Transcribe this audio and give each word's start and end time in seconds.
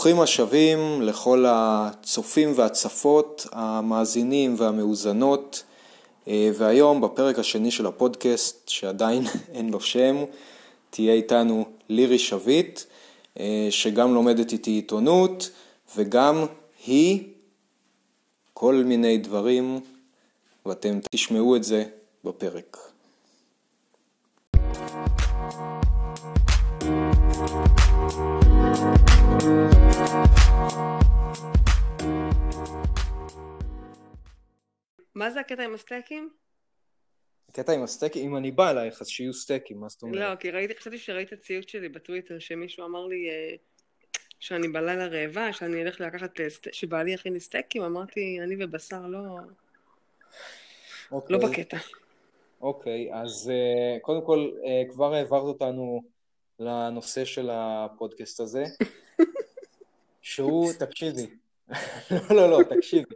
ברוכים 0.00 0.20
השבים 0.20 1.02
לכל 1.02 1.44
הצופים 1.48 2.52
והצפות, 2.56 3.46
המאזינים 3.52 4.54
והמאוזנות, 4.58 5.62
אה, 6.28 6.50
והיום 6.54 7.00
בפרק 7.00 7.38
השני 7.38 7.70
של 7.70 7.86
הפודקאסט, 7.86 8.68
שעדיין 8.68 9.22
אין 9.54 9.70
לו 9.70 9.80
שם, 9.80 10.16
תהיה 10.90 11.14
איתנו 11.14 11.64
לירי 11.88 12.18
שביט, 12.18 12.80
אה, 13.40 13.68
שגם 13.70 14.14
לומדת 14.14 14.52
איתי 14.52 14.70
עיתונות, 14.70 15.50
וגם 15.96 16.46
היא 16.86 17.24
כל 18.54 18.74
מיני 18.74 19.18
דברים, 19.18 19.80
ואתם 20.66 20.98
תשמעו 21.10 21.56
את 21.56 21.64
זה 21.64 21.84
בפרק. 22.24 22.89
מה 35.20 35.30
זה 35.30 35.40
הקטע 35.40 35.62
עם 35.64 35.74
הסטייקים? 35.74 36.30
הקטע 37.48 37.72
עם 37.72 37.82
הסטייקים, 37.82 38.30
אם 38.30 38.36
אני 38.36 38.50
בא 38.50 38.70
אלייך 38.70 39.00
אז 39.00 39.08
שיהיו 39.08 39.34
סטייקים, 39.34 39.80
מה 39.80 39.88
זאת 39.88 40.02
אומרת? 40.02 40.16
לא, 40.16 40.36
כי 40.36 40.50
ראיתי, 40.50 40.74
חשבתי 40.74 40.98
שראית 40.98 41.34
ציוץ 41.34 41.70
שלי 41.70 41.88
בטוויטר, 41.88 42.38
שמישהו 42.38 42.86
אמר 42.86 43.06
לי 43.06 43.30
אה, 43.30 43.54
שאני 44.38 44.68
בלילה 44.68 45.06
רעבה, 45.06 45.52
שאני 45.52 45.82
אלך 45.82 46.00
לקחת, 46.00 46.40
אה, 46.40 46.46
שבעלי 46.72 47.12
יכין 47.12 47.32
לי 47.32 47.40
סטייקים, 47.40 47.82
אמרתי, 47.82 48.38
אני 48.42 48.64
ובשר 48.64 49.06
לא, 49.06 49.18
אוקיי, 51.10 51.36
לא 51.36 51.48
בקטע. 51.48 51.76
אוקיי, 52.60 53.14
אז 53.14 53.50
אה, 53.50 54.00
קודם 54.00 54.26
כל 54.26 54.50
אה, 54.64 54.82
כבר 54.90 55.14
העברת 55.14 55.42
אותנו 55.42 56.02
לנושא 56.58 57.24
של 57.24 57.50
הפודקאסט 57.52 58.40
הזה, 58.40 58.64
שהוא, 60.22 60.72
תקשיבי, 60.78 61.26
לא, 62.10 62.36
לא, 62.36 62.50
לא, 62.50 62.62
תקשיבי. 62.62 63.14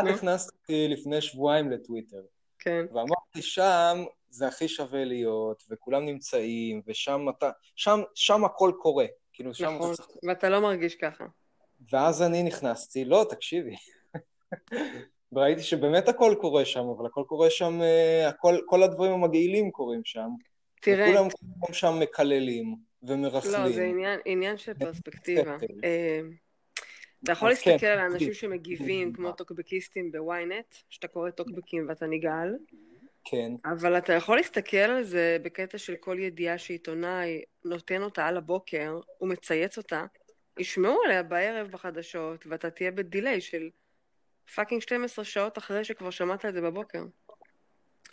את. 0.00 0.14
הכנסת 0.14 0.52
אותי 0.54 0.88
לפני 0.88 1.20
שבועיים 1.20 1.70
לטוויטר, 1.70 2.22
כן. 2.58 2.86
ואמרתי 2.92 3.42
שם 3.42 4.04
זה 4.28 4.48
הכי 4.48 4.68
שווה 4.68 5.04
להיות, 5.04 5.64
וכולם 5.70 6.04
נמצאים, 6.04 6.82
ושם 6.86 7.26
אתה, 7.28 7.50
שם, 7.76 8.00
שם 8.14 8.44
הכל 8.44 8.72
קורה, 8.78 9.06
כאילו 9.32 9.54
שם 9.54 9.74
נכון, 9.74 9.92
אתה 9.92 10.02
צריך... 10.02 10.08
ואתה 10.28 10.48
לא 10.48 10.60
מרגיש 10.60 10.94
ככה. 10.94 11.24
ואז 11.92 12.22
אני 12.22 12.42
נכנסתי, 12.42 13.04
לא, 13.04 13.26
תקשיבי. 13.30 13.76
וראיתי 15.32 15.62
שבאמת 15.62 16.08
הכל 16.08 16.34
קורה 16.40 16.64
שם, 16.64 16.84
אבל 16.96 17.06
הכל 17.06 17.22
קורה 17.26 17.50
שם, 17.50 17.82
אה, 17.82 18.28
הכל, 18.28 18.56
כל 18.66 18.82
הדברים 18.82 19.12
המגעילים 19.12 19.70
קורים 19.70 20.00
שם. 20.04 20.28
תראה, 20.80 21.10
וכולם 21.10 21.28
כולם 21.30 21.72
שם 21.72 21.98
מקללים 22.00 22.76
ומרכלים. 23.02 23.52
לא, 23.52 23.72
זה 23.72 23.84
עניין, 23.84 24.20
עניין 24.24 24.56
של 24.56 24.74
פרספקטיבה. 24.74 25.56
אתה 27.24 27.32
יכול 27.32 27.54
כן, 27.54 27.70
להסתכל 27.70 27.86
על 27.86 27.98
האנשים. 27.98 28.34
שמגיבים 28.34 29.12
כמו 29.12 29.32
טוקבקיסטים 29.32 30.12
בוויינט, 30.12 30.74
שאתה 30.90 31.08
קורא 31.08 31.30
טוקבקים 31.30 31.88
ואתה 31.88 32.06
נגעל, 32.06 32.56
כן, 33.24 33.52
אבל 33.64 33.98
אתה 33.98 34.12
יכול 34.12 34.36
להסתכל 34.36 34.76
על 34.76 35.04
זה 35.04 35.36
בקטע 35.42 35.78
של 35.78 35.96
כל 35.96 36.18
ידיעה 36.18 36.58
שעיתונאי 36.58 37.42
נותן 37.64 38.02
אותה 38.02 38.26
על 38.26 38.36
הבוקר, 38.36 39.00
הוא 39.18 39.28
מצייץ 39.28 39.78
אותה, 39.78 40.04
ישמעו 40.58 41.02
עליה 41.04 41.22
בערב 41.22 41.70
בחדשות, 41.70 42.46
ואתה 42.46 42.70
תהיה 42.70 42.90
ב 42.90 42.98
delay 42.98 43.40
של 43.40 43.70
fucking 44.54 44.82
12 44.82 45.24
שעות 45.24 45.58
אחרי 45.58 45.84
שכבר 45.84 46.10
שמעת 46.10 46.44
את 46.44 46.54
זה 46.54 46.60
בבוקר. 46.60 47.04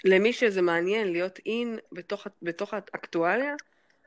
למי 0.04 0.34
שזה 0.34 0.62
מעניין 0.62 1.12
להיות 1.12 1.40
אין 1.46 1.80
בתוך, 1.92 2.28
בתוך 2.42 2.74
האקטואליה, 2.74 3.56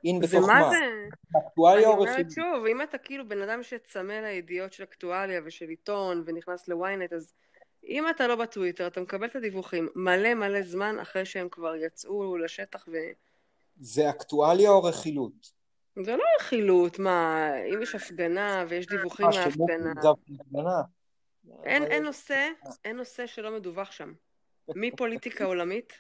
אין 0.04 0.20
בתוך 0.20 0.48
מה? 0.48 0.70
זה? 0.70 1.08
אקטואליה 1.38 1.88
אני 1.88 1.94
או 1.94 2.00
אומרת 2.00 2.12
רכיב? 2.12 2.30
שוב, 2.30 2.66
אם 2.66 2.82
אתה 2.82 2.98
כאילו 2.98 3.28
בן 3.28 3.42
אדם 3.42 3.62
שצמא 3.62 4.12
לידיעות 4.12 4.72
של 4.72 4.82
אקטואליה 4.84 5.40
ושל 5.44 5.68
עיתון 5.68 6.22
ונכנס 6.26 6.68
לוויינט, 6.68 7.12
אז 7.12 7.32
אם 7.88 8.10
אתה 8.10 8.26
לא 8.26 8.36
בטוויטר, 8.36 8.86
אתה 8.86 9.00
מקבל 9.00 9.26
את 9.26 9.36
הדיווחים 9.36 9.88
מלא 9.94 10.34
מלא 10.34 10.62
זמן 10.62 10.98
אחרי 10.98 11.24
שהם 11.24 11.48
כבר 11.48 11.76
יצאו 11.76 12.36
לשטח 12.36 12.84
ו... 12.92 12.96
זה 13.80 14.10
אקטואליה 14.10 14.70
או 14.70 14.82
רכילות? 14.82 15.52
זה 15.96 16.16
לא 16.16 16.24
רכילות, 16.40 16.98
מה, 16.98 17.50
אם 17.74 17.82
יש 17.82 17.94
הפגנה 17.94 18.64
ויש 18.68 18.86
דיווחים 18.86 19.32
שמוקי 19.32 19.76
מההפגנה? 19.76 20.82
אין, 21.64 21.82
אין 21.82 22.02
נושא, 22.02 22.48
אין 22.84 22.96
נושא 22.96 23.26
שלא 23.26 23.56
מדווח 23.56 23.92
שם. 23.92 24.12
מפוליטיקה 24.68 25.44
עולמית, 25.44 25.92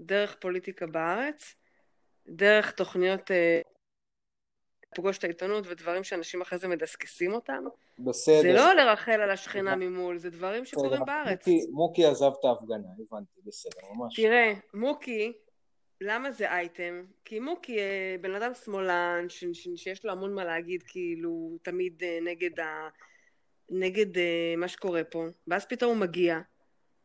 דרך 0.00 0.36
פוליטיקה 0.40 0.86
בארץ, 0.86 1.54
דרך 2.28 2.70
תוכניות 2.70 3.30
אה, 3.30 3.60
פוגוש 4.94 5.18
את 5.18 5.24
העיתונות 5.24 5.64
ודברים 5.66 6.04
שאנשים 6.04 6.40
אחרי 6.40 6.58
זה 6.58 6.68
מדסקסים 6.68 7.32
אותם. 7.32 7.64
בסדר. 7.98 8.42
זה 8.42 8.52
לא 8.52 8.74
לרחל 8.74 9.12
על 9.20 9.30
השכנה 9.30 9.76
ממול, 9.76 10.18
זה 10.18 10.30
דברים 10.30 10.64
שקורים. 10.64 11.04
בארץ. 11.06 11.48
מוקי- 11.48 11.66
מוקי 11.70 12.04
עזב 12.04 12.30
את 12.40 12.44
ההפגנה, 12.44 12.88
הבנתי, 12.98 13.40
בסדר, 13.46 13.80
ממש. 13.94 14.16
תראה, 14.16 14.52
מוקי, 14.74 15.32
למה 16.00 16.30
זה 16.30 16.50
אייטם? 16.50 17.04
כי 17.24 17.40
מוקי 17.40 17.78
אה, 17.78 18.16
בן 18.20 18.34
אדם 18.34 18.54
שמאלן, 18.54 19.24
ש- 19.28 19.44
ש- 19.52 19.68
שיש 19.76 20.04
לו 20.04 20.12
המון 20.12 20.34
מה 20.34 20.44
להגיד, 20.44 20.82
כאילו, 20.86 21.58
תמיד 21.62 22.02
אה, 22.02 22.18
נגד, 22.22 22.60
ה... 22.60 22.88
נגד 23.70 24.18
אה, 24.18 24.54
מה 24.56 24.68
שקורה 24.68 25.04
פה, 25.04 25.24
ואז 25.48 25.66
פתאום 25.66 25.90
הוא 25.90 26.00
מגיע 26.00 26.38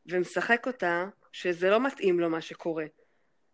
ומשחק 0.05 0.67
אותה, 0.67 1.05
שזה 1.31 1.69
לא 1.69 1.85
מתאים 1.85 2.19
לו 2.19 2.29
מה 2.29 2.41
שקורה. 2.41 2.85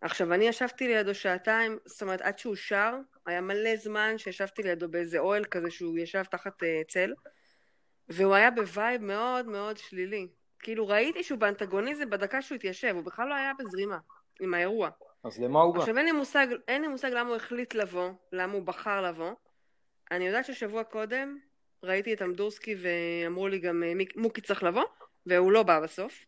עכשיו, 0.02 0.34
אני 0.34 0.48
ישבתי 0.48 0.88
לידו 0.88 1.14
שעתיים, 1.14 1.78
זאת 1.84 2.02
אומרת, 2.02 2.20
עד 2.20 2.38
שהוא 2.38 2.56
שר, 2.56 2.94
היה 3.26 3.40
מלא 3.40 3.76
זמן 3.76 4.18
שישבתי 4.18 4.62
לידו 4.62 4.88
באיזה 4.88 5.18
אוהל 5.18 5.44
כזה 5.44 5.70
שהוא 5.70 5.98
ישב 5.98 6.22
תחת 6.22 6.62
אה, 6.62 6.82
צל, 6.88 7.12
והוא 8.08 8.34
היה 8.34 8.50
ב 8.50 8.60
vibe 8.60 9.02
מאוד 9.02 9.46
מאוד 9.46 9.76
שלילי. 9.76 10.28
כאילו, 10.58 10.88
ראיתי 10.88 11.22
שהוא 11.22 11.38
באנטגוניזם 11.38 12.10
בדקה 12.10 12.42
שהוא 12.42 12.56
התיישב, 12.56 12.94
הוא 12.94 13.04
בכלל 13.04 13.28
לא 13.28 13.34
היה 13.34 13.52
בזרימה 13.58 13.98
עם 14.40 14.54
האירוע. 14.54 14.90
אז 15.24 15.40
למה 15.40 15.60
הוא 15.60 15.74
בא? 15.74 15.80
עכשיו, 15.80 15.96
אין 15.96 16.06
לי 16.06 16.12
מושג, 16.12 16.46
אין 16.68 16.82
לי 16.82 16.88
מושג 16.88 17.10
למה 17.10 17.28
הוא 17.28 17.36
החליט 17.36 17.74
לבוא, 17.74 18.10
למה 18.32 18.52
הוא 18.52 18.62
בחר 18.62 19.02
לבוא. 19.02 19.32
אני 20.10 20.26
יודעת 20.26 20.44
ששבוע 20.44 20.84
קודם 20.84 21.38
ראיתי 21.82 22.14
את 22.14 22.22
אמדורסקי 22.22 22.74
ואמרו 22.78 23.48
לי 23.48 23.58
גם 23.58 23.82
אה, 23.82 23.92
מוקי 24.16 24.40
צריך 24.40 24.62
לבוא, 24.62 24.84
והוא 25.26 25.52
לא 25.52 25.62
בא 25.62 25.80
בסוף. 25.80 26.24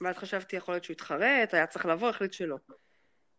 ואז 0.00 0.16
חשבתי, 0.16 0.56
יכול 0.56 0.74
להיות 0.74 0.84
שהוא 0.84 0.94
התחרט, 0.94 1.54
היה 1.54 1.66
צריך 1.66 1.86
לבוא, 1.86 2.08
החליט 2.08 2.32
שלא. 2.32 2.56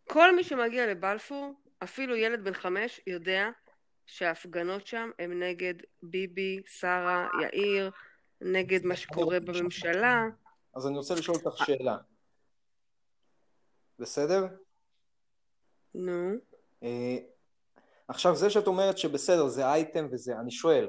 כל 0.08 0.36
מי 0.36 0.44
שמגיע 0.44 0.88
לבלפור, 0.88 1.54
אפילו 1.84 2.16
ילד 2.16 2.44
בן 2.44 2.54
חמש, 2.54 3.02
יודע 3.08 3.50
שההפגנות 4.06 4.88
שם 4.88 5.10
הם 5.20 5.40
נגד 5.44 5.74
ביבי, 6.04 6.62
שרה, 6.66 7.28
יאיר, 7.42 7.92
נגד 8.42 8.86
מה 8.86 8.96
שקורה 8.96 9.40
בממשלה. 9.40 10.24
אז 10.76 10.88
אני 10.88 10.98
רוצה 10.98 11.16
לשאול 11.16 11.38
אותך 11.38 11.66
שאלה. 11.66 11.98
בסדר? 14.00 14.48
נו. 15.96 16.32
אה, 16.84 17.18
עכשיו, 18.08 18.36
זה 18.36 18.50
שאת 18.50 18.68
אומרת 18.68 18.98
שבסדר, 18.98 19.48
זה 19.48 19.66
אייטם 19.66 20.08
וזה, 20.12 20.40
אני 20.40 20.52
שואל, 20.52 20.88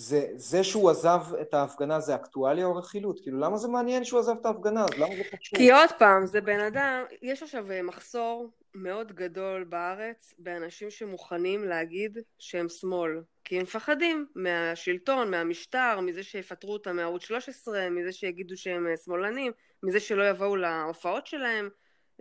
זה, 0.00 0.26
זה 0.34 0.64
שהוא 0.64 0.90
עזב 0.90 1.20
את 1.40 1.54
ההפגנה 1.54 2.00
זה 2.00 2.14
אקטואליה 2.14 2.66
או 2.66 2.76
רכילות? 2.76 3.20
כאילו, 3.20 3.40
למה 3.40 3.56
זה 3.56 3.68
מעניין 3.68 4.04
שהוא 4.04 4.20
עזב 4.20 4.34
את 4.40 4.46
ההפגנה? 4.46 4.84
אז 4.84 4.90
למה 4.98 5.16
זה 5.16 5.22
חשוב? 5.24 5.58
כי 5.58 5.72
עוד 5.72 5.90
פעם, 5.98 6.26
זה 6.26 6.40
בן 6.40 6.60
אדם, 6.60 7.04
יש 7.22 7.42
עכשיו 7.42 7.70
אה, 7.70 7.82
מחסור 7.82 8.50
מאוד 8.74 9.12
גדול 9.12 9.64
בארץ 9.64 10.34
באנשים 10.38 10.90
שמוכנים 10.90 11.64
להגיד 11.64 12.18
שהם 12.38 12.68
שמאל. 12.68 13.22
כי 13.44 13.56
הם 13.56 13.62
מפחדים 13.62 14.26
מהשלטון, 14.34 15.30
מהמשטר, 15.30 16.00
מזה 16.00 16.22
שיפטרו 16.22 16.72
אותם 16.72 16.96
מערוץ 16.96 17.22
13, 17.22 17.90
מזה 17.90 18.12
שיגידו 18.12 18.56
שהם 18.56 18.86
אה, 18.86 18.96
שמאלנים, 19.04 19.52
מזה 19.82 20.00
שלא 20.00 20.28
יבואו 20.28 20.56
להופעות 20.56 21.26
שלהם. 21.26 21.68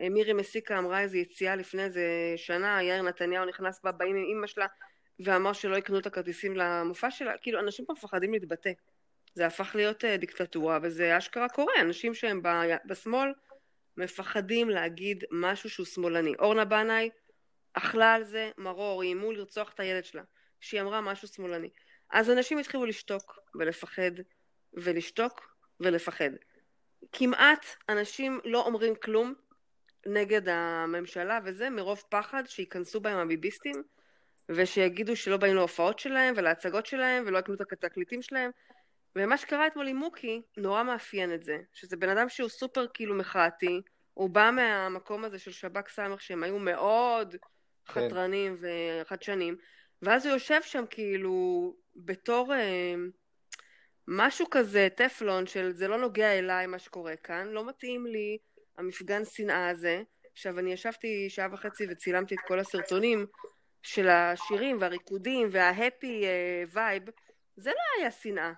אה, 0.02 0.10
מירי 0.10 0.34
מסיקה 0.34 0.80
אמרה 0.80 1.02
איזו 1.02 1.18
יציאה 1.18 1.56
לפני 1.56 1.84
איזה 1.84 2.34
שנה, 2.36 2.84
יאיר 2.84 3.02
נתניהו 3.02 3.46
נכנס 3.46 3.80
בה, 3.84 3.92
באים 3.92 4.16
עם 4.16 4.24
אימא 4.24 4.48
שלה, 4.48 4.66
ואמר 5.20 5.54
שלא 5.54 5.76
יקנו 5.76 6.00
את 6.00 6.06
הכרטיסים 6.06 6.58
למופע 6.58 7.12
שלה. 7.12 7.38
כאילו, 7.38 7.60
אנשים 7.60 7.86
פה 7.86 7.94
מפחדים 7.94 8.34
להתבטא. 8.34 8.72
זה 9.34 9.46
הפך 9.46 9.72
להיות 9.76 10.06
אה, 10.06 10.18
דיקטטורה, 10.18 10.80
וזה 10.82 11.18
אשכרה 11.18 11.50
קורה. 11.50 11.74
אנשים 11.82 12.14
שהם 12.14 12.44
ב- 12.44 12.76
בשמאל 12.86 13.34
מפחדים 13.98 14.70
להגיד 14.70 15.24
משהו 15.32 15.70
שהוא 15.70 15.86
שמאלני. 15.86 16.34
אורנה 16.40 16.66
בנאי 16.66 17.10
אכלה 17.74 18.14
על 18.14 18.24
זה 18.24 18.52
מרור, 18.58 19.02
איימו 19.02 19.32
לרצוח 19.32 19.74
את 19.74 19.80
הילד 19.80 20.06
שלה, 20.06 20.24
שהיא 20.60 20.82
אמרה 20.82 21.02
משהו 21.02 21.28
שמאלני. 21.28 21.70
אז 22.10 22.30
אנשים 22.30 22.58
התחילו 22.58 22.86
לשתוק 22.86 23.40
ולפחד, 23.56 24.12
ולשתוק 24.74 25.56
ולפחד. 25.80 26.30
כמעט 27.12 27.66
אנשים 27.90 28.40
לא 28.44 28.66
אומרים 28.66 28.96
כלום 28.96 29.34
נגד 30.06 30.50
הממשלה 30.50 31.40
וזה, 31.46 31.70
מרוב 31.70 32.04
פחד 32.10 32.44
שייכנסו 32.48 33.00
בהם 33.00 33.18
הביביסטים, 33.18 33.84
ושיגידו 34.50 35.16
שלא 35.16 35.38
באים 35.38 35.56
להופעות 35.56 36.00
שלהם 36.00 36.34
ולהצגות 36.38 36.86
שלהם 36.86 37.24
ולא 37.28 37.38
יקנו 37.40 37.54
את 37.54 37.62
התקליטים 37.62 38.22
שלהם. 38.22 38.52
ומה 39.16 39.38
שקרה 39.38 39.68
אתמול 39.68 39.88
עם 39.88 39.96
מוקי 39.96 40.42
נורא 40.58 40.84
מאפיין 40.84 41.34
את 41.34 41.44
זה, 41.44 41.58
שזה 41.74 41.98
בן 41.98 42.10
אדם 42.10 42.30
שהוא 42.30 42.50
סופר 42.50 42.86
כאילו 42.94 43.16
מחאתי, 43.16 43.82
הוא 44.14 44.30
בא 44.30 44.52
מהמקום 44.54 45.26
הזה 45.26 45.40
של 45.40 45.52
שב"כ 45.52 45.90
סמך 45.90 46.22
שהם 46.22 46.44
היו 46.44 46.60
מאוד 46.60 47.36
כן. 47.36 47.94
חתרנים 47.94 48.56
וחדשנים, 48.60 49.58
ואז 50.02 50.26
הוא 50.26 50.34
יושב 50.34 50.62
שם 50.62 50.84
כאילו 50.90 51.76
בתור 51.96 52.54
אה, 52.54 52.96
משהו 54.08 54.46
כזה, 54.52 54.88
טפלון, 54.96 55.48
של 55.48 55.72
זה 55.72 55.88
לא 55.88 55.98
נוגע 55.98 56.40
אליי 56.40 56.68
מה 56.68 56.80
שקורה 56.80 57.16
כאן, 57.16 57.48
לא 57.48 57.68
מתאים 57.68 58.06
לי 58.06 58.38
המפגן 58.78 59.26
שנאה 59.26 59.70
הזה. 59.70 60.02
עכשיו, 60.32 60.60
אני 60.60 60.74
ישבתי 60.74 61.30
שעה 61.30 61.48
וחצי 61.52 61.86
וצילמתי 61.90 62.36
את 62.36 62.40
כל 62.48 62.60
הסרטונים 62.60 63.26
של 63.82 64.08
השירים 64.10 64.78
והריקודים 64.80 65.50
וה 65.52 66.26
happy 66.74 66.89
vibe, 66.89 67.04
זה 67.56 67.70
לא 67.70 68.02
היה 68.02 68.12
שנאה. 68.12 68.54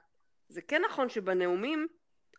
זה 0.50 0.62
כן 0.62 0.82
נכון 0.90 1.10
שבנאומים 1.10 1.88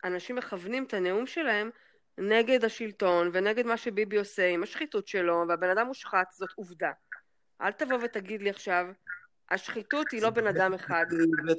אנשים 0.03 0.35
מכוונים 0.35 0.83
את 0.83 0.93
הנאום 0.93 1.27
שלהם 1.27 1.69
נגד 2.17 2.65
השלטון 2.65 3.29
ונגד 3.33 3.65
מה 3.65 3.77
שביבי 3.77 4.17
עושה 4.17 4.49
עם 4.49 4.63
השחיתות 4.63 5.07
שלו 5.07 5.43
והבן 5.47 5.69
אדם 5.69 5.87
מושחת, 5.87 6.31
זאת 6.31 6.49
עובדה. 6.55 6.91
אל 7.61 7.71
תבוא 7.71 7.97
ותגיד 8.03 8.41
לי 8.41 8.49
עכשיו, 8.49 8.85
השחיתות 9.51 10.11
היא 10.11 10.21
לא 10.21 10.29
בן 10.29 10.47
אדם 10.47 10.73
אחד. 10.73 11.05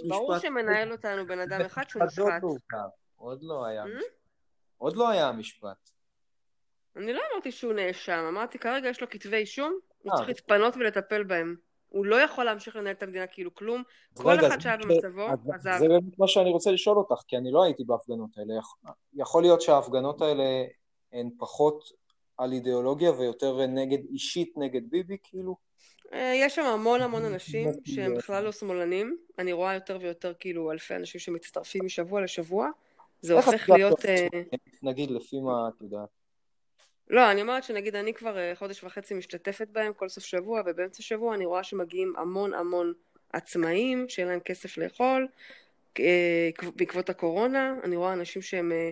ברור 0.08 0.38
שמנהל 0.38 0.92
אותנו 0.92 1.26
בן 1.26 1.38
אדם 1.38 1.60
אחד 1.60 1.88
שהוא 1.88 2.02
מושחת. 2.02 2.42
עוד 3.16 3.42
לא 3.42 3.66
היה 3.66 3.84
hmm? 3.84 4.02
עוד 4.78 4.96
לא 4.96 5.08
היה 5.08 5.28
המשפט. 5.28 5.90
אני 6.96 7.12
לא 7.12 7.22
אמרתי 7.32 7.52
שהוא 7.52 7.72
נאשם, 7.72 8.24
אמרתי 8.28 8.58
כרגע 8.58 8.88
יש 8.88 9.00
לו 9.00 9.10
כתבי 9.10 9.36
אישום, 9.36 9.78
הוא 10.04 10.12
אה. 10.12 10.16
צריך 10.16 10.28
להתפנות 10.28 10.76
ולטפל 10.76 11.22
בהם. 11.22 11.56
הוא 11.88 12.06
לא 12.06 12.16
יכול 12.16 12.44
להמשיך 12.44 12.76
לנהל 12.76 12.94
את 12.94 13.02
המדינה 13.02 13.26
כאילו 13.26 13.54
כלום, 13.54 13.82
כל 14.14 14.30
רגע, 14.30 14.48
אחד 14.48 14.60
שהיה 14.60 14.76
במצבו 14.76 15.26
עזב. 15.54 15.76
זה 15.78 15.88
באמת 15.88 16.18
מה 16.18 16.28
שאני 16.28 16.50
רוצה 16.50 16.70
לשאול 16.70 16.98
אותך, 16.98 17.22
כי 17.28 17.36
אני 17.36 17.52
לא 17.52 17.64
הייתי 17.64 17.84
בהפגנות 17.84 18.30
האלה. 18.38 18.54
יכול 19.14 19.42
להיות 19.42 19.62
שההפגנות 19.62 20.22
האלה 20.22 20.44
הן 21.12 21.30
פחות 21.38 21.84
על 22.38 22.52
אידיאולוגיה 22.52 23.12
ויותר 23.12 23.66
נגד, 23.66 23.98
אישית 24.10 24.52
נגד 24.56 24.90
ביבי, 24.90 25.16
כאילו? 25.22 25.56
אה, 26.12 26.32
יש 26.36 26.54
שם 26.54 26.62
המון 26.62 27.00
המון 27.00 27.24
אנשים 27.32 27.70
שהם 27.84 28.14
בכלל 28.14 28.44
לא 28.44 28.52
שמאלנים. 28.52 29.16
אני 29.38 29.52
רואה 29.52 29.74
יותר 29.74 29.98
ויותר 30.00 30.32
כאילו 30.40 30.72
אלפי 30.72 30.96
אנשים 30.96 31.20
שמצטרפים 31.20 31.84
משבוע 31.84 32.20
לשבוע. 32.20 32.68
זה 33.20 33.34
הופך 33.34 33.70
להיות... 33.70 34.04
אה, 34.04 34.26
נגיד 34.82 35.10
לפי 35.10 35.40
מה 35.40 35.68
את 35.68 35.82
יודעת. 35.82 36.23
לא, 37.10 37.30
אני 37.30 37.42
אומרת 37.42 37.64
שנגיד 37.64 37.96
אני 37.96 38.14
כבר 38.14 38.38
אה, 38.38 38.52
חודש 38.54 38.84
וחצי 38.84 39.14
משתתפת 39.14 39.68
בהם 39.68 39.92
כל 39.92 40.08
סוף 40.08 40.24
שבוע, 40.24 40.62
ובאמצע 40.66 41.02
שבוע 41.02 41.34
אני 41.34 41.46
רואה 41.46 41.64
שמגיעים 41.64 42.12
המון 42.16 42.54
המון 42.54 42.92
עצמאים 43.32 44.08
שאין 44.08 44.28
להם 44.28 44.40
כסף 44.40 44.78
לאכול 44.78 45.28
אה, 46.00 46.50
בעקבות 46.76 47.10
הקורונה. 47.10 47.74
אני 47.84 47.96
רואה 47.96 48.12
אנשים 48.12 48.42
שהם 48.42 48.72
אה, 48.72 48.90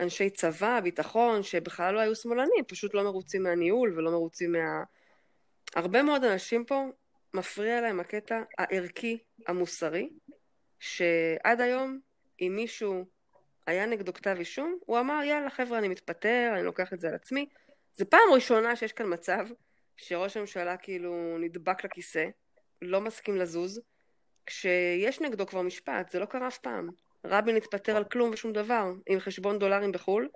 אנשי 0.00 0.30
צבא, 0.30 0.80
ביטחון, 0.80 1.42
שבכלל 1.42 1.94
לא 1.94 2.00
היו 2.00 2.14
שמאלנים, 2.14 2.64
פשוט 2.68 2.94
לא 2.94 3.04
מרוצים 3.04 3.42
מהניהול 3.42 3.98
ולא 3.98 4.10
מרוצים 4.10 4.52
מה... 4.52 4.82
הרבה 5.76 6.02
מאוד 6.02 6.24
אנשים 6.24 6.64
פה, 6.64 6.84
מפריע 7.34 7.80
להם 7.80 8.00
הקטע 8.00 8.42
הערכי, 8.58 9.18
המוסרי, 9.48 10.10
שעד 10.78 11.60
היום, 11.60 12.00
אם 12.40 12.52
מישהו 12.56 13.04
היה 13.66 13.86
נגדו 13.86 14.12
כתב 14.12 14.36
אישום, 14.38 14.78
הוא 14.86 15.00
אמר 15.00 15.20
יאללה 15.24 15.50
חבר'ה 15.50 15.78
אני 15.78 15.88
מתפטר, 15.88 16.50
אני 16.54 16.62
לוקח 16.62 16.92
את 16.92 17.00
זה 17.00 17.08
על 17.08 17.14
עצמי. 17.14 17.46
זה 17.94 18.04
פעם 18.04 18.32
ראשונה 18.34 18.76
שיש 18.76 18.92
כאן 18.92 19.12
מצב 19.12 19.46
שראש 19.96 20.36
הממשלה 20.36 20.76
כאילו 20.76 21.36
נדבק 21.38 21.84
לכיסא, 21.84 22.26
לא 22.82 23.00
מסכים 23.00 23.36
לזוז, 23.36 23.80
כשיש 24.46 25.20
נגדו 25.20 25.46
כבר 25.46 25.62
משפט, 25.62 26.10
זה 26.10 26.18
לא 26.18 26.24
קרה 26.24 26.48
אף 26.48 26.58
פעם. 26.58 26.88
רבין 27.24 27.56
התפטר 27.56 27.96
על 27.96 28.04
כלום 28.04 28.30
ושום 28.32 28.52
דבר, 28.52 28.92
עם 29.08 29.20
חשבון 29.20 29.58
דולרים 29.58 29.92
בחו"ל, 29.92 30.28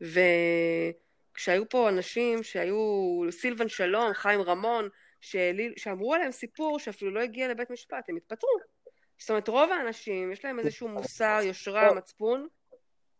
וכשהיו 0.00 1.68
פה 1.68 1.88
אנשים 1.88 2.42
שהיו 2.42 3.20
סילבן 3.30 3.68
שלום, 3.68 4.12
חיים 4.12 4.40
רמון, 4.40 4.88
שאמרו 5.76 6.14
עליהם 6.14 6.32
סיפור 6.32 6.78
שאפילו 6.78 7.10
לא 7.10 7.20
הגיע 7.20 7.48
לבית 7.48 7.70
משפט, 7.70 8.08
הם 8.08 8.16
התפטרו. 8.16 8.50
זאת 9.18 9.30
אומרת, 9.30 9.48
רוב 9.48 9.70
האנשים, 9.72 10.32
יש 10.32 10.44
להם 10.44 10.58
איזשהו 10.58 10.88
מוסר, 10.88 11.40
יושרה, 11.42 11.94
מצפון, 11.94 12.48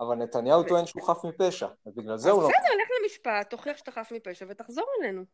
אבל 0.00 0.16
נתניהו 0.16 0.62
טוען 0.62 0.86
שהוא 0.86 1.02
חף 1.02 1.24
מפשע, 1.24 1.66
ובגלל 1.86 2.16
זה 2.16 2.30
הוא 2.30 2.42
לא... 2.42 2.48
בסדר, 2.48 2.76
לך 2.82 2.88
למשפט, 3.02 3.50
תוכיח 3.50 3.76
שאתה 3.76 3.90
חף 3.90 4.12
מפשע 4.12 4.46
ותחזור 4.48 4.86
אלינו. 5.00 5.24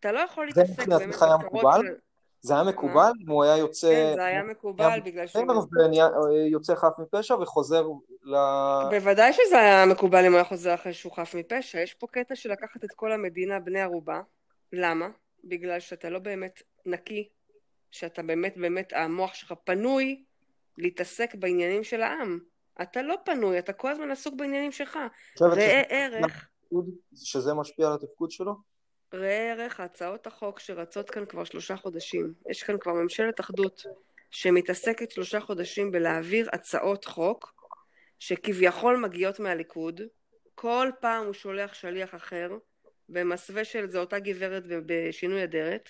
אתה 0.00 0.12
לא 0.12 0.18
יכול 0.18 0.46
להתעסק 0.46 0.88
באמת 0.88 1.08
בצרות 1.08 1.22
היה 1.22 1.36
מקובל? 1.36 1.80
זה 2.42 2.54
היה 2.54 2.64
מקובל 2.64 3.12
אם 3.24 3.30
הוא 3.30 3.44
היה 3.44 3.56
יוצא... 3.56 3.88
כן, 3.88 4.14
זה 4.16 4.24
היה 4.24 4.42
מקובל 4.42 5.00
בגלל 5.04 5.26
שהוא... 5.26 5.42
יוצא 6.50 6.74
חף 6.74 6.92
מפשע 6.98 7.34
וחוזר 7.34 7.86
ל... 8.22 8.34
בוודאי 8.90 9.32
שזה 9.32 9.58
היה 9.58 9.86
מקובל 9.86 10.24
אם 10.24 10.32
הוא 10.32 10.36
היה 10.36 10.44
חוזר 10.44 10.74
אחרי 10.74 10.92
שהוא 10.92 11.12
חף 11.12 11.34
מפשע. 11.34 11.80
יש 11.80 11.94
פה 11.94 12.06
קטע 12.06 12.36
של 12.36 12.52
לקחת 12.52 12.84
את 12.84 12.92
כל 12.96 13.12
המדינה 13.12 13.60
בני 13.60 13.80
ערובה. 13.80 14.20
למה? 14.72 15.08
בגלל 15.44 15.80
שאתה 15.80 16.10
לא 16.10 16.18
באמת 16.18 16.62
נקי, 16.86 17.28
שאתה 17.90 18.22
באמת 18.22 18.56
באמת, 18.56 18.92
המוח 18.92 19.34
שלך 19.34 19.54
פנוי 19.64 20.24
להתעסק 20.78 21.34
בעניינים 21.34 21.84
של 21.84 22.02
העם. 22.02 22.38
אתה 22.82 23.02
לא 23.02 23.16
פנוי, 23.24 23.58
אתה 23.58 23.72
כל 23.72 23.90
הזמן 23.90 24.10
עסוק 24.10 24.34
בעניינים 24.34 24.72
שלך. 24.72 24.98
ראה 25.40 25.82
ערך... 25.88 26.48
שזה 27.14 27.54
משפיע 27.54 27.86
על 27.86 27.94
התפקוד 27.94 28.30
שלו? 28.30 28.54
ראה 29.14 29.52
ערך 29.52 29.80
הצעות 29.80 30.26
החוק 30.26 30.60
שרצות 30.60 31.10
כאן 31.10 31.26
כבר 31.26 31.44
שלושה 31.44 31.76
חודשים. 31.76 32.34
יש 32.50 32.62
כאן 32.62 32.78
כבר 32.78 32.92
ממשלת 32.92 33.40
אחדות 33.40 33.82
שמתעסקת 34.30 35.10
שלושה 35.10 35.40
חודשים 35.40 35.92
בלהעביר 35.92 36.48
הצעות 36.52 37.04
חוק 37.04 37.54
שכביכול 38.18 38.96
מגיעות 38.96 39.40
מהליכוד. 39.40 40.00
כל 40.54 40.90
פעם 41.00 41.24
הוא 41.26 41.34
שולח 41.34 41.74
שליח 41.74 42.14
אחר, 42.14 42.50
במסווה 43.08 43.64
של 43.64 43.86
זה 43.86 43.98
אותה 43.98 44.18
גברת 44.18 44.62
בשינוי 44.86 45.44
אדרת. 45.44 45.88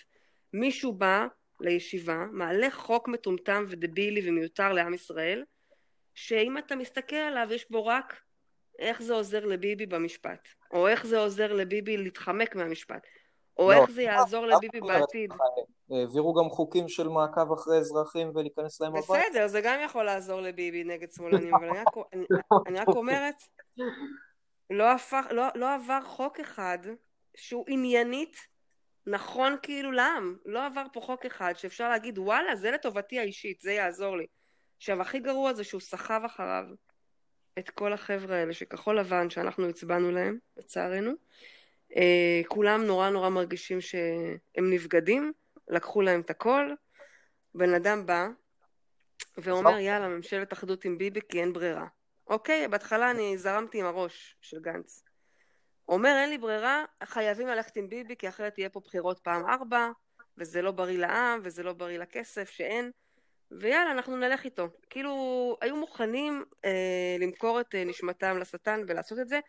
מישהו 0.53 0.93
בא 0.93 1.27
לישיבה, 1.61 2.27
מעלה 2.33 2.71
חוק 2.71 3.09
מטומטם 3.09 3.65
ודבילי 3.69 4.29
ומיותר 4.29 4.73
לעם 4.73 4.95
ישראל, 4.95 5.45
שאם 6.15 6.59
אתה 6.59 6.77
מסתכל 6.77 7.17
עליו 7.17 7.53
יש 7.53 7.71
בו 7.71 7.87
רק 7.87 8.21
איך 8.79 9.03
זה 9.03 9.15
עוזר 9.15 9.45
לביבי 9.45 9.87
במשפט, 9.87 10.49
או 10.73 10.89
איך 10.89 11.07
זה 11.07 11.19
עוזר 11.19 11.53
לביבי 11.53 11.97
להתחמק 11.97 12.57
מהמשפט, 12.57 13.07
או 13.59 13.71
לא, 13.71 13.81
איך 13.81 13.91
זה 13.91 14.03
יעזור 14.03 14.47
לא, 14.47 14.57
לביבי 14.57 14.81
בעתיד. 14.81 15.31
העבירו 15.91 16.35
גם 16.35 16.51
חוקים 16.51 16.89
של 16.89 17.09
מעקב 17.09 17.53
אחרי 17.53 17.79
אזרחים 17.79 18.33
ולהיכנס 18.35 18.81
להם 18.81 18.97
הביתה. 18.97 19.13
בסדר, 19.13 19.47
זה 19.47 19.61
גם 19.61 19.79
יכול 19.85 20.05
לעזור 20.05 20.41
לביבי 20.41 20.85
נגד 20.85 21.13
שמאלנים, 21.13 21.55
אבל 21.55 21.69
אני 21.69 21.79
רק, 21.79 21.87
אני, 22.13 22.25
אני 22.67 22.79
רק 22.79 22.89
אומרת, 22.89 23.43
לא, 24.71 24.91
הפך, 24.91 25.27
לא, 25.31 25.45
לא 25.55 25.75
עבר 25.75 26.01
חוק 26.05 26.41
אחד 26.41 26.79
שהוא 27.37 27.65
עניינית 27.69 28.37
נכון 29.07 29.57
כאילו 29.63 29.93
לעם. 29.93 30.37
לא 30.45 30.67
עבר 30.67 30.83
פה 30.93 31.01
חוק 31.01 31.27
אחד 31.27 31.53
שאפשר 31.57 31.89
להגיד 31.89 32.19
וואלה 32.19 32.57
זה 32.57 32.71
לטובתי 32.71 33.19
האישית, 33.19 33.61
זה 33.61 33.73
יעזור 33.73 34.17
לי. 34.17 34.27
עכשיו, 34.81 35.03
הכי 35.03 35.19
גרוע 35.19 35.55
זה 35.55 35.65
שהוא 35.65 35.81
סחב 35.81 36.21
אחריו 36.27 36.65
את 37.59 37.71
כל 37.71 37.93
החבר'ה 37.93 38.37
האלה 38.37 38.53
שכחול 38.53 38.99
לבן, 38.99 39.31
שאנחנו 39.31 39.69
הצבענו 39.69 40.11
להם, 40.11 40.39
לצערנו. 40.57 41.13
אה, 41.97 42.41
כולם 42.49 42.83
נורא 42.83 43.11
נורא 43.11 43.29
מרגישים 43.29 43.81
שהם 43.81 44.71
נבגדים, 44.71 45.33
לקחו 45.69 46.03
להם 46.03 46.21
את 46.21 46.31
הכל. 46.31 46.71
בן 47.55 47.75
אדם 47.75 48.07
בא 48.07 48.29
ואומר, 49.39 49.79
יאללה, 49.79 50.09
ממשלת 50.09 50.53
אחדות 50.53 50.85
עם 50.85 50.99
ביבי 50.99 51.21
כי 51.29 51.41
אין 51.41 51.53
ברירה. 51.53 51.87
אוקיי, 52.27 52.69
בהתחלה 52.69 53.11
אני 53.11 53.39
זרמתי 53.39 53.81
עם 53.81 53.87
הראש 53.87 54.37
של 54.41 54.61
גנץ. 54.61 55.05
אומר, 55.89 56.17
אין 56.21 56.31
לי 56.31 56.39
ברירה, 56.39 56.85
חייבים 57.05 57.47
ללכת 57.47 57.77
עם 57.77 57.89
ביבי 57.89 58.17
כי 58.17 58.29
אחרת 58.29 58.55
תהיה 58.55 58.69
פה 58.69 58.81
בחירות 58.81 59.19
פעם 59.19 59.47
ארבע, 59.47 59.91
וזה 60.39 60.63
לא 60.63 60.71
בריא 60.71 60.99
לעם, 60.99 61.41
וזה 61.45 61.63
לא 61.63 61.73
בריא 61.73 61.99
לכסף 61.99 62.51
שאין. 62.51 62.91
ויאללה, 63.51 63.91
אנחנו 63.91 64.17
נלך 64.17 64.45
איתו. 64.45 64.69
כאילו, 64.91 65.57
היו 65.61 65.77
מוכנים 65.77 66.45
אה, 66.65 67.17
למכור 67.21 67.61
את 67.61 67.75
אה, 67.75 67.85
נשמתם 67.85 68.39
לשטן 68.39 68.81
ולעשות 68.89 69.19
את 69.19 69.29
זה, 69.29 69.41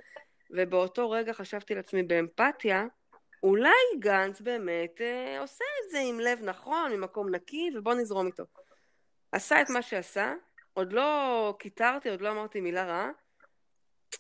ובאותו 0.50 1.12
רגע 1.12 1.34
חשבתי 1.34 1.76
לעצמי 1.76 2.04
באמפתיה, 2.04 2.86
אולי 3.44 4.00
גנץ 4.00 4.42
באמת 4.42 5.02
אה, 5.02 5.40
עושה 5.40 5.66
את 5.86 5.92
זה 5.92 6.00
עם 6.00 6.20
לב 6.20 6.40
נכון, 6.44 6.92
ממקום 6.92 7.36
נקי, 7.36 7.70
ובוא 7.76 7.94
נזרום 7.94 8.28
איתו. 8.28 8.44
עשה 9.32 9.62
את 9.62 9.70
מה 9.70 9.82
שעשה, 9.82 10.34
עוד 10.74 10.94
לא 10.94 11.56
קיטרתי, 11.60 12.10
עוד 12.10 12.22
לא 12.22 12.32
אמרתי 12.32 12.62
מילה 12.62 12.86
רעה. 12.86 13.12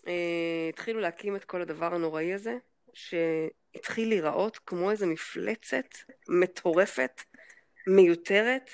אה, 0.08 0.70
התחילו 0.70 1.00
להקים 1.00 1.36
את 1.36 1.46
כל 1.46 1.62
הדבר 1.62 1.94
הנוראי 1.94 2.34
הזה, 2.34 2.58
שהתחיל 2.94 4.10
להיראות 4.10 4.58
כמו 4.58 4.92
איזו 4.92 5.08
מפלצת 5.08 5.88
מטורפת, 6.30 7.22
מיותרת, 7.88 8.70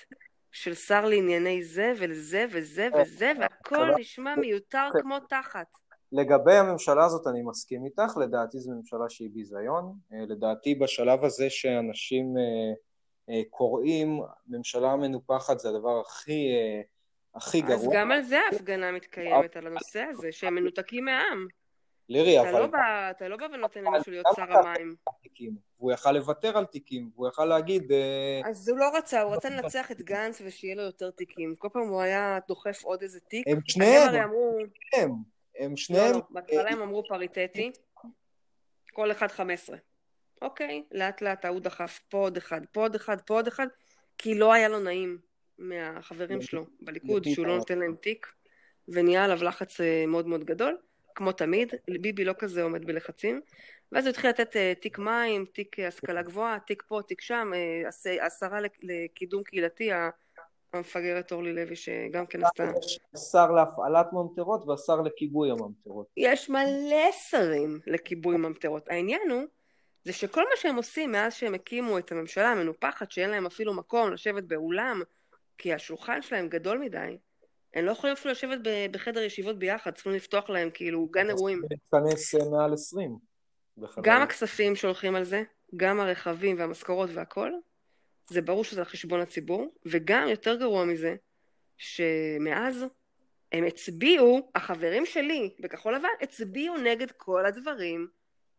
של 0.51 0.73
שר 0.73 1.05
לענייני 1.05 1.63
זה 1.63 1.93
וזה 1.97 2.45
וזה 2.51 2.89
אה, 2.95 3.01
וזה, 3.01 3.31
והכל 3.39 3.91
נשמע 3.99 4.35
מיותר 4.35 4.89
כן. 4.93 5.01
כמו 5.01 5.19
תחת. 5.19 5.67
לגבי 6.11 6.55
הממשלה 6.55 7.05
הזאת 7.05 7.27
אני 7.27 7.41
מסכים 7.41 7.85
איתך, 7.85 8.17
לדעתי 8.17 8.59
זו 8.59 8.71
ממשלה 8.71 9.09
שהיא 9.09 9.29
ביזיון. 9.33 9.93
אה, 10.13 10.25
לדעתי 10.27 10.75
בשלב 10.75 11.23
הזה 11.23 11.49
שאנשים 11.49 12.25
אה, 13.29 13.41
קוראים, 13.49 14.21
ממשלה 14.47 14.95
מנופחת 14.95 15.59
זה 15.59 15.69
הדבר 15.69 15.99
הכי, 15.99 16.49
הכי 17.35 17.61
גרוע. 17.61 17.75
אז 17.75 17.89
גם 17.93 18.11
על 18.11 18.21
זה 18.21 18.39
ההפגנה 18.39 18.91
מתקיימת, 18.91 19.55
על 19.55 19.67
הנושא 19.67 20.01
הזה, 20.01 20.31
שהם 20.31 20.55
מנותקים 20.55 21.05
מהעם. 21.05 21.47
לירי, 22.09 22.39
אבל... 22.39 22.59
לא 22.59 22.67
בא, 22.67 23.11
אתה 23.11 23.27
לא 23.27 23.37
בא 23.37 23.45
ונותן 23.53 23.83
למישהו 23.83 24.11
להיות 24.11 24.25
שר 24.35 24.57
המים. 24.57 24.95
והוא 25.79 25.91
יכל 25.91 26.11
לוותר 26.11 26.57
על 26.57 26.65
תיקים, 26.65 27.09
והוא 27.15 27.27
יכל 27.27 27.45
להגיד... 27.45 27.91
אה, 27.91 28.49
אז 28.49 28.69
הוא 28.69 28.77
לא 28.77 28.97
רצה, 28.97 29.21
הוא 29.21 29.35
רצה 29.35 29.49
לנצח 29.49 29.91
את 29.91 30.01
גנץ 30.01 30.41
ושיהיה 30.45 30.75
לו 30.75 30.81
יותר 30.81 31.11
תיקים. 31.11 31.55
כל 31.57 31.67
פעם 31.73 31.87
הוא 31.87 32.01
היה 32.01 32.39
דוחף 32.47 32.83
עוד 32.83 33.01
איזה 33.01 33.19
תיק. 33.19 33.47
הם 33.47 33.59
שניהם, 33.67 34.31
הם 34.93 35.09
הם 35.59 35.77
שניהם... 35.77 36.11
לא, 36.11 36.17
לא, 36.17 36.23
בהתחלה 36.29 36.69
הם 36.69 36.81
אמרו 36.81 37.03
פריטטי, 37.07 37.71
כל 38.93 39.11
אחד 39.11 39.27
חמש 39.27 39.59
עשרה. 39.59 39.77
אוקיי, 40.41 40.83
לאט 40.91 41.21
לאט 41.21 41.45
ההוא 41.45 41.59
דחף 41.59 41.99
פה 42.09 42.17
עוד 42.17 42.37
אחד, 42.37 42.61
פה 42.71 42.81
עוד 42.81 42.95
אחד, 42.95 43.21
פה 43.21 43.33
עוד 43.33 43.47
אחד, 43.47 43.67
כי 44.17 44.35
לא 44.35 44.53
היה 44.53 44.69
לו 44.69 44.79
נעים 44.79 45.17
מהחברים 45.57 46.41
שלו 46.41 46.65
בליכוד, 46.81 47.23
שהוא 47.33 47.47
לא 47.47 47.57
נותן 47.57 47.79
להם 47.79 47.95
תיק, 47.95 48.27
ונהיה 48.87 49.25
עליו 49.25 49.43
לחץ 49.43 49.81
אה, 49.81 50.05
מאוד 50.07 50.27
מאוד 50.27 50.43
גדול. 50.43 50.77
כמו 51.17 51.31
תמיד, 51.31 51.73
ביבי 52.01 52.25
לא 52.25 52.33
כזה 52.39 52.63
עומד 52.63 52.85
בלחצים. 52.85 53.41
ואז 53.91 54.05
הוא 54.05 54.09
התחיל 54.09 54.29
לתת 54.29 54.55
uh, 54.55 54.81
תיק 54.81 54.99
מים, 54.99 55.45
תיק 55.45 55.79
uh, 55.79 55.83
השכלה 55.83 56.21
גבוהה, 56.21 56.59
תיק 56.59 56.83
פה, 56.87 57.01
תיק 57.07 57.21
שם, 57.21 57.51
uh, 57.53 58.25
השרה 58.25 58.59
לקידום 58.83 59.43
קהילתי, 59.43 59.89
המפגרת 60.73 61.31
אורלי 61.31 61.53
לוי, 61.53 61.75
שגם 61.75 62.25
כן 62.25 62.43
עשתה... 62.43 62.71
שר 63.31 63.51
להפעלת 63.51 64.05
ממטרות 64.13 64.67
והשר 64.67 65.01
לכיבוי 65.01 65.51
הממטרות. 65.51 66.07
יש 66.17 66.49
מלא 66.49 67.11
שרים 67.29 67.79
לכיבוי 67.87 68.37
ממטרות. 68.37 68.89
העניין 68.89 69.31
הוא, 69.31 69.43
זה 70.03 70.13
שכל 70.13 70.43
מה 70.43 70.55
שהם 70.55 70.75
עושים 70.75 71.11
מאז 71.11 71.33
שהם 71.33 71.53
הקימו 71.53 71.97
את 71.97 72.11
הממשלה 72.11 72.51
המנופחת, 72.51 73.11
שאין 73.11 73.29
להם 73.29 73.45
אפילו 73.45 73.73
מקום 73.73 74.13
לשבת 74.13 74.43
באולם, 74.43 75.01
כי 75.57 75.73
השולחן 75.73 76.21
שלהם 76.21 76.49
גדול 76.49 76.77
מדי, 76.77 77.17
הם 77.77 77.85
לא 77.85 77.91
יכולים 77.91 78.13
אפילו 78.13 78.31
לשבת 78.31 78.59
בחדר 78.91 79.21
ישיבות 79.21 79.59
ביחד, 79.59 79.91
צריכים 79.91 80.13
לפתוח 80.13 80.49
להם 80.49 80.69
כאילו 80.73 81.07
גן 81.11 81.29
אירועים. 81.29 81.61
להתכנס 81.71 82.35
אה, 82.35 82.49
מעל 82.49 82.73
20. 82.73 83.17
גם 84.01 84.21
הכספים 84.21 84.75
שהולכים 84.75 85.15
על 85.15 85.23
זה, 85.23 85.43
גם 85.75 85.99
הרכבים 85.99 86.59
והמשכורות 86.59 87.09
והכל, 87.13 87.51
זה 88.29 88.41
ברור 88.41 88.63
שזה 88.63 88.79
על 88.79 88.85
חשבון 88.85 89.19
הציבור, 89.19 89.75
וגם 89.85 90.27
יותר 90.27 90.55
גרוע 90.55 90.85
מזה, 90.85 91.15
שמאז 91.77 92.85
הם 93.51 93.63
הצביעו, 93.63 94.51
החברים 94.55 95.05
שלי 95.05 95.55
בכחול 95.59 95.95
לבן 95.95 96.09
הצביעו 96.21 96.77
נגד 96.77 97.11
כל 97.11 97.45
הדברים 97.45 98.07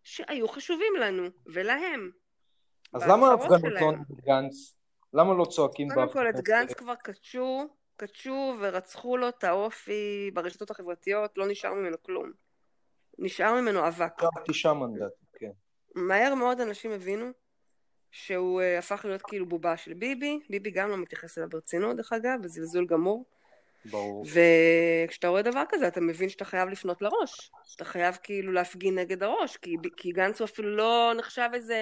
שהיו 0.02 0.48
חשובים 0.48 0.92
לנו 1.00 1.22
ולהם. 1.46 2.10
אז 2.92 3.02
למה 3.08 3.32
הפגנות 3.32 3.62
לא 3.62 3.92
נגד 3.92 4.20
גנץ? 4.26 4.74
למה 5.14 5.34
לא 5.34 5.44
צועקים 5.44 5.88
בהפגנות? 5.88 6.12
קודם 6.12 6.24
כל 6.24 6.38
את 6.38 6.44
גנץ 6.44 6.72
כבר 6.72 6.94
קדשו 6.94 7.68
קדשו 7.98 8.56
ורצחו 8.60 9.16
לו 9.16 9.28
את 9.28 9.44
האופי 9.44 10.30
ברשתות 10.34 10.70
החברתיות, 10.70 11.38
לא 11.38 11.48
נשאר 11.48 11.74
ממנו 11.74 12.02
כלום. 12.02 12.32
נשאר 13.18 13.60
ממנו 13.60 13.88
אבק. 13.88 14.12
תשעה 14.46 14.74
מנדטים, 14.74 15.26
כן. 15.34 15.50
מהר 15.94 16.34
מאוד 16.34 16.60
אנשים 16.60 16.90
הבינו 16.90 17.30
שהוא 18.10 18.60
uh, 18.60 18.78
הפך 18.78 19.04
להיות 19.04 19.22
כאילו 19.22 19.46
בובה 19.46 19.76
של 19.76 19.94
ביבי, 19.94 20.40
ביבי 20.50 20.70
גם 20.70 20.90
לא 20.90 20.96
מתייחס 20.96 21.38
אליו 21.38 21.48
ברצינות 21.48 21.96
דרך 21.96 22.12
אגב, 22.12 22.42
בזלזול 22.42 22.86
גמור. 22.86 23.24
ברור. 23.84 24.24
וכשאתה 25.06 25.28
רואה 25.28 25.42
דבר 25.42 25.62
כזה 25.68 25.88
אתה 25.88 26.00
מבין 26.00 26.28
שאתה 26.28 26.44
חייב 26.44 26.68
לפנות 26.68 27.02
לראש. 27.02 27.50
אתה 27.76 27.84
חייב 27.84 28.18
כאילו 28.22 28.52
להפגין 28.52 28.98
נגד 28.98 29.22
הראש, 29.22 29.56
כי, 29.56 29.76
כי 29.96 30.12
גנץ 30.12 30.40
הוא 30.40 30.46
אפילו 30.46 30.76
לא 30.76 31.12
נחשב 31.16 31.48
איזה, 31.54 31.78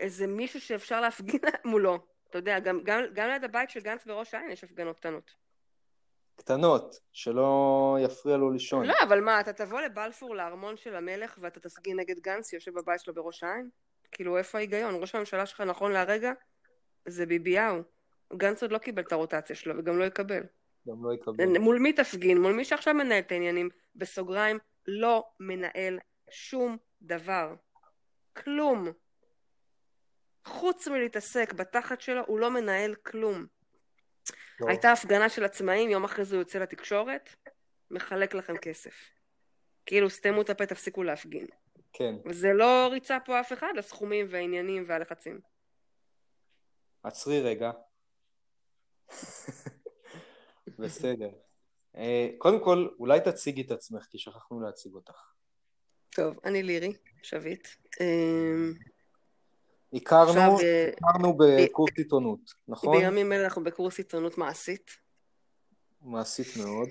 איזה 0.00 0.26
מישהו 0.26 0.60
שאפשר 0.60 1.00
להפגין 1.00 1.40
מולו. 1.64 1.98
אתה 2.30 2.38
יודע, 2.38 2.58
גם, 2.58 2.80
גם, 2.84 3.02
גם 3.12 3.28
ליד 3.28 3.44
הבית 3.44 3.70
של 3.70 3.80
גנץ 3.80 4.06
בראש 4.06 4.34
העין 4.34 4.50
יש 4.50 4.64
הפגנות 4.64 4.96
קטנות. 4.96 5.30
קטנות, 6.36 7.00
שלא 7.12 7.96
יפריע 8.00 8.36
לו 8.36 8.50
לישון. 8.50 8.86
לא, 8.86 8.94
אבל 9.02 9.20
מה, 9.20 9.40
אתה 9.40 9.52
תבוא 9.52 9.80
לבלפור, 9.80 10.36
לארמון 10.36 10.76
של 10.76 10.96
המלך, 10.96 11.38
ואתה 11.40 11.60
תסגין 11.60 12.00
נגד 12.00 12.20
גנץ 12.20 12.50
שיושב 12.50 12.74
בבית 12.74 13.00
שלו 13.00 13.14
בראש 13.14 13.42
העין? 13.42 13.68
כאילו, 14.12 14.38
איפה 14.38 14.58
ההיגיון? 14.58 14.94
ראש 14.94 15.14
הממשלה 15.14 15.46
שלך 15.46 15.60
נכון 15.60 15.92
להרגע 15.92 16.32
זה 17.06 17.26
ביביהו. 17.26 17.82
גנץ 18.32 18.62
עוד 18.62 18.72
לא 18.72 18.78
קיבל 18.78 19.02
את 19.02 19.12
הרוטציה 19.12 19.56
שלו, 19.56 19.74
וגם 19.78 19.98
לא 19.98 20.04
יקבל. 20.04 20.42
גם 20.88 21.04
לא 21.04 21.14
יקבל. 21.14 21.58
מול 21.58 21.78
מי 21.78 21.92
תפגין? 21.92 22.38
מול 22.38 22.52
מי 22.52 22.64
שעכשיו 22.64 22.94
מנהל 22.94 23.18
את 23.18 23.32
העניינים? 23.32 23.68
בסוגריים, 23.96 24.58
לא 24.86 25.24
מנהל 25.40 25.98
שום 26.30 26.76
דבר. 27.02 27.54
כלום. 28.36 28.88
חוץ 30.44 30.88
מלהתעסק 30.88 31.52
בתחת 31.52 32.00
שלו, 32.00 32.22
הוא 32.26 32.38
לא 32.38 32.50
מנהל 32.50 32.94
כלום. 32.94 33.46
לא. 34.60 34.68
הייתה 34.68 34.92
הפגנה 34.92 35.28
של 35.28 35.44
עצמאים, 35.44 35.90
יום 35.90 36.04
אחרי 36.04 36.24
זה 36.24 36.36
הוא 36.36 36.40
יוצא 36.40 36.58
לתקשורת, 36.58 37.30
מחלק 37.90 38.34
לכם 38.34 38.56
כסף. 38.56 38.94
כאילו, 39.86 40.10
סתמו 40.10 40.42
את 40.42 40.50
הפה, 40.50 40.66
תפסיקו 40.66 41.02
להפגין. 41.02 41.46
כן. 41.92 42.14
וזה 42.24 42.52
לא 42.52 42.88
ריצה 42.92 43.18
פה 43.24 43.40
אף 43.40 43.52
אחד 43.52 43.72
לסכומים 43.76 44.26
והעניינים 44.30 44.84
והלחצים. 44.86 45.40
עצרי 47.02 47.40
רגע. 47.40 47.70
בסדר. 50.78 51.30
אה, 51.96 52.28
קודם 52.38 52.64
כל, 52.64 52.88
אולי 52.98 53.20
תציגי 53.20 53.62
את 53.62 53.70
עצמך, 53.70 54.04
כי 54.10 54.18
שכחנו 54.18 54.60
להציג 54.60 54.94
אותך. 54.94 55.32
טוב, 56.10 56.38
אני 56.44 56.62
לירי, 56.62 56.92
שביט. 57.22 57.68
הכרנו, 59.94 60.60
אה, 60.60 60.90
הכרנו 60.96 61.36
בקורס 61.38 61.92
עיתונות, 61.96 62.54
נכון? 62.68 62.98
בימים 62.98 63.32
אלה 63.32 63.44
אנחנו 63.44 63.64
בקורס 63.64 63.98
עיתונות 63.98 64.38
מעשית. 64.38 64.90
מעשית 66.02 66.46
מאוד. 66.56 66.88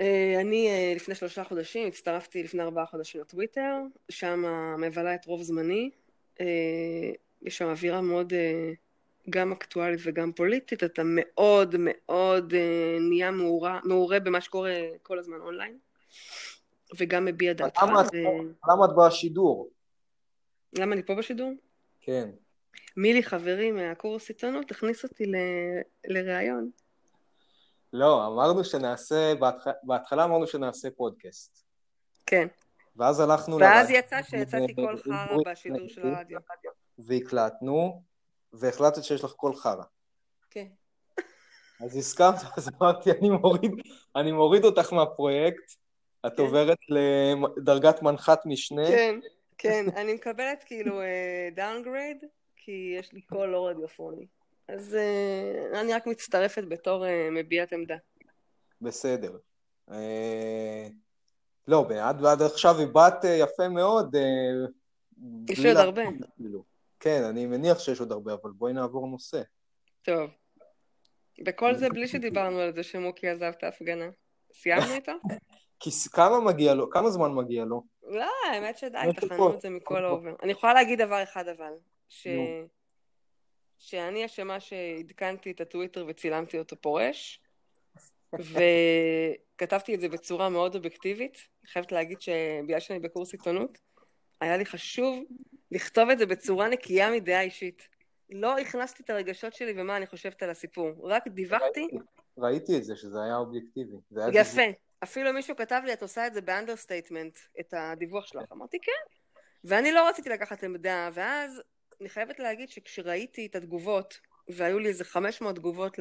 אה, 0.00 0.40
אני 0.40 0.68
אה, 0.68 0.92
לפני 0.96 1.14
שלושה 1.14 1.44
חודשים 1.44 1.88
הצטרפתי 1.88 2.42
לפני 2.42 2.62
ארבעה 2.62 2.86
חודשים 2.86 3.20
לטוויטר, 3.20 3.78
שם 4.08 4.44
מבלה 4.78 5.14
את 5.14 5.26
רוב 5.26 5.42
זמני. 5.42 5.90
יש 7.42 7.58
שם 7.58 7.64
אווירה 7.64 8.00
מאוד 8.00 8.32
גם 9.30 9.52
אקטואלית 9.52 10.00
וגם 10.02 10.32
פוליטית, 10.32 10.84
אתה 10.84 11.02
מאוד 11.04 11.74
מאוד 11.78 12.54
נהיה 13.00 13.30
מעורה, 13.30 13.80
מעורה 13.84 14.20
במה 14.20 14.40
שקורה 14.40 14.80
כל 15.02 15.18
הזמן 15.18 15.40
אונליין, 15.40 15.78
וגם 16.98 17.24
מביע 17.24 17.52
דעתך. 17.52 17.82
למה, 17.82 18.00
ו... 18.00 18.16
למה 18.70 18.84
את 18.84 18.90
בשידור? 18.98 19.70
למה 20.78 20.94
אני 20.94 21.02
פה 21.02 21.14
בשידור? 21.14 21.52
כן. 22.00 22.30
מילי 22.96 23.22
חברי 23.22 23.70
מהקורס 23.70 24.28
עיתונות 24.28 24.70
הכניס 24.70 25.04
אותי 25.04 25.26
ל... 25.26 25.36
לראיון. 26.06 26.70
לא, 27.92 28.26
אמרנו 28.26 28.64
שנעשה, 28.64 29.34
בהתח... 29.34 29.70
בהתחלה 29.82 30.24
אמרנו 30.24 30.46
שנעשה 30.46 30.90
פודקאסט. 30.90 31.64
כן. 32.26 32.48
ואז 32.96 33.20
הלכנו 33.20 33.58
ואז 33.58 33.90
לרדיו. 33.90 33.98
יצא 33.98 34.22
שיצאתי 34.22 34.74
קול 34.74 34.96
חרא 34.96 35.36
בשידור 35.46 35.88
של 35.88 36.06
הרדיו. 36.06 36.38
והקלטנו, 36.98 38.02
והחלטת 38.52 39.04
שיש 39.04 39.24
לך 39.24 39.32
קול 39.32 39.56
חרא. 39.56 39.84
כן. 40.50 40.66
אז 41.80 41.96
הסכמת, 41.96 42.34
אז 42.56 42.68
אמרתי, 42.68 43.10
אני 43.10 43.30
מוריד, 43.30 43.72
אני 44.16 44.32
מוריד 44.32 44.64
אותך 44.64 44.92
מהפרויקט, 44.92 45.72
את 46.26 46.36
כן. 46.36 46.42
עוברת 46.42 46.78
לדרגת 46.88 48.02
מנחת 48.02 48.46
משנה. 48.46 48.86
כן. 48.86 49.20
כן, 49.58 49.84
אני 49.96 50.14
מקבלת 50.14 50.64
כאילו 50.66 51.00
downgrade, 51.54 52.18
uh, 52.22 52.26
כי 52.64 52.96
יש 52.98 53.12
לי 53.12 53.20
קול 53.20 53.48
לא 53.48 53.68
רדיופוני. 53.68 54.26
אז 54.68 54.96
uh, 54.96 55.78
אני 55.78 55.94
רק 55.94 56.06
מצטרפת 56.06 56.64
בתור 56.68 57.04
uh, 57.04 57.08
מביעת 57.32 57.72
עמדה. 57.72 57.96
בסדר. 58.80 59.36
Uh, 59.90 59.94
לא, 61.68 61.86
עד, 62.00 62.24
עד 62.24 62.42
עכשיו 62.42 62.80
הבעת 62.80 63.24
יפה 63.24 63.68
מאוד. 63.68 64.16
Uh, 64.16 64.18
יש 65.48 65.66
עוד 65.66 65.76
הרבה. 65.76 66.02
כאילו. 66.36 66.64
כן, 67.00 67.22
אני 67.22 67.46
מניח 67.46 67.78
שיש 67.78 68.00
עוד 68.00 68.12
הרבה, 68.12 68.32
אבל 68.32 68.50
בואי 68.50 68.72
נעבור 68.72 69.06
נושא. 69.06 69.42
טוב. 70.02 70.30
וכל 71.46 71.74
זה 71.74 71.88
בלי 71.94 72.08
שדיברנו 72.08 72.58
על 72.58 72.74
זה 72.74 72.82
שמוקי 72.82 73.28
עזב 73.28 73.52
את 73.58 73.64
ההפגנה. 73.64 74.06
סיימנו 74.54 74.94
איתו? 74.94 75.12
כמה 76.12 76.40
מגיע 76.40 76.74
לו? 76.74 76.90
כמה 76.90 77.10
זמן 77.10 77.32
מגיע 77.32 77.64
לו? 77.64 77.82
לא, 78.02 78.30
האמת 78.52 78.78
שדי, 78.78 78.98
טחנו 79.16 79.54
את 79.54 79.60
זה 79.60 79.70
מכל 79.70 80.04
עבר. 80.04 80.34
אני 80.42 80.52
יכולה 80.52 80.74
להגיד 80.74 81.02
דבר 81.02 81.22
אחד 81.22 81.48
אבל, 81.48 81.72
ש... 82.12 82.26
שאני 83.78 84.26
אשמה 84.26 84.60
שעדכנתי 84.60 85.50
את 85.50 85.60
הטוויטר 85.60 86.04
וצילמתי 86.08 86.58
אותו 86.58 86.76
פורש, 86.80 87.40
וכתבתי 89.58 89.94
את 89.94 90.00
זה 90.00 90.08
בצורה 90.08 90.48
מאוד 90.48 90.74
אובייקטיבית. 90.74 91.36
אני 91.62 91.70
חייבת 91.70 91.92
להגיד 91.92 92.20
שבגלל 92.20 92.80
שאני 92.80 92.98
בקורס 92.98 93.32
עיתונות, 93.32 93.78
היה 94.40 94.56
לי 94.56 94.66
חשוב 94.66 95.24
לכתוב 95.70 96.10
את 96.10 96.18
זה 96.18 96.26
בצורה 96.26 96.68
נקייה 96.68 97.10
מדעה 97.10 97.42
אישית. 97.42 97.88
לא 98.30 98.58
הכנסתי 98.58 99.02
את 99.02 99.10
הרגשות 99.10 99.54
שלי 99.54 99.72
ומה 99.76 99.96
אני 99.96 100.06
חושבת 100.06 100.42
על 100.42 100.50
הסיפור, 100.50 101.10
רק 101.10 101.28
דיווחתי. 101.28 101.80
ראיתי, 101.80 101.96
ראיתי 102.38 102.76
את 102.76 102.84
זה, 102.84 102.96
שזה 102.96 103.22
היה 103.22 103.36
אובייקטיבי. 103.36 103.96
זה 104.10 104.24
היה 104.24 104.40
יפה. 104.40 104.56
דיווח. 104.56 104.76
אפילו 105.02 105.32
מישהו 105.32 105.56
כתב 105.56 105.80
לי, 105.84 105.92
את 105.92 106.02
עושה 106.02 106.26
את 106.26 106.34
זה 106.34 106.40
ב 106.40 106.46
understatement, 106.46 107.38
את 107.60 107.74
הדיווח 107.76 108.26
שלך. 108.26 108.52
אמרתי, 108.52 108.78
כן. 108.82 109.14
ואני 109.64 109.92
לא 109.92 110.08
רציתי 110.08 110.28
לקחת 110.28 110.64
עמדה, 110.64 111.10
ואז 111.12 111.62
אני 112.02 112.08
חייבת 112.08 112.38
להגיד 112.38 112.68
שכשראיתי 112.68 113.46
את 113.46 113.54
התגובות, 113.54 114.20
והיו 114.48 114.78
לי 114.78 114.88
איזה 114.88 115.04
500 115.04 115.56
תגובות 115.56 115.98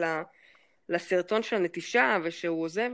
לסרטון 0.90 1.44
של 1.44 1.56
הנטישה 1.56 2.18
ושהוא 2.24 2.64
עוזב, 2.64 2.92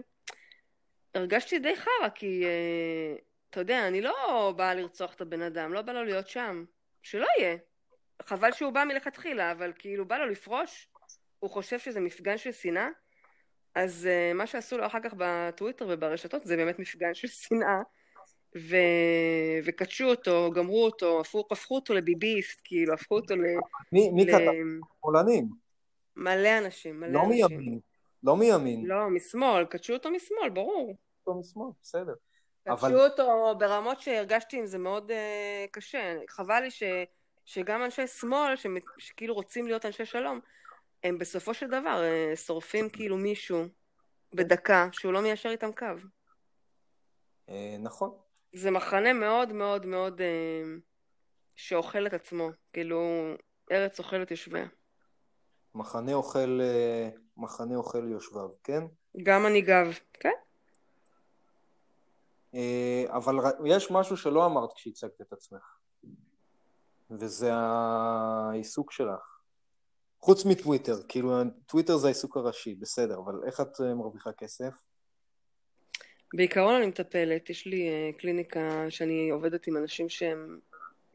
הרגשתי 1.16 1.60
די 1.60 1.76
חרא, 1.76 2.10
כי 2.16 2.44
uh, 2.44 3.22
אתה 3.50 3.60
יודע, 3.60 3.88
אני 3.88 4.02
לא 4.02 4.54
באה 4.58 4.74
לרצוח 4.74 5.14
את 5.14 5.22
הבן 5.22 5.42
אדם, 5.42 5.74
לא 5.74 5.82
באה 5.82 5.96
לו 5.96 6.04
להיות 6.04 6.28
שם. 6.28 6.66
שלא 7.02 7.28
יהיה. 7.40 7.58
חבל 8.22 8.52
שהוא 8.52 8.74
בא 8.74 8.84
מלכתחילה, 8.84 9.52
אבל 9.52 9.74
כאילו 9.76 10.08
בא 10.08 10.18
לו 10.18 10.26
לפרוש, 10.26 10.88
הוא 11.40 11.50
חושב 11.50 11.80
שזה 11.80 12.00
מפגן 12.00 12.38
של 12.38 12.52
שנאה, 12.52 12.90
אז 13.76 14.08
uh, 14.10 14.38
מה 14.38 14.48
שעשו 14.48 14.78
לו 14.78 14.86
אחר 14.86 15.00
כך 15.04 15.14
בטוויטר 15.18 15.86
וברשתות 15.90 16.42
זה 16.42 16.58
באמת 16.58 16.80
מפגן 16.80 17.14
של 17.14 17.28
שנאה, 17.28 17.82
ו... 18.56 18.76
וקדשו 19.64 20.06
אותו, 20.06 20.52
גמרו 20.56 20.86
אותו, 20.86 21.22
הפכו, 21.22 21.48
הפכו 21.52 21.76
אותו 21.76 21.94
לביביסט, 21.94 22.62
כאילו, 22.64 22.94
הפכו 22.94 23.16
אותו 23.16 23.36
ל... 23.36 23.42
מי, 23.92 24.10
מי 24.10 24.26
ל... 24.26 24.32
כתב? 24.32 24.52
שמאלנים. 25.02 25.48
מלא 26.16 26.58
אנשים, 26.58 27.00
מלא 27.00 27.10
לא 27.10 27.24
אנשים. 27.24 27.48
מימין. 27.48 27.80
לא 28.24 28.36
מימין. 28.36 28.86
לא, 28.86 29.10
משמאל, 29.10 29.66
קדשו 29.66 29.94
אותו 29.94 30.12
משמאל, 30.12 30.50
ברור. 30.50 30.96
אותו 31.20 31.40
משמאל, 31.40 31.70
בסדר. 31.82 32.14
קדשו 32.64 32.86
אבל... 32.88 33.00
אותו 33.00 33.56
ברמות 33.58 34.02
שהרגשתי 34.02 34.58
עם 34.58 34.66
זה 34.66 34.78
מאוד 34.78 35.12
uh, 35.12 35.72
קשה. 35.72 36.18
חבל 36.30 36.60
לי 36.60 36.72
ש... 36.72 36.84
שגם 37.46 37.84
אנשי 37.84 38.08
שמאל, 38.08 38.56
ש... 38.56 38.68
שכאילו 38.98 39.34
רוצים 39.34 39.68
להיות 39.68 39.86
אנשי 39.86 40.06
שלום, 40.06 40.40
הם 41.04 41.18
בסופו 41.18 41.54
של 41.54 41.68
דבר 41.68 42.04
uh, 42.04 42.36
שורפים 42.36 42.90
כאילו 42.90 43.18
מישהו 43.18 43.66
בדקה 44.36 44.90
שהוא 44.92 45.14
לא 45.14 45.22
מיישר 45.22 45.50
איתם 45.50 45.72
קו. 45.72 45.86
אה, 47.50 47.76
נכון. 47.80 48.27
זה 48.58 48.72
מחנה 48.72 49.14
מאוד 49.14 49.54
מאוד 49.54 49.86
מאוד 49.86 50.22
אה, 50.22 50.64
שאוכל 51.56 52.08
את 52.08 52.14
עצמו, 52.14 52.50
כאילו 52.74 53.02
ארץ 53.72 54.00
אוכלת 54.00 54.32
יושביה. 54.32 54.68
מחנה 55.76 56.14
אוכל, 56.14 56.60
אה, 56.62 57.10
מחנה 57.38 57.76
אוכל 57.76 58.12
יושביו, 58.12 58.50
כן? 58.64 58.84
גם 59.24 59.44
מנהיגיו, 59.44 59.88
כן. 60.14 60.34
אה, 62.56 63.06
אבל 63.10 63.36
יש 63.66 63.92
משהו 63.92 64.18
שלא 64.18 64.46
אמרת 64.46 64.74
כשהצגת 64.74 65.22
את 65.22 65.34
עצמך, 65.34 65.78
וזה 67.12 67.54
העיסוק 67.54 68.92
שלך. 68.92 69.38
חוץ 70.20 70.46
מטוויטר, 70.46 70.96
כאילו 71.08 71.34
טוויטר 71.66 71.98
זה 71.98 72.08
העיסוק 72.08 72.38
הראשי, 72.38 72.76
בסדר, 72.76 73.18
אבל 73.18 73.34
איך 73.46 73.62
את 73.62 73.82
אה, 73.82 73.94
מרוויחה 73.94 74.32
כסף? 74.32 74.74
בעיקרון 76.34 76.76
אני 76.76 76.86
מטפלת, 76.86 77.50
יש 77.50 77.66
לי 77.66 77.90
uh, 77.90 78.20
קליניקה 78.20 78.86
שאני 78.90 79.30
עובדת 79.30 79.68
עם 79.68 79.78
אנשים 79.78 80.10
שהם, 80.10 80.60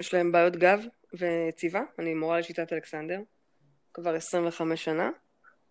יש 0.00 0.14
להם 0.14 0.32
בעיות 0.32 0.56
גב 0.56 0.80
וציבה, 1.18 1.82
אני 1.98 2.14
מורה 2.14 2.38
לשיטת 2.38 2.72
אלכסנדר, 2.72 3.20
כבר 3.94 4.14
25 4.14 4.84
שנה. 4.84 5.10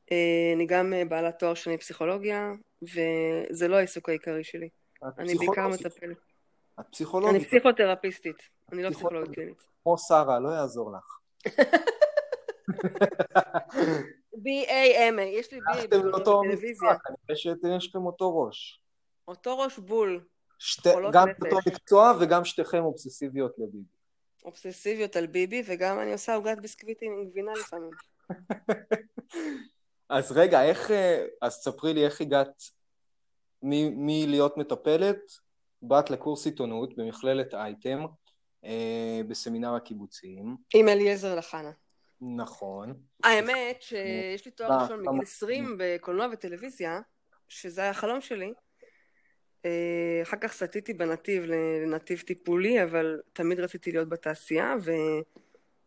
Uh, 0.05 0.13
אני 0.55 0.65
גם 0.65 0.93
uh, 0.93 1.09
בעלת 1.09 1.39
תואר 1.39 1.53
שני 1.53 1.77
פסיכולוגיה, 1.77 2.51
וזה 2.81 3.67
לא 3.67 3.75
העיסוק 3.75 4.09
העיקרי 4.09 4.43
שלי. 4.43 4.69
אני 5.17 5.35
בעיקר 5.35 5.67
מטפלת. 5.67 6.17
את 6.79 6.85
פסיכולוגית. 6.91 7.35
אני 7.35 7.45
פסיכותרפיסטית, 7.45 8.37
אני 8.71 8.83
לא 8.83 8.89
פסיכולוגית 8.89 9.35
קלינית. 9.35 9.63
כמו 9.83 9.97
שרה, 9.97 10.39
לא 10.39 10.49
יעזור 10.49 10.91
לך. 10.91 11.17
B-A-M-A, 14.43 15.21
יש 15.21 15.53
לי 15.53 15.59
B 15.59 15.87
בטלוויזיה. 15.87 16.89
כנראה 17.61 17.77
לכם 17.77 18.05
אותו 18.05 18.39
ראש. 18.39 18.80
אותו 19.31 19.59
ראש 19.59 19.79
בול. 19.79 20.23
שתי, 20.59 20.89
גם 21.13 21.29
נפש. 21.29 21.41
אותו 21.41 21.57
מקצוע 21.67 22.13
וגם 22.19 22.45
שתיכם 22.45 22.83
אובססיביות 22.83 23.51
לביבי. 23.57 23.83
אובססיביות 24.45 25.15
על 25.15 25.27
ביבי, 25.27 25.63
וגם 25.65 25.99
אני 25.99 26.13
עושה 26.13 26.35
עוגת 26.35 26.57
ביסקוויטים 26.61 27.11
עם 27.11 27.29
גבינה 27.29 27.51
לפעמים. 27.53 27.91
אז 30.09 30.31
רגע, 30.31 30.63
איך, 30.63 30.91
אה, 30.91 31.25
אז 31.41 31.53
ספרי 31.53 31.93
לי 31.93 32.05
איך 32.05 32.21
הגעת 32.21 32.63
מלהיות 33.63 34.57
מטפלת, 34.57 35.19
באת 35.81 36.09
לקורס 36.09 36.45
עיתונות 36.45 36.95
במכללת 36.97 37.53
אייטם, 37.53 38.05
אה, 38.65 39.21
בסמינר 39.27 39.75
הקיבוצים. 39.75 40.57
עם 40.73 40.87
אליעזר 40.87 41.35
לחנה. 41.35 41.71
נכון. 42.21 42.93
האמת 43.23 43.81
שיש 43.81 44.45
לי 44.45 44.51
תואר 44.51 44.81
ראשון 44.81 44.99
מגיל 44.99 45.21
20 45.21 45.75
בקולנוע 45.79 46.27
וטלוויזיה, 46.33 46.99
שזה 47.47 47.81
היה 47.81 47.89
החלום 47.89 48.21
שלי, 48.21 48.53
אחר 50.23 50.37
כך 50.41 50.53
סטיתי 50.53 50.93
בנתיב 50.93 51.43
לנתיב 51.45 52.19
טיפולי, 52.19 52.83
אבל 52.83 53.19
תמיד 53.33 53.59
רציתי 53.59 53.91
להיות 53.91 54.09
בתעשייה, 54.09 54.75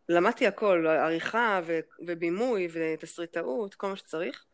ולמדתי 0.09 0.47
הכל, 0.47 0.87
עריכה 0.87 1.61
ובימוי 1.99 2.67
ותסריטאות, 2.71 3.75
כל 3.75 3.87
מה 3.87 3.95
שצריך, 3.95 4.45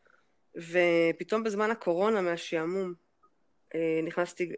ופתאום 0.56 1.44
בזמן 1.44 1.72
הקורונה 1.72 2.22
מהשעמום 2.22 2.94
אה, 3.76 4.00
נכנסתי 4.04 4.52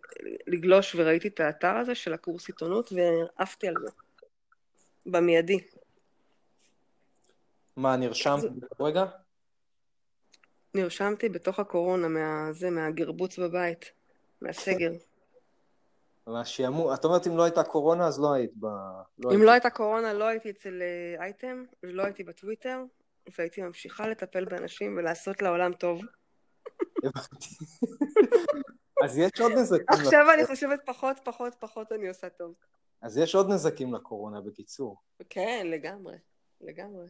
לגלוש 0.47 0.95
וראיתי 0.95 1.28
את 1.28 1.39
האתר 1.39 1.76
הזה 1.78 1.95
של 1.95 2.13
הקורס 2.13 2.47
עיתונות 2.47 2.91
ועפתי 2.91 3.67
על 3.67 3.73
זה, 3.82 3.89
במיידי. 5.06 5.60
מה, 7.76 7.95
נרשמת 7.95 8.43
רגע? 8.80 9.06
נרשמתי 10.73 11.30
בתוך 11.30 11.60
הקורונה, 11.60 12.08
מה, 12.08 12.54
זה, 12.54 12.69
מהגרבוץ 12.69 13.39
בבית. 13.39 13.91
מהסגר. 14.44 14.92
מהשעמום, 16.28 16.94
את 16.94 17.06
אומרת 17.06 17.28
אם 17.28 17.38
לא 17.38 17.44
הייתה 17.44 17.64
קורונה 17.64 18.08
אז 18.08 18.20
לא 18.20 18.34
היית 18.34 18.52
ב... 18.60 18.66
לא 18.66 19.30
אם 19.30 19.30
היית... 19.30 19.42
לא 19.42 19.52
הייתה 19.52 19.70
קורונה 19.70 20.14
לא 20.14 20.24
הייתי 20.24 20.50
אצל 20.50 20.82
אה, 20.82 21.24
אייטם, 21.24 21.64
ולא 21.84 22.04
הייתי 22.04 22.24
בטוויטר, 22.24 22.84
והייתי 23.38 23.62
ממשיכה 23.62 24.08
לטפל 24.08 24.46
באנשים 24.46 24.98
ולעשות 24.98 25.42
לעולם 25.42 25.74
טוב. 25.74 26.02
אז 29.04 29.18
יש 29.18 29.42
עוד 29.42 29.52
נזקים. 29.52 29.86
עכשיו 29.90 30.26
אני 30.34 30.46
חושבת 30.46 30.80
פחות, 30.86 31.20
פחות, 31.24 31.56
פחות 31.60 31.92
אני 31.92 32.08
עושה 32.08 32.30
טוב. 32.30 32.54
אז 33.02 33.18
יש 33.18 33.36
עוד 33.36 33.50
נזקים 33.50 33.94
לקורונה, 33.94 34.42
בקיצור. 34.42 34.98
כן, 35.30 35.68
לגמרי, 35.70 36.18
לגמרי. 36.62 37.08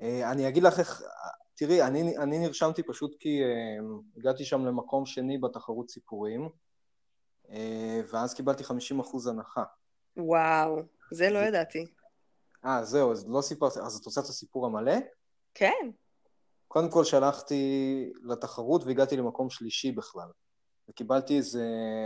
אה, 0.00 0.30
אני 0.30 0.48
אגיד 0.48 0.62
לך 0.62 0.78
איך, 0.78 1.02
תראי, 1.54 1.82
אני, 1.82 2.18
אני 2.18 2.38
נרשמתי 2.38 2.82
פשוט 2.82 3.16
כי 3.20 3.40
uh, 3.42 4.18
הגעתי 4.18 4.44
שם 4.44 4.64
למקום 4.64 5.06
שני 5.06 5.38
בתחרות 5.38 5.90
סיפורים, 5.90 6.48
uh, 7.46 7.50
ואז 8.12 8.34
קיבלתי 8.34 8.64
50% 8.64 8.66
הנחה. 9.30 9.64
וואו, 10.16 10.82
זה 11.12 11.30
לא 11.30 11.38
ידעתי. 11.38 11.86
אה, 12.64 12.84
זהו, 12.84 13.12
אז 13.12 13.28
לא 13.28 13.40
סיפרתי, 13.40 13.80
אז 13.80 13.96
את 13.96 14.06
רוצה 14.06 14.20
את 14.20 14.26
הסיפור 14.26 14.66
המלא? 14.66 14.94
כן. 15.54 15.90
קודם 16.68 16.90
כל 16.90 17.04
שלחתי 17.04 18.12
לתחרות 18.22 18.84
והגעתי 18.84 19.16
למקום 19.16 19.50
שלישי 19.50 19.92
בכלל. 19.92 20.28
וקיבלתי 20.88 21.36
איזו 21.36 21.60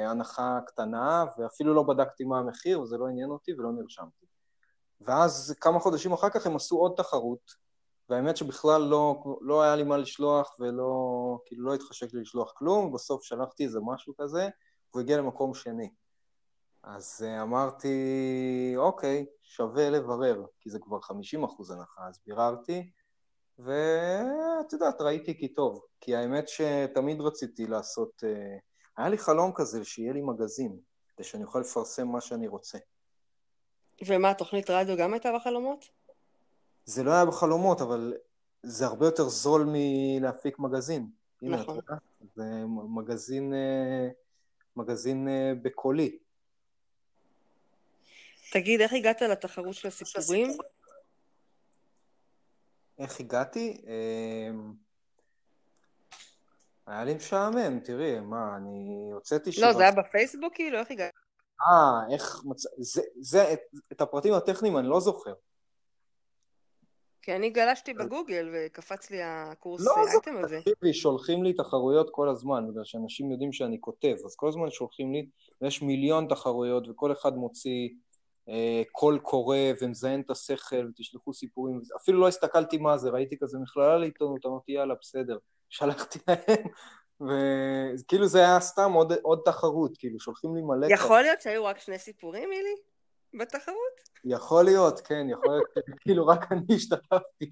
הנחה 0.07 0.59
קטנה, 0.67 1.25
ואפילו 1.39 1.75
לא 1.75 1.83
בדקתי 1.83 2.25
מה 2.25 2.39
המחיר, 2.39 2.81
וזה 2.81 2.97
לא 2.97 3.07
עניין 3.07 3.31
אותי 3.31 3.53
ולא 3.53 3.73
נרשמתי. 3.73 4.27
ואז 5.01 5.55
כמה 5.61 5.81
חודשים 5.81 6.13
אחר 6.13 6.31
כך 6.31 6.47
הם 6.47 6.57
עשו 6.57 6.77
עוד 6.77 6.93
תחרות, 6.97 7.68
והאמת 8.09 8.37
שבכלל 8.37 8.83
לא, 8.83 9.23
לא 9.41 9.63
היה 9.63 9.77
לי 9.77 9.83
מה 9.83 9.97
לשלוח 9.97 10.57
ולא, 10.61 10.93
כאילו 11.47 11.65
לא 11.65 11.75
התחשק 11.75 12.15
לי 12.15 12.21
לשלוח 12.21 12.53
כלום, 12.57 12.93
בסוף 12.93 13.23
שלחתי 13.23 13.65
איזה 13.65 13.79
משהו 13.83 14.15
כזה, 14.19 14.49
והוא 14.93 15.03
הגיע 15.03 15.19
למקום 15.19 15.55
שני. 15.55 15.91
אז 16.83 17.25
אה, 17.27 17.43
אמרתי, 17.43 17.89
אוקיי, 18.77 19.27
שווה 19.43 19.91
לברר, 19.91 20.45
כי 20.61 20.71
זה 20.71 20.79
כבר 20.79 21.01
50 21.01 21.45
אחוז 21.45 21.71
הנחה, 21.71 22.09
אז 22.09 22.21
ביררתי, 22.27 22.91
ואת 23.59 24.73
יודעת, 24.73 25.01
ראיתי 25.01 25.39
כי 25.39 25.55
טוב, 25.55 25.85
כי 26.01 26.17
האמת 26.17 26.49
שתמיד 26.49 27.21
רציתי 27.21 27.67
לעשות, 27.67 28.25
אה, 28.25 28.59
היה 28.97 29.09
לי 29.09 29.19
חלום 29.19 29.53
כזה 29.55 29.85
שיהיה 29.85 30.13
לי 30.13 30.21
מגזין, 30.23 30.79
כדי 31.09 31.25
שאני 31.25 31.45
אוכל 31.45 31.61
לפרסם 31.61 32.09
מה 32.09 32.21
שאני 32.21 32.49
רוצה. 32.49 32.79
ומה, 34.07 34.35
תוכנית 34.35 34.71
רדיו 34.71 34.97
גם 34.97 35.13
הייתה 35.13 35.29
בחלומות? 35.37 35.98
זה 36.89 37.03
לא 37.03 37.11
היה 37.13 37.25
בחלומות, 37.25 37.81
אבל 37.81 38.15
זה 38.63 38.87
הרבה 38.87 39.07
יותר 39.07 39.29
זול 39.29 39.69
מלהפיק 39.73 40.59
מגזין. 40.59 41.11
נכון. 41.43 41.79
הנה, 41.89 41.99
זה 42.35 42.45
מגזין, 42.95 43.55
אה, 43.55 44.09
מגזין 44.77 45.29
אה, 45.29 45.53
בקולי. 45.63 46.19
תגיד, 48.53 48.81
איך 48.81 48.93
הגעת 48.93 49.23
לתחרות 49.23 49.75
של 49.75 49.89
הסיפורים? 49.89 50.51
איך 52.99 53.21
הגעתי? 53.21 53.83
אה, 53.87 54.51
היה 56.87 57.05
לי 57.05 57.15
משעמם, 57.15 57.81
תראי, 57.81 58.21
מה, 58.21 58.57
אני 58.57 59.09
הוצאתי 59.13 59.51
לא, 59.61 59.73
זה 59.73 59.83
היה 59.83 59.93
בפייסבוק 59.93 60.55
כאילו? 60.55 60.79
איך 60.79 60.91
הגעת? 60.91 61.13
אה, 61.71 62.15
איך 62.15 62.43
מצ... 62.45 62.65
זה, 62.79 63.03
זה, 63.21 63.53
את, 63.53 63.61
את 63.93 64.01
הפרטים 64.01 64.35
הטכניים 64.35 64.79
אני 64.79 64.89
לא 64.89 65.01
זוכר. 65.01 65.35
כי 67.23 67.37
אני 67.37 67.51
גלשתי 67.51 67.95
בגוגל 67.95 68.51
וקפץ 68.53 69.11
לי 69.11 69.19
הקורס 69.23 69.87
לא, 69.87 69.95
אייטם 70.13 70.45
הזה. 70.45 70.61
תקשיבי, 70.61 70.95
שולחים 70.95 71.45
לי 71.45 71.53
תחרויות 71.53 72.09
כל 72.11 72.29
הזמן, 72.29 72.65
בגלל 72.71 72.85
שאנשים 72.85 73.31
יודעים 73.31 73.53
שאני 73.53 73.77
כותב, 73.81 74.17
אז 74.25 74.37
כל 74.37 74.49
הזמן 74.49 74.71
שולחים 74.71 75.13
לי, 75.13 75.29
ויש 75.63 75.83
מיליון 75.83 76.29
תחרויות, 76.29 76.89
וכל 76.89 77.13
אחד 77.13 77.37
מוציא 77.37 77.89
אה, 78.49 78.83
קול 78.93 79.19
קורא 79.19 79.59
ומזיין 79.81 80.21
את 80.21 80.31
השכל, 80.31 80.89
ותשלחו 80.91 81.35
סיפורים, 81.35 81.81
אפילו 81.97 82.21
לא 82.21 82.29
הסתכלתי 82.29 82.79
מה 82.79 82.99
זה, 82.99 83.11
ראיתי 83.11 83.37
כזה 83.41 83.59
מכללה 83.59 83.99
לעיתונות, 83.99 84.47
אמרתי 84.47 84.73
יאללה, 84.73 84.95
בסדר, 85.01 85.39
שלחתי 85.69 86.19
להם, 86.29 86.67
וכאילו 87.21 88.27
זה 88.27 88.39
היה 88.39 88.61
סתם 88.61 88.93
עוד, 88.93 89.13
עוד 89.23 89.41
תחרות, 89.45 89.99
כאילו, 89.99 90.21
שולחים 90.21 90.55
לי 90.55 90.63
מלא... 90.63 90.87
יכול 90.93 91.23
להיות 91.23 91.41
שהיו 91.41 91.65
רק 91.65 91.79
שני 91.79 91.99
סיפורים, 91.99 92.49
מילי? 92.49 92.75
בתחרות. 93.35 94.09
יכול 94.25 94.65
להיות, 94.65 95.01
כן, 95.01 95.27
יכול 95.31 95.51
להיות, 95.51 95.69
כאילו 96.01 96.27
רק 96.27 96.53
אני 96.53 96.75
השתתפתי. 96.75 97.51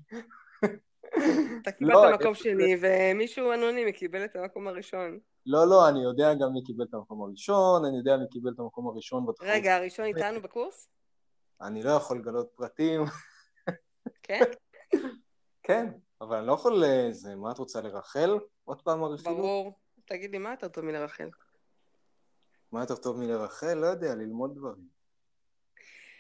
אתה 1.62 1.73
קיבלת 1.73 1.95
לא, 1.95 2.15
מקום 2.15 2.35
שני, 2.35 2.77
ומישהו 2.81 3.53
אנונימי 3.53 3.93
קיבל 3.93 4.25
את 4.25 4.37
המקום 4.37 4.69
הראשון. 4.69 5.19
לא, 5.47 5.69
לא, 5.69 5.89
אני 5.89 6.03
יודע 6.03 6.35
גם 6.35 6.53
מי 6.53 6.62
קיבל 6.65 6.85
את 6.85 6.95
המקום 6.95 7.23
הראשון, 7.23 7.85
אני 7.85 7.97
יודע 7.97 8.17
מי 8.17 8.29
קיבל 8.31 8.51
את 8.55 8.59
המקום 8.59 8.89
הראשון 8.89 9.27
בתחרות. 9.27 9.51
רגע, 9.53 9.77
הראשון 9.77 10.05
איתנו 10.05 10.43
בקורס? 10.43 10.89
אני 11.61 11.83
לא 11.83 11.91
יכול 11.91 12.19
לגלות 12.19 12.51
פרטים. 12.57 13.05
כן? 14.23 14.41
כן, 15.67 15.87
אבל 16.21 16.37
אני 16.37 16.47
לא 16.47 16.53
יכול... 16.53 16.85
זה, 17.11 17.37
מה 17.37 17.53
את 17.53 17.59
רוצה, 17.59 17.81
לרחל? 17.81 18.39
עוד 18.65 18.83
פעם 18.83 19.05
הרכילות? 19.05 19.37
ברור. 19.39 19.79
תגיד 20.05 20.31
לי, 20.31 20.39
מה 20.39 20.51
יותר 20.51 20.69
טוב 20.69 20.85
מלרחל? 20.85 21.29
מה 22.73 22.81
יותר 22.81 22.97
טוב 22.97 23.19
מלרחל? 23.19 23.75
לא 23.75 23.87
יודע, 23.87 24.15
ללמוד 24.15 24.55
דברים. 24.55 24.96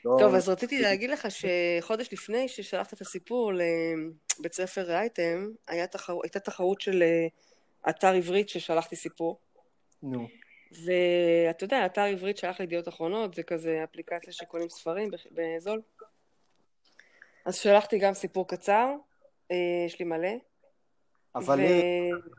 לא... 0.06 0.16
טוב, 0.18 0.34
אז 0.34 0.48
רציתי 0.48 0.82
להגיד 0.82 1.10
לך 1.10 1.28
שחודש 1.30 2.12
לפני 2.12 2.48
ששלחת 2.48 2.92
את 2.92 3.00
הסיפור 3.00 3.52
לבית 3.52 4.52
ספר 4.52 4.82
רייטם, 4.82 5.48
היה 5.68 5.86
תחר... 5.86 6.16
הייתה 6.22 6.40
תחרות 6.40 6.80
של 6.80 7.02
אה, 7.02 7.26
אתר 7.90 8.12
עברית 8.12 8.48
ששלחתי 8.48 8.96
סיפור. 8.96 9.40
נו. 10.02 10.28
ואתה 10.84 11.64
יודע, 11.64 11.86
אתר 11.86 12.00
עברית 12.00 12.36
שלח 12.36 12.60
לידיעות 12.60 12.88
אחרונות, 12.88 13.34
זה 13.34 13.42
כזה 13.42 13.84
אפליקציה 13.84 14.32
שקונים 14.32 14.68
ספרים 14.68 15.10
בזול. 15.32 15.80
אז 17.46 17.56
שלחתי 17.56 17.98
גם 17.98 18.14
סיפור 18.14 18.48
קצר, 18.48 18.94
אה, 19.50 19.56
יש 19.86 19.98
לי 19.98 20.04
מלא. 20.04 20.32
אבל 21.34 21.60
ו... 21.60 21.64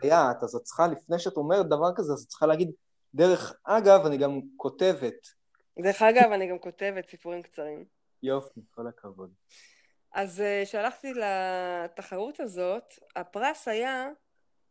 ליאת, 0.04 0.44
אז 0.44 0.56
את 0.56 0.62
צריכה, 0.62 0.88
לפני 0.88 1.20
שאת 1.20 1.38
אומרת 1.38 1.66
דבר 1.66 1.92
כזה, 1.96 2.14
אז 2.14 2.22
את 2.24 2.28
צריכה 2.28 2.46
להגיד, 2.46 2.72
דרך 3.14 3.56
אגב, 3.64 4.06
אני 4.06 4.18
גם 4.18 4.40
כותבת. 4.58 5.37
דרך 5.84 6.02
אגב, 6.02 6.32
אני 6.32 6.48
גם 6.48 6.60
כותבת 6.60 7.10
סיפורים 7.10 7.42
קצרים. 7.42 7.86
יופי, 8.24 8.62
כל 8.72 8.88
הכבוד. 8.88 9.34
אז 10.14 10.42
אה, 10.42 10.62
שלחתי 10.66 11.14
לתחרות 11.14 12.40
הזאת, 12.40 12.94
הפרס 13.16 13.68
היה 13.68 14.08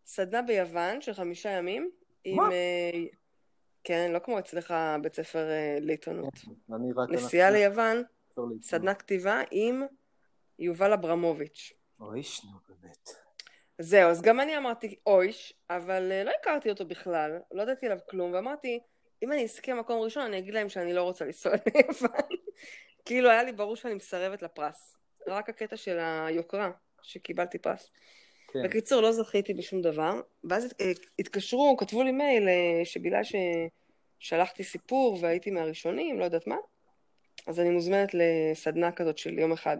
סדנה 0.06 0.42
ביוון 0.42 1.00
של 1.00 1.14
חמישה 1.14 1.50
ימים. 1.50 1.90
מה? 2.26 2.44
עם, 2.44 2.50
כן, 3.84 4.12
לא 4.12 4.18
כמו 4.18 4.38
אצלך 4.38 4.74
בית 5.02 5.14
ספר 5.14 5.48
לעיתונות. 5.80 6.34
כן, 6.34 6.72
נסיעה 7.10 7.50
ליוון, 7.50 8.02
סדנה 8.62 8.94
כתיבה 8.94 9.40
עם 9.50 9.82
יובל 10.58 10.92
אברמוביץ'. 10.92 11.72
אויש, 12.00 12.44
נו 12.44 12.50
באמת. 12.68 13.10
זהו, 13.78 14.10
אז 14.10 14.22
גם 14.22 14.40
אני 14.40 14.56
אמרתי 14.56 14.98
אויש, 15.06 15.54
אבל 15.70 16.12
אה, 16.12 16.24
לא 16.24 16.30
הכרתי 16.40 16.70
אותו 16.70 16.86
בכלל, 16.86 17.38
לא 17.52 17.62
ידעתי 17.62 17.86
עליו 17.86 17.98
כלום, 18.10 18.32
ואמרתי, 18.32 18.80
אם 19.22 19.32
אני 19.32 19.44
אזכה 19.44 19.74
מקום 19.74 20.00
ראשון, 20.00 20.22
אני 20.22 20.38
אגיד 20.38 20.54
להם 20.54 20.68
שאני 20.68 20.92
לא 20.92 21.02
רוצה 21.02 21.24
לנסוע 21.24 21.52
ליוון. 21.66 22.10
כאילו 23.06 23.30
היה 23.30 23.42
לי 23.42 23.52
ברור 23.52 23.76
שאני 23.76 23.94
מסרבת 23.94 24.42
לפרס. 24.42 24.96
רק 25.26 25.48
הקטע 25.48 25.76
של 25.76 25.98
היוקרה, 26.00 26.70
שקיבלתי 27.02 27.58
פרס. 27.58 27.90
כן. 28.52 28.62
בקיצור, 28.62 29.02
לא 29.02 29.12
זכיתי 29.12 29.54
בשום 29.54 29.82
דבר, 29.82 30.20
ואז 30.44 30.74
אה, 30.80 30.92
התקשרו, 31.18 31.76
כתבו 31.76 32.02
לי 32.02 32.12
מייל, 32.12 32.48
אה, 32.48 32.84
שבגלל 32.84 33.22
ששלחתי 34.20 34.64
סיפור 34.64 35.18
והייתי 35.20 35.50
מהראשונים, 35.50 36.18
לא 36.18 36.24
יודעת 36.24 36.46
מה, 36.46 36.56
אז 37.46 37.60
אני 37.60 37.70
מוזמנת 37.70 38.10
לסדנה 38.14 38.92
כזאת 38.92 39.18
של 39.18 39.38
יום 39.38 39.52
אחד. 39.52 39.76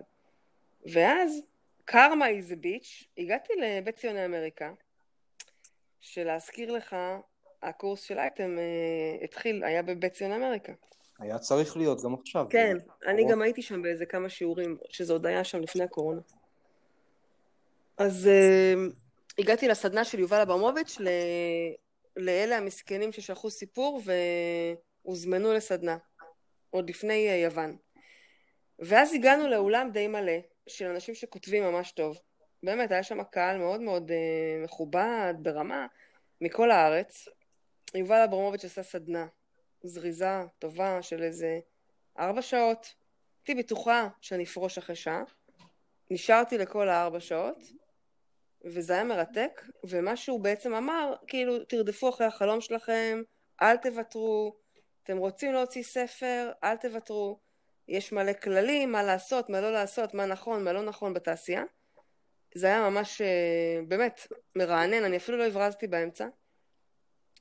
ואז, 0.92 1.42
קרמה 1.84 2.28
איזה 2.28 2.56
ביץ', 2.56 3.04
הגעתי 3.18 3.52
לבית 3.60 3.96
ציוני 3.96 4.24
אמריקה, 4.24 4.72
שלהזכיר 6.00 6.72
לך, 6.72 6.96
הקורס 7.62 8.02
של 8.02 8.18
אייטם 8.18 8.58
אה, 8.58 9.24
התחיל, 9.24 9.64
היה 9.64 9.82
בבית 9.82 10.12
ציוני 10.12 10.36
אמריקה. 10.36 10.72
היה 11.18 11.38
צריך 11.38 11.76
להיות 11.76 12.02
גם 12.02 12.14
עכשיו. 12.14 12.46
כן, 12.50 12.76
אני 13.06 13.30
גם 13.30 13.42
הייתי 13.42 13.62
שם 13.62 13.82
באיזה 13.82 14.06
כמה 14.06 14.28
שיעורים, 14.28 14.76
שזה 14.88 15.12
עוד 15.12 15.26
היה 15.26 15.44
שם 15.44 15.60
לפני 15.60 15.84
הקורונה. 15.84 16.20
אז 17.98 18.28
uh, 18.28 18.92
הגעתי 19.38 19.68
לסדנה 19.68 20.04
של 20.04 20.18
יובל 20.18 20.40
אברמוביץ' 20.40 20.96
ל... 21.00 21.08
לאלה 22.16 22.56
המסכנים 22.56 23.12
ששלחו 23.12 23.50
סיפור 23.50 24.02
והוזמנו 25.04 25.52
לסדנה, 25.52 25.96
עוד 26.70 26.90
לפני 26.90 27.28
uh, 27.28 27.44
יוון. 27.44 27.76
ואז 28.78 29.14
הגענו 29.14 29.48
לאולם 29.48 29.90
די 29.92 30.08
מלא, 30.08 30.38
של 30.66 30.86
אנשים 30.86 31.14
שכותבים 31.14 31.64
ממש 31.64 31.92
טוב. 31.92 32.18
באמת, 32.62 32.90
היה 32.90 33.02
שם 33.02 33.22
קהל 33.22 33.58
מאוד 33.58 33.80
מאוד 33.80 34.10
uh, 34.10 34.64
מכובד, 34.64 35.34
ברמה, 35.38 35.86
מכל 36.40 36.70
הארץ. 36.70 37.28
יובל 37.94 38.22
אברמוביץ' 38.24 38.64
עשה 38.64 38.82
סדנה 38.82 39.26
זריזה, 39.82 40.40
טובה, 40.58 41.02
של 41.02 41.22
איזה 41.22 41.60
ארבע 42.18 42.42
שעות. 42.42 42.94
הייתי 43.46 43.62
בטוחה 43.62 44.08
שאני 44.20 44.44
אפרוש 44.44 44.78
אחרי 44.78 44.96
שעה. 44.96 45.22
נשארתי 46.10 46.58
לכל 46.58 46.88
הארבע 46.88 47.20
שעות, 47.20 47.58
וזה 48.64 48.92
היה 48.92 49.04
מרתק, 49.04 49.62
ומה 49.84 50.16
שהוא 50.16 50.40
בעצם 50.40 50.74
אמר, 50.74 51.14
כאילו, 51.26 51.64
תרדפו 51.64 52.08
אחרי 52.08 52.26
החלום 52.26 52.60
שלכם, 52.60 53.22
אל 53.62 53.76
תוותרו, 53.76 54.56
אתם 55.02 55.18
רוצים 55.18 55.52
להוציא 55.52 55.82
ספר, 55.82 56.52
אל 56.64 56.76
תוותרו, 56.76 57.38
יש 57.88 58.12
מלא 58.12 58.32
כללים, 58.32 58.92
מה 58.92 59.02
לעשות, 59.02 59.48
מה 59.48 59.60
לא 59.60 59.72
לעשות, 59.72 60.14
מה 60.14 60.26
נכון, 60.26 60.64
מה 60.64 60.72
לא 60.72 60.82
נכון 60.82 61.14
בתעשייה. 61.14 61.62
זה 62.54 62.66
היה 62.66 62.90
ממש, 62.90 63.20
אה, 63.20 63.80
באמת, 63.88 64.26
מרענן, 64.56 65.04
אני 65.04 65.16
אפילו 65.16 65.38
לא 65.38 65.46
הברזתי 65.46 65.86
באמצע. 65.86 66.28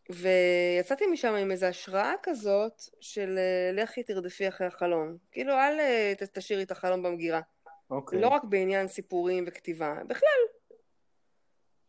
ויצאתי 0.10 1.06
משם 1.08 1.34
עם 1.34 1.52
איזו 1.52 1.66
השראה 1.66 2.14
כזאת 2.24 2.82
של 3.00 3.38
אה, 3.38 3.84
לכי 3.84 4.04
תרדפי 4.04 4.48
אחרי 4.48 4.68
החלום. 4.68 5.18
כאילו, 5.32 5.54
אל 5.54 5.80
אה, 5.80 6.14
תשאירי 6.34 6.64
את 6.64 6.72
החלום 6.72 7.04
במגירה. 7.04 7.42
אוקיי. 7.90 8.22
לא 8.22 8.28
רק 8.28 8.44
בעניין 8.44 8.88
סיפורים 8.88 9.44
וכתיבה, 9.48 9.96
בכלל, 10.08 10.40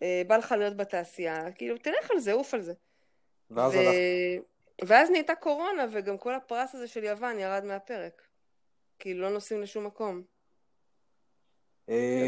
אה, 0.02 0.22
בא 0.26 0.37
לך 0.37 0.52
להיות 0.59 0.76
בתעשייה, 0.76 1.52
כאילו, 1.52 1.79
תלך 1.79 2.11
על 2.11 2.18
זה, 2.18 2.33
עוף 2.33 2.55
על 2.55 2.61
זה. 2.61 2.72
ואז 3.50 3.74
ו... 3.74 3.79
הלך. 3.79 3.94
ואז 4.85 5.11
נהייתה 5.11 5.35
קורונה, 5.35 5.87
וגם 5.92 6.18
כל 6.18 6.35
הפרס 6.35 6.74
הזה 6.74 6.88
של 6.88 7.05
יוון 7.05 7.38
ירד 7.38 7.64
מהפרק. 7.64 8.22
כאילו, 8.98 9.22
לא 9.22 9.31
נוסעים 9.31 9.62
לשום 9.62 9.87
מקום. 9.87 10.22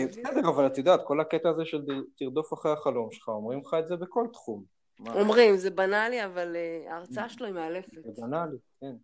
בסדר, 0.09 0.48
אבל 0.48 0.66
את 0.66 0.79
יודעת, 0.79 1.01
כל 1.05 1.20
הקטע 1.20 1.48
הזה 1.48 1.64
של 1.64 1.85
תרדוף 2.18 2.53
אחרי 2.53 2.72
החלום 2.72 3.12
שלך, 3.12 3.29
אומרים 3.29 3.61
לך 3.61 3.77
את 3.79 3.88
זה 3.88 3.96
בכל 3.96 4.27
תחום. 4.33 4.78
אומרים, 5.07 5.57
זה 5.57 5.71
בנאלי, 5.71 6.25
אבל 6.25 6.57
אה, 6.57 6.93
ההרצאה 6.93 7.29
שלו 7.29 7.47
היא 7.47 7.55
מאלפת. 7.55 7.93
זה 7.93 8.23
בנאלי, 8.23 8.57
כן. 8.81 8.97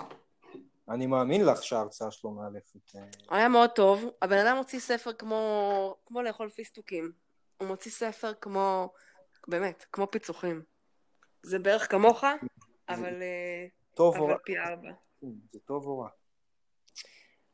אני 0.89 1.07
מאמין 1.07 1.47
לך 1.47 1.63
שההרצאה 1.63 2.11
שלו 2.11 2.31
מאלפת. 2.31 2.93
היה 3.31 3.49
מאוד 3.49 3.71
טוב. 3.71 4.11
הבן 4.23 4.39
אדם 4.39 4.57
הוציא 4.57 4.81
ספר 4.81 5.13
כמו, 5.13 5.97
כמו 6.07 6.23
לאכול 6.23 6.49
פיסטוקים. 6.49 7.13
הוא 7.59 7.69
מוציא 7.69 7.91
ספר 7.91 8.35
כמו, 8.35 8.93
באמת, 9.49 9.85
כמו 9.93 10.07
פיצוחים. 10.11 10.63
זה 11.43 11.59
בערך 11.59 11.91
כמוך, 11.91 12.25
אבל, 12.89 13.23
אה, 13.23 13.67
טוב 13.95 14.17
אבל 14.17 14.35
פי 14.45 14.59
ארבע. 14.59 14.91
כן, 15.21 15.27
זה 15.53 15.59
טוב 15.61 15.87
או 15.87 15.99
רע? 15.99 16.09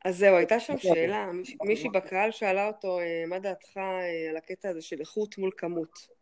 אז 0.04 0.18
זהו, 0.18 0.36
הייתה 0.36 0.60
שם 0.60 0.78
שאלה, 0.78 1.30
מישהי 1.62 1.88
בקהל 1.88 2.30
שאלה 2.30 2.66
אותו, 2.66 3.00
אה, 3.00 3.24
מה 3.26 3.38
דעתך 3.38 3.76
אה, 3.76 4.30
על 4.30 4.36
הקטע 4.36 4.68
הזה 4.68 4.82
של 4.82 5.00
איכות 5.00 5.38
מול 5.38 5.50
כמות? 5.56 6.19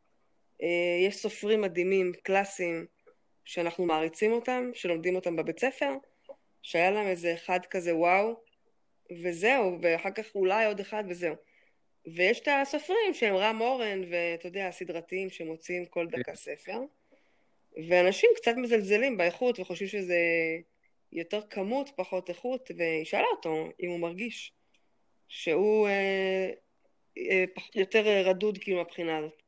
יש 1.07 1.17
סופרים 1.17 1.61
מדהימים, 1.61 2.13
קלאסיים, 2.23 2.87
שאנחנו 3.45 3.87
מעריצים 3.87 4.33
אותם, 4.33 4.71
שלומדים 4.75 5.17
אותם 5.17 5.37
בבית 5.37 5.59
ספר, 5.59 5.93
שהיה 6.63 6.91
להם 6.91 7.07
איזה 7.07 7.35
אחד 7.35 7.61
כזה 7.71 7.97
וואו, 7.97 8.41
וזהו, 9.23 9.79
ואחר 9.83 10.11
כך 10.11 10.35
אולי 10.35 10.67
עוד 10.67 10.81
אחד 10.81 11.05
וזהו. 11.09 11.35
ויש 12.07 12.41
את 12.41 12.49
הסופרים 12.63 13.15
שהם 13.15 13.35
רם 13.35 13.61
אורן, 13.61 14.03
ואתה 14.11 14.47
יודע, 14.47 14.69
הסדרתיים 14.69 15.31
שמוציאים 15.31 15.87
כל 15.87 16.07
דקה 16.07 16.35
ספר, 16.35 16.79
ואנשים 17.89 18.31
קצת 18.37 18.53
מזלזלים 18.57 19.17
באיכות 19.17 19.61
וחושבים 19.61 19.89
שזה 19.89 20.19
יותר 21.13 21.41
כמות, 21.51 21.91
פחות 21.97 22.29
איכות, 22.29 22.71
והיא 22.77 23.05
שאלה 23.05 23.27
אותו 23.37 23.69
אם 23.81 23.91
הוא 23.91 24.01
מרגיש 24.01 24.53
שהוא 25.29 25.89
אה, 25.89 26.51
אה, 27.19 27.45
יותר 27.75 28.25
רדוד 28.25 28.59
כאילו 28.59 28.79
מהבחינה 28.79 29.19
הזאת. 29.19 29.43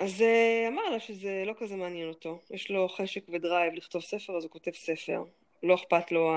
אז 0.00 0.22
אה, 0.22 0.68
אמר 0.68 0.90
לה 0.90 1.00
שזה 1.00 1.42
לא 1.46 1.54
כזה 1.58 1.76
מעניין 1.76 2.08
אותו, 2.08 2.40
יש 2.50 2.70
לו 2.70 2.88
חשק 2.88 3.28
ודרייב 3.28 3.74
לכתוב 3.74 4.02
ספר, 4.02 4.36
אז 4.36 4.44
הוא 4.44 4.50
כותב 4.50 4.70
ספר. 4.74 5.24
לא 5.62 5.74
אכפת 5.74 6.12
לו 6.12 6.30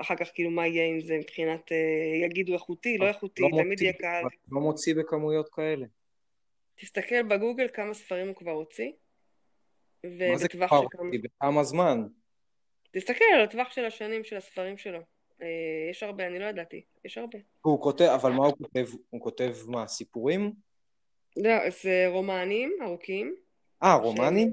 אחר 0.00 0.16
כך 0.16 0.30
כאילו 0.34 0.50
מה 0.50 0.66
יהיה 0.66 0.86
עם 0.86 1.00
זה 1.00 1.18
מבחינת, 1.18 1.72
אה, 1.72 2.26
יגידו 2.26 2.54
איכותי, 2.54 2.98
לא 2.98 3.08
איכותי, 3.08 3.42
לא 3.42 3.62
תמיד 3.62 3.80
יהיה 3.80 3.92
קהל. 3.92 4.24
לא 4.52 4.60
מוציא 4.60 4.94
בכמויות 4.94 5.48
כאלה. 5.48 5.86
תסתכל 6.80 7.22
בגוגל 7.22 7.68
כמה 7.68 7.94
ספרים 7.94 8.28
הוא 8.28 8.36
כבר 8.36 8.50
הוציא. 8.50 8.90
מה 10.04 10.36
זה 10.36 10.48
כבר 10.48 10.66
הוציא? 10.70 11.20
בכמה 11.22 11.64
זמן? 11.64 12.06
תסתכל 12.90 13.24
על 13.34 13.40
הטווח 13.40 13.70
של 13.70 13.84
השנים 13.84 14.24
של 14.24 14.36
הספרים 14.36 14.78
שלו. 14.78 15.00
אה, 15.42 15.46
יש 15.90 16.02
הרבה, 16.02 16.26
אני 16.26 16.38
לא 16.38 16.44
ידעתי, 16.44 16.84
יש 17.04 17.18
הרבה. 17.18 17.38
הוא 17.62 17.82
כותב, 17.82 18.04
אבל 18.04 18.32
מה 18.32 18.46
הוא 18.46 18.56
כותב? 18.58 18.86
הוא 19.10 19.20
כותב 19.20 19.54
מה, 19.66 19.86
סיפורים? 19.86 20.52
לא, 21.36 21.70
זה 21.82 22.06
רומנים 22.08 22.78
ארוכים, 22.82 23.34
אה, 23.82 23.94
רומנים? 23.94 24.50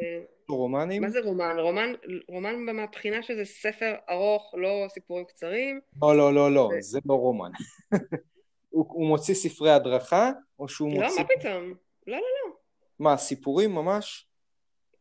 רומנים? 0.50 1.02
מה 1.02 1.10
זה 1.10 1.20
רומן? 1.20 1.60
רומן, 1.60 1.94
רומן 2.28 2.56
מהבחינה 2.56 3.24
שזה 3.24 3.46
ספר 3.46 3.96
ארוך, 4.10 4.56
לא 4.58 4.86
סיפורים 4.90 5.26
קצרים. 5.26 5.80
לא, 6.02 6.18
לא, 6.18 6.34
לא, 6.34 6.52
לא, 6.52 6.70
זה 6.80 7.00
לא 7.06 7.14
רומן. 7.14 7.52
הוא, 8.70 8.86
הוא 8.90 9.08
מוציא 9.08 9.34
ספרי 9.34 9.72
הדרכה, 9.72 10.32
או 10.60 10.70
שהוא 10.70 10.94
לא, 10.94 11.08
מוציא... 11.08 11.22
מה 11.22 11.28
פתאום? 11.28 11.74
לא, 12.08 12.18
לא, 12.18 12.22
לא. 12.46 12.56
מה, 13.00 13.18
סיפורים 13.18 13.72
ממש? 13.72 14.28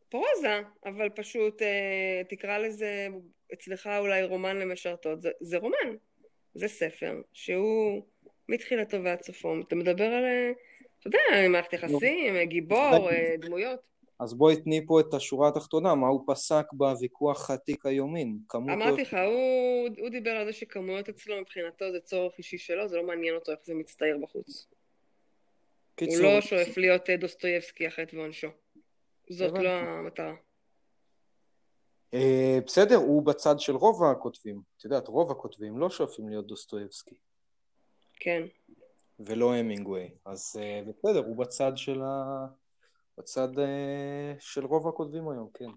פרוזה, 0.09 0.61
אבל 0.85 1.09
פשוט 1.09 1.61
אה, 1.61 2.21
תקרא 2.29 2.57
לזה 2.57 3.07
אצלך 3.53 3.89
אולי 3.99 4.23
רומן 4.23 4.57
למשרתות. 4.57 5.21
זה, 5.21 5.29
זה 5.41 5.57
רומן, 5.57 5.95
זה 6.53 6.67
ספר 6.67 7.21
שהוא 7.33 8.01
מתחילתו 8.49 9.03
ועד 9.03 9.21
סופו. 9.21 9.55
אתה 9.67 9.75
מדבר 9.75 10.05
על, 10.05 10.23
אה, 10.23 10.51
אתה 11.09 11.17
יודע, 11.17 11.49
מערכת 11.49 11.73
יחסים, 11.73 12.35
אה, 12.35 12.45
גיבור, 12.45 13.09
אה, 13.11 13.35
דמויות. 13.39 13.79
אז 14.19 14.33
בואי 14.33 14.61
תני 14.61 14.85
פה 14.87 14.99
את 14.99 15.13
השורה 15.13 15.49
התחתונה, 15.49 15.95
מה 15.95 16.07
הוא 16.07 16.23
פסק 16.27 16.65
בוויכוח 16.73 17.51
עתיק 17.51 17.85
היומין? 17.85 18.37
אמרתי 18.55 19.01
לך, 19.01 19.17
הוא, 19.25 19.89
הוא 19.99 20.09
דיבר 20.09 20.31
על 20.31 20.45
זה 20.45 20.53
שכמויות 20.53 21.09
אצלו 21.09 21.41
מבחינתו 21.41 21.91
זה 21.91 21.99
צורך 21.99 22.37
אישי 22.37 22.57
שלו, 22.57 22.87
זה 22.87 22.97
לא 22.97 23.03
מעניין 23.03 23.35
אותו 23.35 23.51
איך 23.51 23.59
זה 23.63 23.73
מצטייר 23.73 24.17
בחוץ. 24.17 24.67
קיצור. 25.95 26.25
הוא 26.25 26.33
לא 26.33 26.41
שואף 26.41 26.77
להיות 26.77 27.09
אה, 27.09 27.17
דוסטויבסקי 27.17 27.87
החטא 27.87 28.15
ועונשו. 28.15 28.47
זאת 29.29 29.57
לא 29.57 29.69
המטרה. 29.69 30.33
Uh, 32.15 32.65
בסדר, 32.65 32.95
הוא 32.95 33.25
בצד 33.25 33.59
של 33.59 33.75
רוב 33.75 34.03
הכותבים. 34.03 34.61
את 34.77 34.83
יודעת, 34.83 35.07
רוב 35.07 35.31
הכותבים 35.31 35.77
לא 35.77 35.89
שואפים 35.89 36.29
להיות 36.29 36.47
דוסטויבסקי. 36.47 37.15
כן. 38.19 38.43
ולא 39.19 39.55
המינגווי. 39.55 40.09
אז 40.25 40.59
uh, 40.59 40.89
בסדר, 40.89 41.19
הוא 41.19 41.37
בצד 41.37 41.71
של 41.75 42.01
ה... 42.01 42.45
בצד 43.17 43.57
uh, 43.57 44.39
של 44.39 44.65
רוב 44.65 44.87
הכותבים 44.87 45.29
היום, 45.29 45.49
כן. 45.53 45.69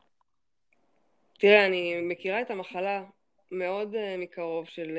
תראה, 1.38 1.66
אני 1.66 2.00
מכירה 2.00 2.40
את 2.40 2.50
המחלה 2.50 3.04
מאוד 3.50 3.94
uh, 3.94 4.18
מקרוב 4.18 4.66
של 4.66 4.98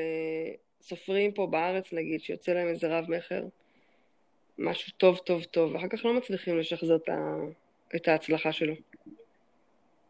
סופרים 0.82 1.32
פה 1.32 1.46
בארץ, 1.46 1.92
נגיד, 1.92 2.20
שיוצא 2.20 2.52
להם 2.52 2.68
איזה 2.68 2.98
רב 2.98 3.10
מכר, 3.10 3.42
משהו 4.58 4.92
טוב, 4.96 5.18
טוב, 5.18 5.44
טוב, 5.44 5.74
ואחר 5.74 5.88
כך 5.88 6.04
לא 6.04 6.12
מצליחים 6.16 6.58
לשחזר 6.58 6.96
את, 6.96 7.08
ה... 7.08 7.36
את 7.96 8.08
ההצלחה 8.08 8.52
שלו. 8.52 8.74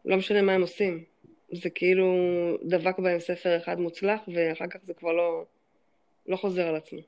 לא 0.05 0.17
משנה 0.17 0.41
מה 0.41 0.53
הם 0.53 0.61
עושים. 0.61 1.03
זה 1.51 1.69
כאילו 1.69 2.13
דבק 2.63 2.99
בהם 2.99 3.19
ספר 3.19 3.57
אחד 3.57 3.79
מוצלח, 3.79 4.21
ואחר 4.33 4.67
כך 4.67 4.79
זה 4.83 4.93
כבר 4.93 5.11
לא, 5.11 5.45
לא 6.27 6.35
חוזר 6.35 6.67
על 6.67 6.75
עצמו. 6.75 6.99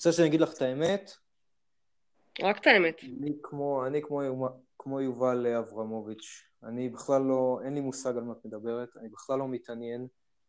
רוצה 0.00 0.12
שאני 0.12 0.28
אגיד 0.28 0.40
לך 0.40 0.52
את 0.56 0.62
האמת? 0.62 1.10
רק 2.42 2.58
את 2.58 2.66
האמת. 2.66 3.00
אני 3.04 3.32
כמו, 3.42 3.86
אני 3.86 4.02
כמו, 4.02 4.20
כמו 4.78 5.00
יובל 5.00 5.46
אברמוביץ'. 5.46 6.42
אני 6.62 6.88
בכלל 6.88 7.22
לא, 7.22 7.60
אין 7.64 7.74
לי 7.74 7.80
מושג 7.80 8.16
על 8.16 8.24
מה 8.24 8.32
את 8.32 8.44
מדברת, 8.44 8.88
אני 8.96 9.08
בכלל 9.08 9.38
לא 9.38 9.48
מתעניין 9.48 10.06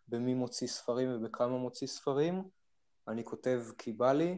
במי 0.08 0.34
מוציא 0.34 0.68
ספרים 0.68 1.16
ובכמה 1.16 1.58
מוציא 1.58 1.88
ספרים. 1.88 2.44
אני 3.08 3.24
כותב 3.24 3.62
כי 3.78 3.92
בא 3.92 4.14
לי, 4.14 4.38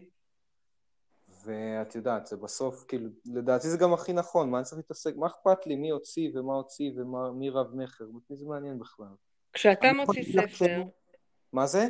ואת 1.43 1.95
יודעת, 1.95 2.27
זה 2.27 2.37
בסוף, 2.37 2.85
כאילו, 2.87 3.09
לדעתי 3.25 3.67
זה 3.67 3.77
גם 3.77 3.93
הכי 3.93 4.13
נכון, 4.13 4.49
מה 4.49 4.57
אני 4.57 4.65
צריך 4.65 4.77
להתעסק, 4.77 5.15
מה 5.15 5.27
אכפת 5.27 5.67
לי 5.67 5.75
מי 5.75 5.89
הוציא 5.89 6.31
ומה 6.33 6.53
הוציא 6.53 6.91
ומי 6.95 7.49
רב 7.49 7.75
מכר, 7.75 8.05
מי 8.29 8.37
זה 8.37 8.45
מעניין 8.45 8.79
בכלל. 8.79 9.15
כשאתה 9.53 9.93
מוציא 9.93 10.23
ספר... 10.23 10.83
מה 11.53 11.67
זה? 11.67 11.87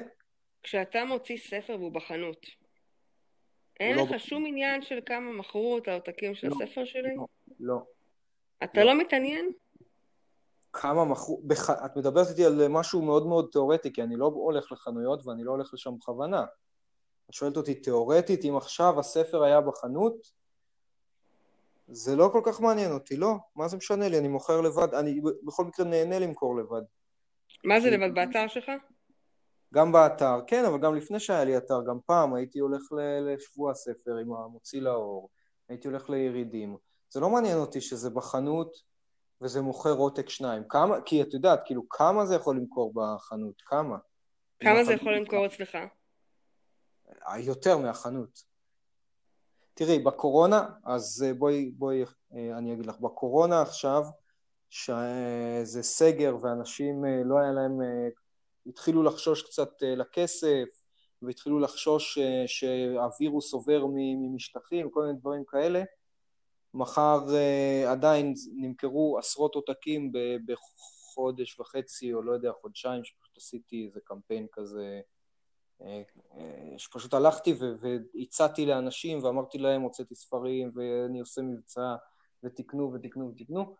כשאתה 0.64 1.06
מוציא 1.06 1.38
ספר 1.38 1.76
והוא 1.80 1.92
בחנות, 1.92 2.46
אין 3.84 3.98
לא 3.98 4.04
לך 4.04 4.20
שום 4.20 4.46
עניין 4.46 4.82
של 4.82 5.00
כמה 5.06 5.32
מכרו 5.32 5.78
את 5.78 5.88
העותקים 5.88 6.36
של 6.36 6.48
לא, 6.48 6.56
הספר 6.56 6.86
שלי? 6.86 7.16
לא, 7.16 7.26
לא. 7.60 7.84
אתה 8.64 8.84
לא 8.84 9.00
מתעניין? 9.00 9.52
כמה 10.74 11.06
מכרו, 11.06 11.42
בח... 11.44 11.70
את 11.70 11.98
מדברת 11.98 12.28
איתי 12.30 12.46
על 12.46 12.68
משהו 12.68 13.02
מאוד 13.02 13.28
מאוד 13.28 13.50
תיאורטי, 13.52 13.94
כי 13.94 14.04
אני 14.04 14.16
לא 14.16 14.26
הולך 14.26 14.72
לחנויות 14.72 15.28
ואני 15.28 15.44
לא 15.44 15.52
הולך 15.52 15.74
לשם 15.74 15.98
בכוונה. 15.98 16.46
את 17.30 17.34
שואלת 17.34 17.58
אותי 17.58 17.76
תיאורטית, 17.76 18.46
אם 18.46 18.58
עכשיו 18.58 19.00
הספר 19.00 19.44
היה 19.44 19.62
בחנות, 19.62 20.32
זה 21.88 22.16
לא 22.16 22.30
כל 22.34 22.42
כך 22.44 22.62
מעניין 22.62 22.92
אותי, 22.92 23.18
לא. 23.18 23.34
מה 23.56 23.68
זה 23.68 23.78
משנה 23.78 24.10
לי, 24.10 24.18
אני 24.18 24.28
מוכר 24.28 24.62
לבד, 24.62 24.94
אני 24.94 25.22
בכל 25.44 25.66
מקרה 25.66 25.86
נהנה 25.86 26.20
למכור 26.20 26.56
לבד. 26.56 26.82
מה 27.64 27.80
זה 27.80 27.90
לבד, 27.90 28.16
באתר 28.16 28.48
שלך? 28.48 28.72
גם 29.74 29.92
באתר, 29.92 30.40
כן, 30.48 30.66
אבל 30.66 30.80
גם 30.80 30.96
לפני 30.96 31.20
שהיה 31.20 31.44
לי 31.44 31.58
אתר, 31.58 31.82
גם 31.88 31.98
פעם 32.06 32.34
הייתי 32.34 32.60
הולך 32.60 32.82
לשבוע 33.22 33.72
הספר 33.72 34.16
עם 34.18 34.34
המוציא 34.34 34.82
לאור, 34.82 35.30
הייתי 35.70 35.88
הולך 35.88 36.10
לירידים. 36.10 36.78
זה 37.10 37.20
לא 37.20 37.30
מעניין 37.30 37.58
אותי 37.58 37.82
שזה 37.82 38.10
בחנות 38.10 38.78
וזה 39.42 39.62
מוכר 39.62 39.94
עותק 39.94 40.30
שניים. 40.30 40.64
כמה, 40.70 41.02
כי 41.02 41.22
את 41.22 41.34
יודעת, 41.34 41.62
כאילו, 41.66 41.90
כמה 41.90 42.26
זה 42.26 42.36
יכול 42.36 42.58
למכור 42.58 42.94
בחנות? 42.96 43.62
כמה? 43.66 43.98
כמה 44.60 44.84
זה 44.84 44.94
יכול 44.94 45.16
למכור 45.16 45.46
אצלך? 45.46 45.78
יותר 47.38 47.78
מהחנות. 47.78 48.44
תראי, 49.74 50.00
בקורונה, 50.00 50.70
אז 50.84 51.26
בואי, 51.38 51.72
בואי, 51.72 52.04
אני 52.32 52.74
אגיד 52.74 52.86
לך, 52.86 53.00
בקורונה 53.00 53.62
עכשיו, 53.62 54.04
שזה 54.70 55.84
סגר 55.84 56.38
ואנשים 56.42 57.06
לא 57.26 57.40
היה 57.40 57.52
להם, 57.52 57.80
התחילו 58.68 59.04
לחשוש 59.04 59.42
קצת 59.42 59.70
לכסף, 59.82 60.66
והתחילו 61.22 61.60
לחשוש 61.60 62.20
שהווירוס 62.48 63.54
עובר 63.54 63.86
ממשטחים, 63.96 64.90
כל 64.90 65.06
מיני 65.06 65.20
דברים 65.20 65.44
כאלה. 65.46 65.84
מחר 66.74 67.20
עדיין 67.88 68.34
נמכרו 68.56 69.18
עשרות 69.18 69.56
עותקים 69.56 70.12
בחודש 70.46 71.60
וחצי, 71.60 72.14
או 72.14 72.22
לא 72.22 72.32
יודע, 72.32 72.52
חודשיים, 72.62 73.04
שפשוט 73.04 73.38
עשיתי 73.38 73.86
איזה 73.86 74.00
קמפיין 74.04 74.48
כזה 74.52 75.02
שפשוט 76.78 77.14
הלכתי 77.14 77.54
והצעתי 77.60 78.66
לאנשים 78.66 79.24
ואמרתי 79.24 79.58
להם, 79.58 79.82
הוצאתי 79.82 80.16
ספרים 80.16 80.72
ואני 80.76 81.20
עושה 81.20 81.42
מבצע 81.42 81.96
ותקנו 82.44 82.94
ותקנו 82.94 83.32
ותקנו, 83.32 83.76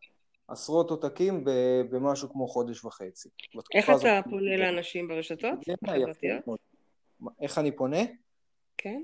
עשרות 0.48 0.90
עותקים 0.90 1.44
במשהו 1.90 2.30
כמו 2.30 2.48
חודש 2.48 2.86
וחצי. 2.86 3.30
איך 3.74 3.90
אתה 3.90 4.20
פונה 4.30 4.58
לאנשים 4.58 5.08
ברשתות? 5.08 5.60
איך 7.42 7.58
אני 7.58 7.72
פונה? 7.72 8.02
כן. 8.78 9.04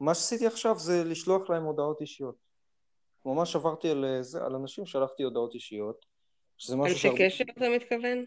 מה 0.00 0.14
שעשיתי 0.14 0.46
עכשיו 0.46 0.78
זה 0.78 1.04
לשלוח 1.04 1.50
להם 1.50 1.62
הודעות 1.62 2.00
אישיות. 2.00 2.36
ממש 3.26 3.56
עברתי 3.56 3.90
על, 3.90 4.04
זה, 4.20 4.44
על 4.44 4.54
אנשים, 4.54 4.86
שלחתי 4.86 5.22
הודעות 5.22 5.54
אישיות. 5.54 6.06
שזה 6.58 6.76
משהו 6.76 6.92
אנשי 6.92 7.02
שהרבה... 7.02 7.18
קשר 7.18 7.44
אתה 7.56 7.68
מתכוון? 7.76 8.24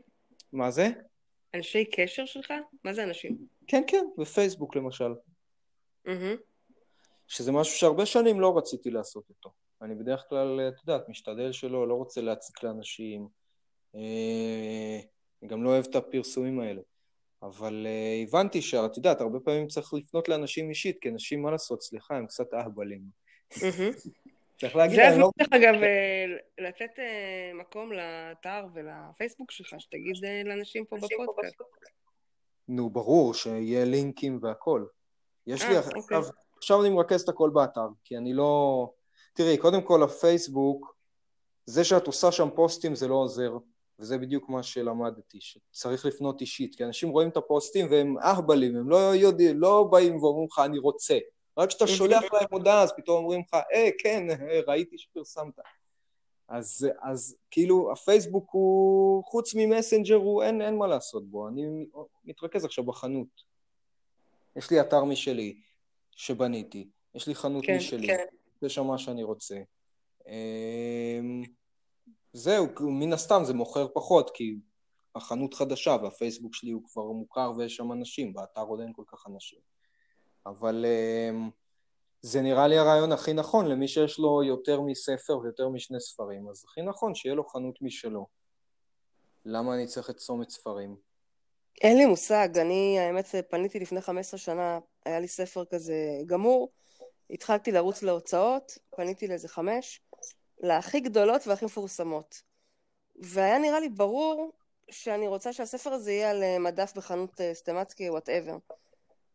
מה 0.54 0.72
זה? 0.72 0.88
אנשי 1.54 1.86
קשר 1.86 2.26
שלך? 2.26 2.54
מה 2.84 2.94
זה 2.94 3.04
אנשים? 3.04 3.38
כן, 3.68 3.84
כן, 3.88 4.06
בפייסבוק 4.18 4.76
למשל. 4.76 5.14
Mm-hmm. 6.08 6.38
שזה 7.28 7.52
משהו 7.52 7.78
שהרבה 7.78 8.06
שנים 8.06 8.40
לא 8.40 8.58
רציתי 8.58 8.90
לעשות 8.90 9.30
אותו. 9.30 9.52
אני 9.82 9.96
בדרך 9.96 10.26
כלל, 10.30 10.60
את 10.68 10.80
יודעת, 10.88 11.10
משתדל 11.10 11.52
שלא, 11.52 11.88
לא 11.88 11.94
רוצה 11.94 12.22
להציק 12.22 12.64
לאנשים. 12.64 13.28
אה, 13.96 15.00
אני 15.42 15.50
גם 15.50 15.64
לא 15.64 15.70
אוהב 15.70 15.86
את 15.90 15.96
הפרסומים 15.96 16.60
האלה. 16.60 16.82
אבל 17.44 17.88
uh, 17.88 18.28
הבנתי 18.28 18.62
שאת 18.62 18.98
יודעת, 18.98 19.22
הרבה 19.22 19.40
פעמים 19.40 19.68
צריך 19.68 19.94
לפנות 19.94 20.30
לאנשים 20.30 20.70
אישית, 20.70 20.98
כי 21.02 21.10
אנשים, 21.10 21.42
מה 21.42 21.52
לעשות, 21.52 21.82
סליחה, 21.82 22.16
הם 22.16 22.28
קצת 22.28 22.54
אהבלים. 22.54 23.02
צריך 24.60 24.76
להגיד 24.76 24.96
זה 24.96 25.08
הזמן, 25.08 25.22
לא... 25.22 25.32
דרך 25.40 25.48
אגב, 25.52 25.74
אה, 25.84 26.26
לתת 26.58 26.92
מקום 27.60 27.92
לאתר 27.92 28.66
ולפייסבוק 28.74 29.52
שלך, 29.52 29.76
שתגיד 29.80 30.16
לאנשים 30.46 30.86
פה 30.86 30.96
בפודקאסט. 30.96 31.62
נו, 32.68 32.90
ברור, 32.90 33.34
שיהיה 33.34 33.86
לינקים 33.86 34.40
והכל. 34.42 34.86
יש 35.48 35.62
לי 35.62 35.78
אוקיי. 35.78 36.00
עכשיו, 36.00 36.24
עכשיו 36.58 36.82
אני 36.82 36.90
מרכז 36.90 37.22
את 37.22 37.30
הכל 37.30 37.50
באתר, 37.54 37.88
כי 38.04 38.18
אני 38.18 38.34
לא... 38.34 38.90
תראי, 39.34 39.58
קודם 39.58 39.82
כל 39.82 40.04
הפייסבוק, 40.04 40.96
זה 41.66 41.84
שאת 41.84 42.08
עושה 42.08 42.32
שם 42.32 42.50
פוסטים 42.56 42.96
זה 42.96 43.08
לא 43.08 43.16
עוזר, 43.16 43.58
וזה 44.00 44.18
בדיוק 44.18 44.50
מה 44.50 44.64
שלמדתי, 44.64 45.38
שצריך 45.42 46.06
לפנות 46.06 46.42
אישית, 46.42 46.76
כי 46.76 46.84
אנשים 46.84 47.10
רואים 47.10 47.30
את 47.30 47.38
הפוסטים 47.38 47.88
והם 47.92 48.18
אהבלים, 48.18 48.76
הם 48.76 48.90
לא 48.90 49.16
יודעים, 49.16 49.60
לא 49.60 49.88
באים 49.92 50.24
ואומרים 50.24 50.48
לך 50.52 50.60
אני 50.60 50.80
רוצה, 50.80 51.18
רק 51.58 51.70
כשאתה 51.70 51.88
שולח 51.88 52.24
להם 52.34 52.48
הודעה 52.52 52.84
אז 52.84 52.94
פתאום 52.98 53.18
אומרים 53.18 53.42
לך, 53.42 53.54
אה, 53.54 53.90
כן, 54.00 54.28
ראיתי 54.68 54.98
שפרסמת. 54.98 55.60
אז, 56.48 56.88
אז 57.02 57.38
כאילו 57.52 57.92
הפייסבוק 57.92 58.50
הוא, 58.52 59.24
חוץ 59.24 59.56
ממסנג'ר, 59.56 60.16
הוא 60.16 60.44
אין, 60.44 60.62
אין 60.62 60.78
מה 60.78 60.88
לעשות 60.88 61.30
בו, 61.30 61.48
אני 61.48 61.86
מתרכז 62.26 62.66
עכשיו 62.66 62.84
בחנות. 62.84 63.52
יש 64.56 64.72
לי 64.72 64.82
אתר 64.82 65.04
משלי 65.04 65.62
שבניתי, 66.12 66.88
יש 67.16 67.28
לי 67.28 67.36
חנות 67.36 67.66
כן, 67.66 67.78
משלי, 67.78 68.08
כן. 68.08 68.26
זה 68.62 68.70
שם 68.70 68.88
מה 68.88 68.98
שאני 68.98 69.24
רוצה. 69.24 69.56
אמ, 70.28 71.44
זהו, 72.34 72.68
מן 72.80 73.14
הסתם 73.14 73.42
זה 73.46 73.54
מוכר 73.54 73.88
פחות, 73.94 74.32
כי 74.34 74.56
החנות 75.16 75.54
חדשה 75.54 75.98
והפייסבוק 76.04 76.56
שלי 76.56 76.72
הוא 76.72 76.84
כבר 76.86 77.12
מוכר 77.12 77.52
ויש 77.58 77.76
שם 77.76 77.92
אנשים, 77.92 78.34
באתר 78.34 78.62
עוד 78.62 78.82
אין 78.82 78.94
כל 78.94 79.04
כך 79.08 79.28
אנשים. 79.28 79.60
אבל 80.46 80.86
אמ, 80.86 81.50
זה 82.22 82.42
נראה 82.42 82.68
לי 82.68 82.78
הרעיון 82.78 83.12
הכי 83.12 83.34
נכון 83.34 83.68
למי 83.68 83.88
שיש 83.88 84.20
לו 84.20 84.44
יותר 84.44 84.82
מספר 84.82 85.40
ויותר 85.40 85.70
משני 85.70 86.00
ספרים, 86.00 86.50
אז 86.50 86.64
הכי 86.68 86.82
נכון 86.82 87.16
שיהיה 87.16 87.36
לו 87.36 87.48
חנות 87.48 87.82
משלו. 87.82 88.28
למה 89.46 89.76
אני 89.76 89.88
צריך 89.88 90.10
את 90.10 90.18
צומת 90.18 90.50
ספרים? 90.50 90.96
אין 91.82 91.98
לי 91.98 92.06
מושג, 92.06 92.58
אני 92.58 93.00
האמת 93.00 93.26
פניתי 93.50 93.80
לפני 93.80 94.02
15 94.02 94.38
שנה, 94.38 94.80
היה 95.06 95.20
לי 95.20 95.28
ספר 95.28 95.66
כזה 95.66 95.96
גמור, 96.26 96.70
התחלתי 97.32 97.72
לרוץ 97.72 98.04
להוצאות, 98.04 98.78
פניתי 98.96 99.28
לאיזה 99.28 99.48
חמש, 99.48 100.02
להכי 100.60 101.00
גדולות 101.00 101.48
והכי 101.48 101.66
מפורסמות. 101.66 102.42
והיה 103.16 103.58
נראה 103.58 103.80
לי 103.80 103.90
ברור 103.90 104.52
שאני 104.90 105.28
רוצה 105.28 105.54
שהספר 105.54 105.94
הזה 105.94 106.12
יהיה 106.12 106.32
על 106.32 106.44
מדף 106.60 106.94
בחנות 106.96 107.42
אה, 107.42 107.54
סטימצקי, 107.54 108.10
whatever. 108.10 108.58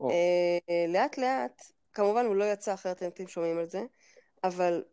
Oh. 0.03 0.07
לאט 0.89 1.19
לאט, 1.19 1.63
כמובן 1.93 2.27
הוא 2.27 2.35
לא 2.37 2.45
יצא 2.45 2.75
אחרת 2.75 3.03
אתם 3.03 3.29
שומעים 3.29 3.59
על 3.59 3.69
זה, 3.69 3.83
אבל 4.45 4.85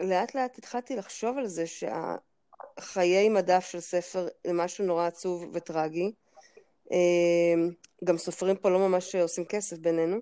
לאט 0.00 0.34
לאט 0.34 0.58
התחלתי 0.58 0.96
לחשוב 0.96 1.38
על 1.38 1.46
זה 1.46 1.64
שהחיי 1.66 3.28
מדף 3.28 3.64
של 3.70 3.80
ספר 3.80 4.28
זה 4.46 4.52
משהו 4.52 4.84
נורא 4.84 5.06
עצוב 5.06 5.50
וטרגי. 5.52 6.12
אה, 6.92 7.68
גם 8.04 8.18
סופרים 8.18 8.56
פה 8.56 8.70
לא 8.70 8.78
ממש 8.78 9.14
עושים 9.14 9.44
כסף 9.44 9.78
בינינו. 9.78 10.16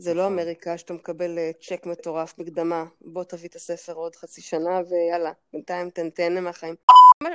זה 0.00 0.14
לא. 0.14 0.26
אמריקה 0.26 0.78
שאתה 0.78 0.92
מקבל 0.92 1.38
אה, 1.38 1.50
צ'ק 1.60 1.86
מטורף, 1.86 2.38
מקדמה, 2.38 2.84
בוא 3.00 3.24
תביא 3.24 3.48
את 3.48 3.54
הספר 3.54 3.92
עוד 3.92 4.16
חצי 4.16 4.40
שנה 4.40 4.80
ויאללה, 4.90 5.32
בינתיים 5.52 5.90
תן, 5.90 6.10
תהנה 6.10 6.40
מהחיים. 6.40 6.74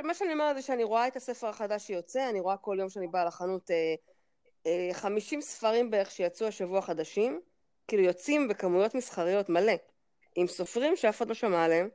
מה 0.04 0.14
שאני 0.14 0.32
אומרת 0.32 0.56
זה 0.56 0.62
שאני 0.62 0.84
רואה 0.84 1.06
את 1.06 1.16
הספר 1.16 1.46
החדש 1.46 1.86
שיוצא, 1.86 2.28
אני 2.28 2.40
רואה 2.40 2.56
כל 2.56 2.76
יום 2.80 2.88
שאני 2.88 3.06
באה 3.06 3.24
לחנות 3.24 3.70
אה, 3.70 3.94
אה, 4.66 4.94
50 4.94 5.40
ספרים 5.40 5.90
בערך 5.90 6.10
שיצאו 6.10 6.46
השבוע 6.46 6.80
חדשים, 6.80 7.40
כאילו 7.88 8.02
יוצאים 8.02 8.48
בכמויות 8.48 8.94
מסחריות 8.94 9.48
מלא, 9.48 9.74
עם 10.36 10.46
סופרים 10.46 10.96
שאף 10.96 11.16
אחד 11.16 11.28
לא 11.28 11.34
שמע 11.34 11.64
עליהם, 11.64 11.88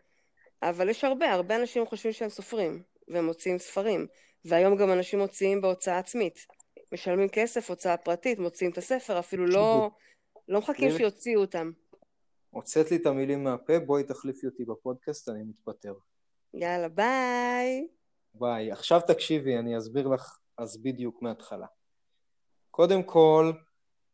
אבל 0.63 0.89
יש 0.89 1.03
הרבה, 1.03 1.31
הרבה 1.31 1.55
אנשים 1.55 1.85
חושבים 1.85 2.13
שהם 2.13 2.29
סופרים, 2.29 2.83
והם 3.07 3.25
מוציאים 3.25 3.59
ספרים, 3.59 4.07
והיום 4.45 4.75
גם 4.75 4.91
אנשים 4.91 5.19
מוציאים 5.19 5.61
בהוצאה 5.61 5.97
עצמית. 5.97 6.45
משלמים 6.91 7.29
כסף, 7.29 7.69
הוצאה 7.69 7.97
פרטית, 7.97 8.39
מוציאים 8.39 8.71
את 8.71 8.77
הספר, 8.77 9.19
אפילו 9.19 9.45
לא, 9.45 9.89
לא 10.49 10.59
מחכים 10.59 10.91
שיוציאו 10.97 11.41
אותם. 11.41 11.71
הוצאת 12.49 12.91
לי 12.91 12.97
את 12.97 13.05
המילים 13.05 13.43
מהפה, 13.43 13.79
בואי 13.79 14.03
תחליפי 14.03 14.45
אותי 14.45 14.65
בפודקאסט, 14.65 15.29
אני 15.29 15.43
מתפטר. 15.43 15.93
יאללה, 16.53 16.89
ביי. 16.89 17.87
ביי. 18.33 18.71
עכשיו 18.71 19.01
תקשיבי, 19.07 19.57
אני 19.57 19.77
אסביר 19.77 20.07
לך 20.07 20.39
אז 20.57 20.81
בדיוק 20.81 21.21
מההתחלה. 21.21 21.67
קודם 22.71 23.03
כל, 23.03 23.51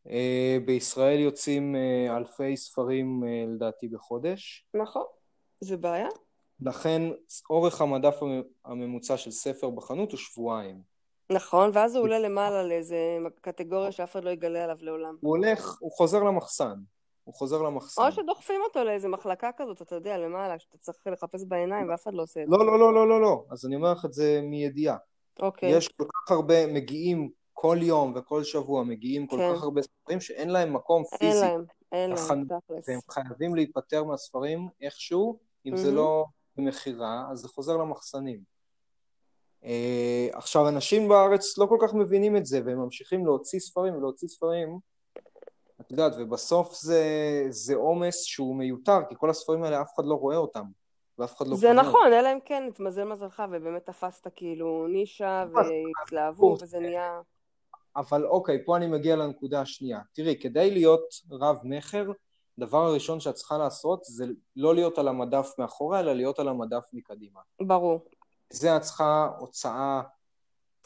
אה, 0.10 0.58
בישראל 0.66 1.20
יוצאים 1.20 1.76
אה, 1.76 2.18
אלפי 2.18 2.58
ספרים 2.58 3.24
אה, 3.24 3.46
לדעתי 3.56 3.88
בחודש. 3.88 4.68
נכון, 4.74 5.04
זה 5.62 5.78
בעיה. 5.78 6.08
לכן 6.62 7.02
אורך 7.50 7.82
המדף 7.82 8.16
הממוצע 8.66 9.18
של 9.18 9.32
ספר 9.32 9.70
בחנות 9.70 10.12
הוא 10.12 10.20
שבועיים. 10.20 10.95
נכון, 11.30 11.70
ואז 11.74 11.96
הוא 11.96 12.04
עולה 12.04 12.20
למעלה 12.20 12.64
לאיזה 12.64 12.98
קטגוריה 13.42 13.92
שאף 13.92 14.12
אחד 14.12 14.24
לא 14.24 14.30
יגלה 14.30 14.64
עליו 14.64 14.78
לעולם. 14.82 15.16
הוא 15.22 15.38
הולך, 15.38 15.78
הוא 15.80 15.92
חוזר 15.92 16.24
למחסן. 16.24 16.76
הוא 17.24 17.36
חוזר 17.36 17.62
למחסן. 17.62 18.02
או 18.02 18.12
שדוחפים 18.12 18.62
אותו 18.62 18.84
לאיזה 18.84 19.08
מחלקה 19.08 19.50
כזאת, 19.58 19.82
אתה 19.82 19.96
יודע, 19.96 20.18
למעלה, 20.18 20.60
שאתה 20.60 20.78
צריך 20.78 20.98
לחפש 21.06 21.44
בעיניים 21.48 21.90
ואף 21.90 22.04
אחד 22.04 22.14
לא 22.14 22.24
עושה 22.24 22.44
את 22.44 22.48
זה. 22.50 22.56
לא, 22.58 22.66
לא, 22.66 22.80
לא, 22.80 22.94
לא, 22.94 23.08
לא, 23.08 23.22
לא. 23.22 23.44
אז 23.52 23.66
אני 23.66 23.76
אומר 23.76 23.92
לך 23.92 24.06
את 24.06 24.14
זה 24.14 24.40
מידיעה. 24.44 24.98
אוקיי. 25.42 25.70
יש 25.78 25.88
כל 25.88 26.04
כך 26.04 26.32
הרבה, 26.32 26.68
מגיעים 26.68 27.30
כל 27.54 27.78
יום 27.82 28.14
וכל 28.16 28.44
שבוע, 28.44 28.84
מגיעים 28.84 29.28
כל 29.28 29.38
כן. 29.38 29.56
כך 29.56 29.64
הרבה 29.64 29.82
ספרים 29.82 30.20
שאין 30.20 30.50
להם 30.50 30.74
מקום 30.74 31.04
פיזי. 31.20 31.26
אין 31.26 31.52
להם, 31.52 31.64
אין 31.92 32.10
להם, 32.10 32.46
תכלס. 32.46 32.90
והם 32.90 33.00
חייבים 33.12 33.56
להיפטר 33.56 34.04
מהספרים 34.04 34.68
איכשהו, 34.82 35.40
אם 35.66 35.78
זה 35.78 35.92
לא 35.92 36.26
במכירה, 36.56 37.24
אז 37.32 37.40
זה 37.40 37.48
חוזר 37.48 37.78
למחסנים. 37.78 38.55
Uh, 39.66 40.38
עכשיו, 40.38 40.68
אנשים 40.68 41.08
בארץ 41.08 41.58
לא 41.58 41.66
כל 41.66 41.78
כך 41.82 41.94
מבינים 41.94 42.38
את 42.38 42.46
זה, 42.46 42.62
והם 42.66 42.78
ממשיכים 42.78 43.26
להוציא 43.26 43.60
ספרים 43.60 43.96
ולהוציא 43.96 44.28
ספרים, 44.28 44.80
את 45.82 45.92
יודעת, 45.92 46.14
ובסוף 46.18 46.74
זה, 47.50 47.76
עומס 47.76 48.24
שהוא 48.24 48.56
מיותר, 48.56 49.00
כי 49.10 49.16
כל 49.18 49.30
הספרים 49.30 49.64
האלה 49.64 49.82
אף 49.82 49.94
אחד 49.96 50.06
לא 50.06 50.16
רואה 50.16 50.38
אותם, 50.38 50.64
ואף 51.20 51.38
אחד 51.38 51.48
לא 51.48 51.56
זה 51.56 51.74
נכון, 51.74 52.14
אלא 52.14 52.34
אם 52.34 52.40
כן, 52.46 52.64
התמזל 52.68 53.04
מזלך, 53.04 53.44
ובאמת 53.52 53.86
תפסת 53.86 54.28
כאילו 54.36 54.88
נישה, 54.88 55.46
והתלהבו, 55.54 56.58
וזה 56.62 56.80
נהיה... 56.80 57.22
אבל 57.96 58.26
אוקיי, 58.26 58.66
פה 58.66 58.78
אני 58.78 58.88
מגיע 58.88 59.16
לנקודה 59.16 59.62
השנייה. 59.62 60.00
תראי, 60.14 60.40
כדי 60.40 60.72
להיות 60.72 61.14
רב-מכר, 61.32 62.12
הדבר 62.58 62.86
הראשון 62.86 63.20
שאת 63.20 63.34
צריכה 63.34 63.58
לעשות 63.58 64.04
זה 64.04 64.26
לא 64.56 64.76
להיות 64.76 64.98
על 64.98 65.08
המדף 65.08 65.54
מאחורה, 65.58 66.00
אלא 66.00 66.14
להיות 66.14 66.40
על 66.40 66.48
המדף 66.48 66.84
מקדימה. 66.94 67.40
ברור. 67.62 68.00
זה 68.50 68.78
את 68.78 68.82
צריכה 68.82 69.30
הוצאה 69.40 70.02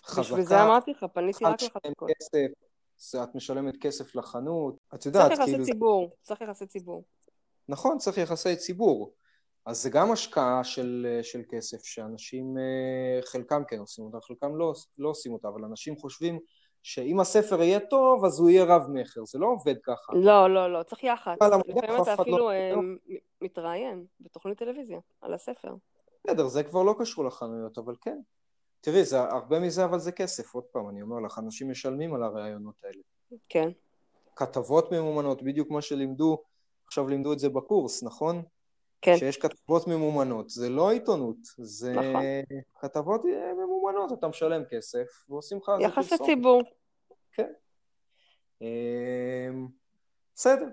חזקה. 0.06 0.22
בשביל 0.22 0.46
זה 0.46 0.64
אמרתי 0.64 0.92
לך, 0.92 1.06
פניתי 1.14 1.46
רק 1.46 1.62
לחזקות. 1.62 2.10
כסף, 2.10 3.24
את 3.24 3.36
משלמת 3.36 3.78
כסף 3.82 4.16
לחנות, 4.16 4.76
את 4.96 5.06
יודעת, 5.06 5.28
צריך 5.28 5.40
כאילו... 5.40 5.46
צריך 5.46 5.60
יחסי 5.60 5.72
ציבור, 5.74 6.16
צריך 6.22 6.42
יחסי 6.42 6.66
ציבור. 6.66 7.04
נכון, 7.70 7.98
צריך 7.98 8.18
יחסי 8.18 8.56
ציבור. 8.56 9.14
אז 9.66 9.84
זה 9.84 9.90
גם 9.90 10.12
השקעה 10.12 10.64
של, 10.64 11.20
של 11.22 11.42
כסף, 11.50 11.84
שאנשים, 11.84 12.58
אה, 12.58 13.22
חלקם 13.22 13.64
כן 13.68 13.80
עושים 13.80 14.06
אותה, 14.06 14.18
חלקם 14.22 14.56
לא, 14.56 14.74
לא 14.98 15.10
עושים 15.10 15.34
אותה, 15.34 15.48
אבל 15.48 15.66
אנשים 15.66 15.96
חושבים 15.98 16.40
שאם 16.84 17.20
הספר 17.20 17.62
יהיה 17.62 17.80
טוב, 17.80 18.26
אז 18.26 18.40
הוא 18.40 18.50
יהיה 18.50 18.64
רב-מכר. 18.64 19.26
זה 19.26 19.40
לא 19.40 19.48
עובד 19.48 19.76
ככה. 19.84 20.14
לא, 20.14 20.54
לא, 20.54 20.74
לא, 20.74 20.84
צריך 20.84 21.04
יח"צ. 21.04 21.38
לפעמים 21.42 22.02
אתה 22.02 22.14
אפילו 22.14 22.38
לא... 22.38 22.52
אה, 22.52 22.74
מתראיין 23.42 24.06
בתוכנית 24.20 24.58
טלוויזיה 24.58 25.00
על 25.22 25.34
הספר. 25.34 25.74
בסדר, 26.24 26.48
זה 26.48 26.64
כבר 26.64 26.84
לא 26.84 26.96
קשור 27.00 27.26
לחנויות, 27.26 27.78
אבל 27.78 27.96
כן. 28.02 28.20
תראי, 28.82 29.06
זה, 29.06 29.22
הרבה 29.22 29.60
מזה 29.60 29.86
אבל 29.86 30.00
זה 30.00 30.12
כסף, 30.12 30.54
עוד 30.54 30.64
פעם, 30.64 30.90
אני 30.90 31.02
אומר 31.02 31.20
לך, 31.20 31.40
אנשים 31.40 31.72
משלמים 31.72 32.14
על 32.14 32.24
הראיונות 32.24 32.76
האלה. 32.84 33.02
כן. 33.50 33.70
כתבות 34.36 34.92
ממומנות, 34.92 35.44
בדיוק 35.44 35.72
מה 35.72 35.82
שלימדו, 35.82 36.44
עכשיו 36.86 37.08
לימדו 37.08 37.34
את 37.34 37.40
זה 37.40 37.50
בקורס, 37.50 38.04
נכון? 38.04 38.44
כן. 39.02 39.18
שיש 39.18 39.38
כתבות 39.38 39.88
ממומנות, 39.88 40.50
זה 40.50 40.70
לא 40.70 40.92
עיתונות, 40.92 41.38
זה 41.58 41.94
נכון. 41.94 42.22
כתבות 42.80 43.22
ממומנות, 43.58 44.14
אתה 44.14 44.28
משלם 44.28 44.64
כסף 44.70 45.08
ועושים 45.30 45.58
לך... 45.58 45.72
יחס 45.80 46.14
הציבור. 46.14 46.62
כן. 47.32 47.52
אמ, 48.62 49.68
בסדר. 50.36 50.68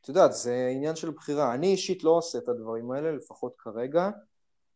את 0.00 0.08
יודעת, 0.08 0.32
זה 0.32 0.70
עניין 0.72 0.96
של 0.96 1.10
בחירה. 1.10 1.54
אני 1.54 1.66
אישית 1.66 2.04
לא 2.04 2.10
עושה 2.10 2.38
את 2.38 2.48
הדברים 2.48 2.90
האלה, 2.90 3.12
לפחות 3.12 3.54
כרגע. 3.58 4.10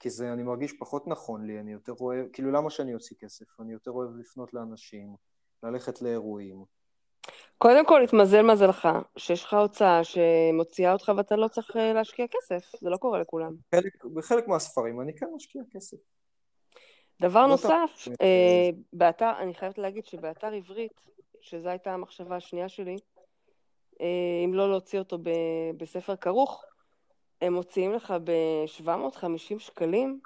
כי 0.03 0.11
זה, 0.11 0.33
אני 0.33 0.43
מרגיש 0.43 0.73
פחות 0.73 1.07
נכון 1.07 1.47
לי, 1.47 1.61
אני 1.61 1.73
יותר 1.73 1.93
אוהב, 2.01 2.27
כאילו 2.33 2.51
למה 2.51 2.71
שאני 2.71 2.95
אוציא 2.95 3.17
כסף? 3.21 3.61
אני 3.61 3.73
יותר 3.73 3.91
אוהב 3.91 4.17
לפנות 4.17 4.55
לאנשים, 4.55 5.15
ללכת 5.63 6.03
לאירועים. 6.03 6.65
קודם 7.59 7.87
כל, 7.87 8.03
התמזל 8.03 8.43
מזלך, 8.43 8.89
שיש 9.17 9.45
לך 9.45 9.55
הוצאה 9.55 10.01
שמוציאה 10.05 10.93
אותך 10.93 11.13
ואתה 11.17 11.37
לא 11.37 11.49
צריך 11.49 11.77
אה, 11.77 11.93
להשקיע 11.93 12.27
כסף, 12.31 12.71
זה 12.81 12.91
לא 12.91 12.97
קורה 12.97 13.21
לכולם. 13.21 13.53
בחלק, 13.73 14.05
בחלק 14.05 14.49
מהספרים 14.49 15.01
אני 15.01 15.15
כן 15.17 15.27
משקיע 15.37 15.63
כסף. 15.71 15.97
דבר 17.21 17.43
לא 17.43 17.47
נוסף, 17.47 18.09
אה, 18.23 18.71
באתר, 18.93 19.33
אני 19.39 19.55
חייבת 19.55 19.79
להגיד 19.79 20.07
שבאתר 20.07 20.53
עברית, 20.53 21.01
שזו 21.41 21.69
הייתה 21.69 21.95
המחשבה 21.95 22.37
השנייה 22.37 22.69
שלי, 22.69 22.97
אה, 24.01 24.45
אם 24.45 24.55
לא 24.55 24.71
להוציא 24.71 24.99
אותו 24.99 25.19
ב, 25.19 25.31
בספר 25.77 26.17
כרוך, 26.17 26.65
הם 27.43 27.55
מוציאים 27.55 27.93
לך 27.93 28.15
ב-750 28.25 29.59
שקלים 29.59 30.21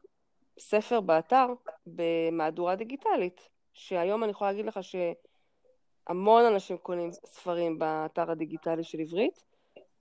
ספר 0.59 1.01
באתר 1.01 1.47
במהדורה 1.86 2.74
דיגיטלית, 2.74 3.49
שהיום 3.72 4.24
אני 4.24 4.30
יכולה 4.30 4.51
להגיד 4.51 4.66
לך 4.66 4.80
שהמון 4.82 6.45
אנשים 6.45 6.76
קונים 6.76 7.12
ספרים 7.12 7.78
באתר 7.78 8.30
הדיגיטלי 8.30 8.84
של 8.84 9.01
עברית, 9.01 9.43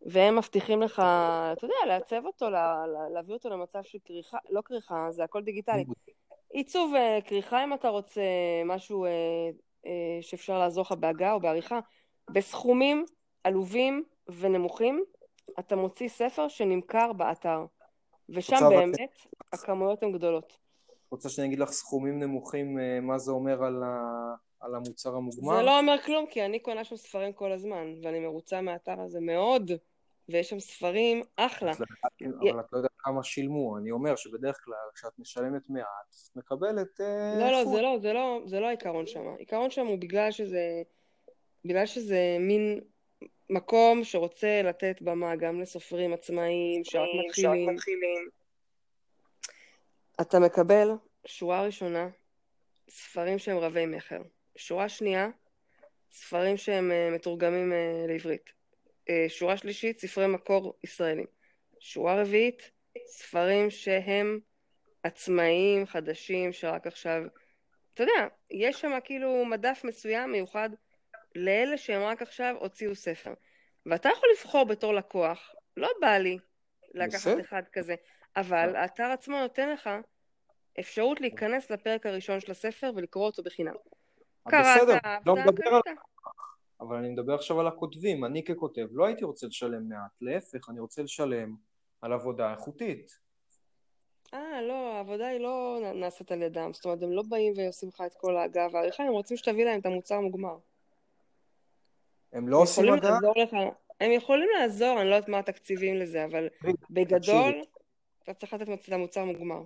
והם 0.05 0.35
מבטיחים 0.35 0.81
לך, 0.81 0.93
אתה 1.53 1.65
יודע, 1.65 1.75
לעצב 1.87 2.25
אותו, 2.25 2.49
לה, 2.49 2.85
להביא 3.13 3.33
אותו 3.33 3.49
למצב 3.49 3.83
של 3.83 3.97
כריכה, 4.05 4.37
לא 4.49 4.61
כריכה, 4.65 5.07
זה 5.11 5.23
הכל 5.23 5.43
דיגיטלי. 5.43 5.85
עיצוב 6.49 6.95
אה, 6.95 7.19
כריכה 7.25 7.63
אם 7.63 7.73
אתה 7.73 7.89
רוצה, 7.89 8.21
משהו 8.65 9.05
אה, 9.05 9.09
אה, 9.85 10.17
שאפשר 10.21 10.59
לעזור 10.59 10.81
לך 10.81 10.91
בהגה 10.91 11.33
או 11.33 11.39
בעריכה, 11.39 11.79
בסכומים 12.31 13.05
עלובים 13.43 14.03
ונמוכים, 14.27 15.03
אתה 15.59 15.75
מוציא 15.75 16.09
ספר 16.09 16.47
שנמכר 16.47 17.13
באתר, 17.13 17.65
ושם 18.29 18.59
באמת. 18.69 19.17
הכמויות 19.53 20.03
הן 20.03 20.11
גדולות. 20.11 20.57
רוצה 21.11 21.29
שאני 21.29 21.47
אגיד 21.47 21.59
לך 21.59 21.71
סכומים 21.71 22.19
נמוכים, 22.19 22.79
אה, 22.79 22.99
מה 23.01 23.17
זה 23.17 23.31
אומר 23.31 23.63
על, 23.63 23.83
ה... 23.83 24.35
על 24.59 24.75
המוצר 24.75 25.15
המוגמר? 25.15 25.55
זה 25.55 25.61
לא 25.61 25.79
אומר 25.79 25.95
כלום, 26.05 26.25
כי 26.27 26.45
אני 26.45 26.59
קונה 26.59 26.83
שם 26.83 26.95
ספרים 26.95 27.33
כל 27.33 27.51
הזמן, 27.51 27.93
ואני 28.03 28.19
מרוצה 28.19 28.61
מהאתר 28.61 29.01
הזה 29.01 29.19
מאוד, 29.19 29.71
ויש 30.29 30.49
שם 30.49 30.59
ספרים 30.59 31.21
אחלה. 31.35 31.71
אבל 31.71 32.59
את 32.59 32.73
לא 32.73 32.77
יודעת 32.77 32.91
כמה 32.97 33.23
שילמו, 33.23 33.77
אני 33.77 33.91
אומר 33.91 34.15
שבדרך 34.15 34.57
כלל 34.63 34.75
כשאת 34.95 35.19
משלמת 35.19 35.61
מעט, 35.69 35.85
את 36.31 36.35
מקבלת... 36.35 37.01
אה, 37.01 37.39
לא, 37.39 37.51
לא, 37.51 37.65
זה 37.65 37.81
לא, 37.81 37.97
זה 37.99 38.13
לא, 38.13 38.41
זה 38.45 38.59
לא 38.59 38.67
העיקרון 38.67 39.07
שם. 39.07 39.27
העיקרון 39.27 39.69
שם 39.69 39.85
הוא 39.85 39.97
בגלל 39.97 40.31
שזה, 40.31 40.81
בגלל 41.65 41.85
שזה 41.85 42.37
מין 42.39 42.81
מקום 43.49 44.03
שרוצה 44.03 44.61
לתת 44.63 45.01
במה 45.01 45.35
גם 45.35 45.61
לסופרים 45.61 46.13
עצמאיים 46.13 46.83
שרק 46.83 47.09
מתחילים. 47.25 47.69
מתחילים. 47.69 48.29
אתה 50.21 50.39
מקבל 50.39 50.87
שורה 51.25 51.63
ראשונה, 51.63 52.09
ספרים 52.89 53.39
שהם 53.39 53.57
רבי 53.57 53.85
מכר. 53.85 54.21
שורה 54.55 54.89
שנייה, 54.89 55.29
ספרים 56.11 56.57
שהם 56.57 56.91
אה, 56.91 57.09
מתורגמים 57.11 57.73
אה, 57.73 58.05
לעברית. 58.07 58.53
אה, 59.09 59.25
שורה 59.27 59.57
שלישית, 59.57 59.99
ספרי 59.99 60.27
מקור 60.27 60.73
ישראלים. 60.83 61.25
שורה 61.79 62.21
רביעית, 62.21 62.71
ספרים 63.07 63.69
שהם 63.69 64.39
עצמאיים, 65.03 65.85
חדשים, 65.85 66.53
שרק 66.53 66.87
עכשיו... 66.87 67.21
אתה 67.93 68.03
יודע, 68.03 68.27
יש 68.51 68.81
שם 68.81 68.91
כאילו 69.03 69.45
מדף 69.45 69.81
מסוים 69.83 70.31
מיוחד 70.31 70.69
לאלה 71.35 71.77
שהם 71.77 72.01
רק 72.01 72.21
עכשיו 72.21 72.55
הוציאו 72.59 72.95
ספר. 72.95 73.33
ואתה 73.85 74.09
יכול 74.09 74.29
לבחור 74.37 74.63
בתור 74.63 74.93
לקוח, 74.93 75.55
לא 75.77 75.89
בא 76.01 76.17
לי 76.17 76.37
לקחת 76.93 77.15
בסדר. 77.15 77.41
אחד 77.41 77.63
כזה, 77.73 77.95
אבל 78.35 78.75
האתר 78.75 79.03
עצמו 79.03 79.39
נותן 79.39 79.69
לך 79.69 79.89
אפשרות 80.79 81.21
להיכנס 81.21 81.71
לפרק 81.71 82.05
הראשון 82.05 82.39
של 82.39 82.51
הספר 82.51 82.91
ולקרוא 82.95 83.25
אותו 83.25 83.43
בחינם. 83.43 83.73
קראת, 84.49 84.81
בסדר, 84.81 84.97
לא 85.25 85.35
מדבר 85.35 85.69
על... 85.69 85.81
אבל 86.81 86.95
אני 86.95 87.09
מדבר 87.09 87.33
עכשיו 87.33 87.59
על 87.59 87.67
הכותבים, 87.67 88.25
אני 88.25 88.43
ככותב 88.43 88.87
לא 88.91 89.05
הייתי 89.05 89.25
רוצה 89.25 89.47
לשלם 89.47 89.89
מעט, 89.89 90.11
להפך, 90.21 90.69
אני 90.69 90.79
רוצה 90.79 91.03
לשלם 91.03 91.55
על 92.01 92.13
עבודה 92.13 92.51
איכותית. 92.51 93.19
אה, 94.33 94.61
לא, 94.61 94.93
העבודה 94.95 95.27
היא 95.27 95.39
לא 95.39 95.79
נעשית 95.95 96.31
על 96.31 96.41
ידם. 96.41 96.73
זאת 96.73 96.85
אומרת, 96.85 97.03
הם 97.03 97.11
לא 97.11 97.23
באים 97.29 97.53
ועושים 97.57 97.89
לך 97.89 98.03
את 98.05 98.13
כל 98.13 98.37
ההגה 98.37 98.67
והעריכה, 98.71 99.03
הם 99.03 99.11
רוצים 99.11 99.37
שתביא 99.37 99.65
להם 99.65 99.79
את 99.79 99.85
המוצר 99.85 100.19
מוגמר. 100.19 100.57
הם 102.35 102.47
לא 102.47 102.57
עושים 102.57 102.85
לך, 102.85 103.53
הם 103.99 104.11
יכולים 104.11 104.49
לעזור, 104.59 105.01
אני 105.01 105.09
לא 105.09 105.15
יודעת 105.15 105.29
מה 105.29 105.39
התקציבים 105.39 105.95
לזה, 105.95 106.25
אבל 106.25 106.47
בגדול. 106.89 107.61
אתה 108.23 108.33
צריך 108.33 108.53
לתת 108.53 108.69
את 108.87 108.93
המוצר 108.93 109.25
מוגמר. 109.25 109.63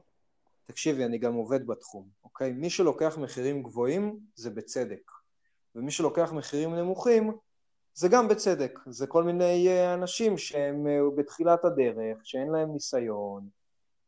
תקשיבי, 0.66 1.06
אני 1.06 1.18
גם 1.18 1.34
עובד 1.34 1.68
בתחום, 1.68 2.08
אוקיי? 2.24 2.52
מי 2.52 2.70
שלוקח 2.70 3.18
מחירים 3.18 3.64
גבוהים 3.64 4.20
זה 4.36 4.50
בצדק, 4.50 5.12
ומי 5.76 5.92
שלוקח 5.92 6.32
מחירים 6.32 6.76
נמוכים 6.76 7.32
זה 7.94 8.08
גם 8.08 8.28
בצדק. 8.28 8.80
זה 8.86 9.08
כל 9.08 9.24
מיני 9.24 9.68
אה, 9.68 9.94
אנשים 9.94 10.38
שהם 10.38 10.88
אה, 10.88 11.00
בתחילת 11.16 11.66
הדרך, 11.66 12.18
שאין 12.24 12.48
להם 12.48 12.74
ניסיון, 12.74 13.50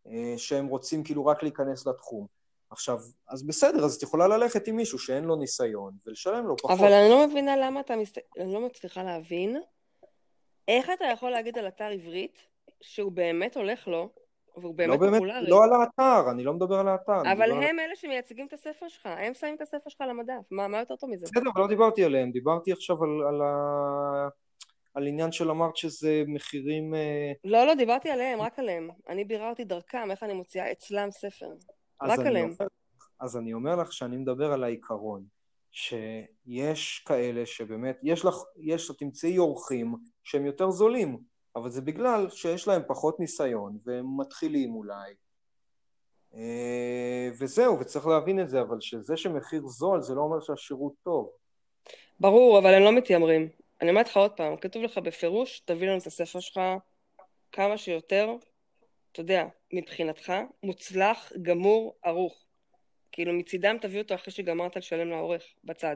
אה, 0.08 0.34
שהם 0.38 0.68
רוצים 0.68 1.04
כאילו 1.04 1.26
רק 1.26 1.44
להיכנס 1.44 1.88
לתחום. 1.88 2.28
עכשיו, 2.72 2.98
אז 3.30 3.44
בסדר, 3.48 3.86
אז 3.86 3.96
את 3.96 4.04
יכולה 4.04 4.28
ללכת 4.28 4.68
עם 4.68 4.76
מישהו 4.76 5.00
שאין 5.00 5.24
לו 5.24 5.36
ניסיון 5.36 5.94
ולשלם 6.06 6.48
לו 6.48 6.58
פחות. 6.58 6.80
אבל 6.80 6.94
אני 6.94 7.10
לא 7.10 7.28
מבינה 7.28 7.58
למה 7.58 7.80
אתה 7.80 7.96
מסת... 7.96 8.18
אני 8.40 8.54
לא 8.54 8.66
מצליחה 8.66 9.04
להבין 9.04 9.58
איך 10.68 10.90
אתה 10.90 11.06
יכול 11.06 11.30
להגיד 11.30 11.58
על 11.58 11.68
אתר 11.68 11.86
עברית 11.86 12.48
שהוא 12.82 13.12
באמת 13.12 13.58
הולך 13.58 13.88
לו, 13.88 14.10
והוא 14.58 14.64
לא 14.64 14.72
באמת 14.72 15.00
באמת, 15.00 15.14
פופולרי. 15.14 15.50
לא 15.50 15.64
על 15.64 15.70
האתר, 15.82 16.32
אני 16.32 16.44
לא 16.44 16.54
מדבר 16.54 16.76
על 16.76 16.88
האתר. 16.88 17.22
אבל 17.22 17.32
מדבר 17.32 17.44
על- 17.58 17.64
הם 17.64 17.80
אלה 17.80 17.96
שמייצגים 17.96 18.48
את 18.48 18.54
הספר 18.54 18.88
שלך, 18.88 19.06
הם 19.06 19.34
שמים 19.34 19.56
את 19.56 19.62
הספר 19.62 19.90
שלך 19.90 20.02
על 20.02 20.10
המדף, 20.10 20.42
מה, 20.52 20.68
מה 20.68 20.80
יותר 20.80 20.96
טוב 20.96 21.10
מזה? 21.10 21.26
בסדר, 21.26 21.50
אבל 21.54 21.62
לא 21.62 21.68
דיברתי 21.68 22.04
עליהם, 22.04 22.32
דיברתי 22.32 22.72
עכשיו 22.72 23.04
על, 23.04 23.10
על, 23.28 23.42
ה... 23.42 24.28
על 24.94 25.08
עניין 25.08 25.32
של 25.32 25.50
אמרת 25.50 25.76
שזה 25.78 26.24
מחירים... 26.28 26.96
אה, 26.96 27.32
לא, 27.44 27.66
לא, 27.66 27.74
דיברתי 27.76 28.10
עליהם, 28.10 28.42
רק 28.42 28.60
עליהם. 28.60 28.90
אני 29.10 29.24
ביררתי 29.24 29.64
דרכם, 29.64 30.12
איך 30.12 30.24
אני 30.24 30.34
מוציאה 30.34 30.72
אצלם 30.72 31.12
ספר. 31.12 31.50
רק 32.02 32.20
עליהם. 32.20 32.50
אומר, 32.60 32.68
אז 33.20 33.38
אני 33.38 33.54
אומר 33.54 33.76
לך 33.76 33.94
שאני 33.94 34.18
מדבר 34.18 34.54
על 34.54 34.64
העיקרון, 34.64 35.26
שיש 35.72 37.04
כאלה 37.08 37.46
שבאמת, 37.46 38.00
יש 38.04 38.26
לך, 38.26 38.36
יש, 38.58 38.92
תמצאי 38.98 39.38
אורחים 39.38 39.96
שהם 40.24 40.46
יותר 40.46 40.72
זולים, 40.72 41.18
אבל 41.56 41.70
זה 41.70 41.82
בגלל 41.82 42.30
שיש 42.30 42.68
להם 42.68 42.82
פחות 42.88 43.20
ניסיון 43.20 43.78
והם 43.86 44.20
מתחילים 44.20 44.76
אולי. 44.76 45.14
אה, 46.36 47.30
וזהו, 47.40 47.80
וצריך 47.80 48.08
להבין 48.08 48.40
את 48.40 48.50
זה, 48.50 48.62
אבל 48.62 48.82
שזה 48.82 49.18
שמחיר 49.18 49.68
זול 49.68 50.02
זה 50.02 50.16
לא 50.16 50.22
אומר 50.22 50.40
שהשירות 50.40 50.94
טוב. 51.04 51.30
ברור, 52.20 52.60
אבל 52.60 52.74
הם 52.74 52.84
לא 52.84 52.92
מתיימרים. 52.92 53.50
אני 53.82 53.90
אומרת 53.90 54.08
לך 54.08 54.18
עוד 54.18 54.32
פעם, 54.32 54.58
כתוב 54.58 54.84
לך 54.84 54.98
בפירוש, 54.98 55.60
תביא 55.60 55.88
לנו 55.90 55.98
את 55.98 56.08
הספר 56.08 56.40
שלך 56.40 56.60
כמה 57.52 57.78
שיותר, 57.78 58.36
אתה 59.12 59.22
יודע, 59.22 59.46
מבחינתך, 59.74 60.34
מוצלח, 60.64 61.32
גמור, 61.42 61.96
ערוך. 62.04 62.46
כאילו 63.12 63.34
מצידם 63.34 63.78
תביא 63.82 64.02
אותו 64.02 64.16
אחרי 64.16 64.34
שגמרת 64.34 64.76
לשלם 64.78 65.10
לעורך, 65.10 65.44
בצד. 65.64 65.96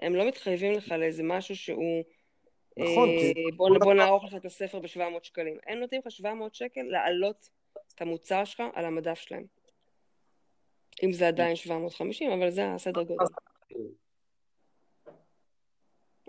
הם 0.00 0.14
לא 0.14 0.28
מתחייבים 0.28 0.72
לך 0.72 0.92
לאיזה 0.92 1.22
משהו 1.22 1.56
שהוא... 1.56 2.04
נכון, 2.76 3.08
אה, 3.08 3.18
כי- 3.18 3.52
בוא, 3.56 3.68
בוא 3.84 3.94
נערוך 3.94 4.24
לך 4.24 4.34
את 4.34 4.44
הספר 4.44 4.78
ב-700 4.80 5.22
שקלים. 5.22 5.58
הם 5.66 5.78
נותנים 5.78 6.00
לך 6.04 6.10
700 6.10 6.54
שקל 6.54 6.82
להעלות 6.82 7.48
את 7.94 8.00
המוצר 8.02 8.44
שלך 8.44 8.62
על 8.74 8.84
המדף 8.84 9.18
שלהם. 9.18 9.44
אם 11.02 11.12
זה 11.12 11.28
עדיין 11.28 11.56
750, 11.56 12.30
אבל 12.32 12.50
זה 12.50 12.66
הסדר 12.74 13.02
גודל. 13.02 13.24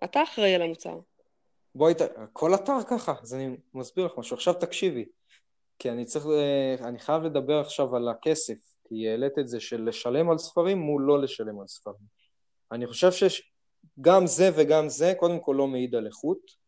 אתה 0.03 0.23
אחראי 0.23 0.55
על 0.55 0.61
המוצר. 0.61 0.99
בואי. 1.75 1.93
כל 2.33 2.55
אתר 2.55 2.73
ככה, 2.89 3.13
אז 3.21 3.33
אני 3.35 3.57
מסביר 3.73 4.05
לך 4.05 4.17
משהו. 4.17 4.35
עכשיו 4.35 4.53
תקשיבי, 4.53 5.05
כי 5.79 5.89
אני 5.89 6.05
צריך, 6.05 6.25
אה, 6.25 6.75
אני 6.87 6.99
חייב 6.99 7.23
לדבר 7.23 7.59
עכשיו 7.59 7.95
על 7.95 8.09
הכסף, 8.09 8.75
כי 8.87 9.09
העלית 9.09 9.39
את 9.39 9.47
זה 9.47 9.59
של 9.59 9.83
לשלם 9.89 10.29
על 10.29 10.37
ספרים 10.37 10.77
מול 10.77 11.03
לא 11.03 11.21
לשלם 11.21 11.59
על 11.59 11.67
ספרים. 11.67 12.15
אני 12.71 12.87
חושב 12.87 13.09
שגם 13.11 14.27
זה 14.27 14.49
וגם 14.55 14.89
זה, 14.89 15.13
קודם 15.17 15.39
כל 15.39 15.55
לא 15.57 15.67
מעיד 15.67 15.95
על 15.95 16.07
איכות. 16.07 16.65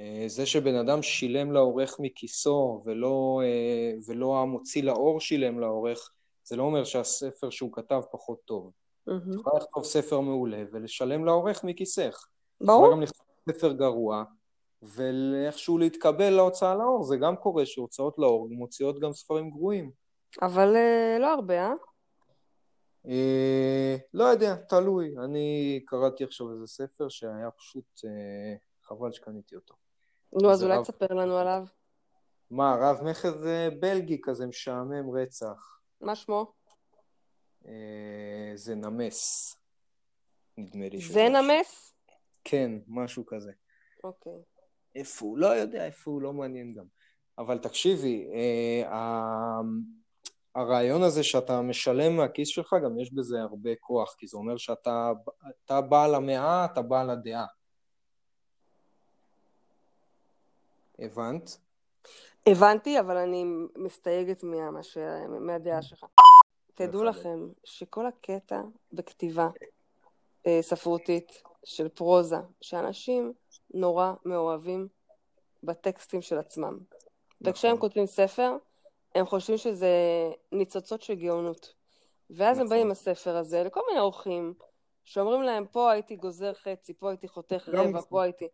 אה, 0.00 0.24
זה 0.26 0.46
שבן 0.46 0.74
אדם 0.74 1.02
שילם 1.02 1.52
לעורך 1.52 1.96
מכיסו 1.98 2.82
ולא, 2.84 3.40
אה, 3.44 3.92
ולא 4.06 4.42
המוציא 4.42 4.82
לאור 4.82 5.20
שילם 5.20 5.60
לעורך, 5.60 6.10
זה 6.44 6.56
לא 6.56 6.62
אומר 6.62 6.84
שהספר 6.84 7.50
שהוא 7.50 7.72
כתב 7.72 8.00
פחות 8.12 8.38
טוב. 8.44 8.70
את 9.04 9.10
יכולה 9.34 9.58
לכתוב 9.60 9.84
ספר 9.84 10.20
מעולה 10.20 10.62
ולשלם 10.72 11.24
לעורך 11.24 11.64
מכיסך. 11.64 12.26
ברור. 12.60 12.80
יכולה 12.80 12.96
גם 12.96 13.02
לכתוב 13.02 13.26
ספר 13.50 13.72
גרוע, 13.72 14.24
ואיכשהו 14.84 15.78
להתקבל 15.78 16.30
להוצאה 16.30 16.74
לאור, 16.74 17.02
זה 17.04 17.16
גם 17.16 17.36
קורה 17.36 17.66
שהוצאות 17.66 18.18
לאור 18.18 18.48
מוציאות 18.50 19.00
גם 19.00 19.12
ספרים 19.12 19.50
גרועים. 19.50 19.90
אבל 20.42 20.76
אה, 20.76 21.16
לא 21.20 21.32
הרבה, 21.34 21.54
אה? 21.66 21.72
אה, 23.08 23.96
לא 24.14 24.24
יודע, 24.24 24.54
תלוי. 24.68 25.14
אני 25.24 25.80
קראתי 25.86 26.24
עכשיו 26.24 26.52
איזה 26.52 26.66
ספר 26.66 27.08
שהיה 27.08 27.50
פשוט 27.50 28.00
אה, 28.04 28.54
חבל 28.82 29.12
שקניתי 29.12 29.54
אותו. 29.56 29.74
נו, 30.42 30.50
אז 30.50 30.62
אולי 30.64 30.76
רב- 30.76 30.82
תספר 30.82 31.14
לנו 31.14 31.36
עליו. 31.36 31.64
מה, 32.50 32.76
רב 32.80 33.02
מכר 33.02 33.38
זה 33.42 33.68
בלגי 33.80 34.20
כזה 34.22 34.46
משעמם 34.46 35.10
רצח. 35.10 35.80
מה 36.00 36.14
שמו? 36.16 36.52
אה, 37.66 38.52
זה 38.54 38.74
נמס. 38.74 39.56
נדמה 40.58 40.88
לי 40.88 40.98
זה 41.00 41.28
נמס? 41.28 41.94
כן, 42.44 42.70
משהו 42.86 43.26
כזה. 43.26 43.52
אוקיי. 44.04 44.32
איפה 44.94 45.26
הוא? 45.26 45.38
לא 45.38 45.46
יודע 45.46 45.86
איפה 45.86 46.10
הוא, 46.10 46.22
לא 46.22 46.32
מעניין 46.32 46.74
גם. 46.74 46.84
אבל 47.38 47.58
תקשיבי, 47.58 48.26
אה, 48.34 49.60
הרעיון 50.54 51.02
הזה 51.02 51.22
שאתה 51.22 51.60
משלם 51.60 52.16
מהכיס 52.16 52.48
שלך, 52.48 52.76
גם 52.84 52.98
יש 52.98 53.12
בזה 53.12 53.40
הרבה 53.40 53.70
כוח, 53.80 54.14
כי 54.18 54.26
זה 54.26 54.36
אומר 54.36 54.56
שאתה 54.56 55.12
אתה 55.64 55.80
בעל 55.80 56.14
המאה, 56.14 56.64
אתה 56.64 56.82
בעל 56.82 57.10
הדעה. 57.10 57.46
הבנת? 60.98 61.58
הבנתי, 62.46 63.00
אבל 63.00 63.16
אני 63.16 63.44
מסתייגת 63.76 64.42
מה, 64.42 64.70
מה 64.70 64.82
ש... 64.82 64.98
מהדעה 65.40 65.82
שלך. 65.82 66.06
תדעו 66.74 67.04
לכם 67.04 67.38
שכל 67.64 68.06
הקטע 68.06 68.60
בכתיבה 68.92 69.48
אה, 70.46 70.58
ספרותית 70.62 71.42
של 71.64 71.88
פרוזה, 71.88 72.36
שאנשים 72.60 73.32
נורא 73.74 74.12
מאוהבים 74.24 74.88
בטקסטים 75.62 76.22
של 76.22 76.38
עצמם. 76.38 76.78
וכשהם 77.40 77.70
נכון. 77.70 77.80
כותבים 77.80 78.06
ספר, 78.06 78.56
הם 79.14 79.26
חושבים 79.26 79.58
שזה 79.58 79.88
ניצוצות 80.52 81.02
של 81.02 81.14
גאונות. 81.14 81.74
ואז 82.30 82.58
הם 82.58 82.64
נכון. 82.64 82.76
באים 82.76 82.86
עם 82.86 82.90
הספר 82.90 83.36
הזה 83.36 83.62
לכל 83.62 83.80
מיני 83.88 84.00
אורחים, 84.00 84.54
שאומרים 85.04 85.42
להם, 85.42 85.66
פה 85.66 85.90
הייתי 85.90 86.16
גוזר 86.16 86.54
חצי, 86.54 86.94
פה 86.94 87.10
הייתי 87.10 87.28
חותך 87.28 87.68
גם 87.72 87.88
רבע. 87.88 88.00
פה 88.00 88.22
הייתי... 88.22 88.48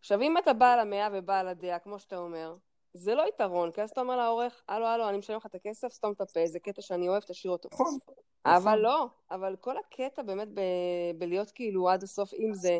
עכשיו, 0.00 0.22
אם 0.22 0.38
אתה 0.38 0.52
בעל 0.52 0.80
המאה 0.80 1.08
ובעל 1.12 1.48
הדעה, 1.48 1.78
כמו 1.78 1.98
שאתה 1.98 2.16
אומר, 2.16 2.54
זה 2.94 3.14
לא 3.14 3.28
יתרון, 3.28 3.72
כי 3.72 3.82
אז 3.82 3.90
אתה 3.90 4.00
אומר 4.00 4.16
לעורך, 4.16 4.62
הלו, 4.68 4.86
הלו, 4.86 5.08
אני 5.08 5.18
משלם 5.18 5.36
לך 5.36 5.46
את 5.46 5.54
הכסף, 5.54 5.92
סתום 5.92 6.12
את 6.12 6.20
הפה, 6.20 6.46
זה 6.46 6.58
קטע 6.58 6.82
שאני 6.82 7.08
אוהב, 7.08 7.22
תשאיר 7.22 7.52
אותו. 7.52 7.68
נכון. 7.72 7.98
אבל 8.46 8.78
לא, 8.78 9.06
אבל 9.30 9.56
כל 9.60 9.76
הקטע 9.76 10.22
באמת 10.22 10.48
ב- 10.54 11.18
בלהיות 11.18 11.50
כאילו 11.50 11.88
עד 11.88 12.02
הסוף 12.02 12.30
עם 12.32 12.54
זה, 12.54 12.78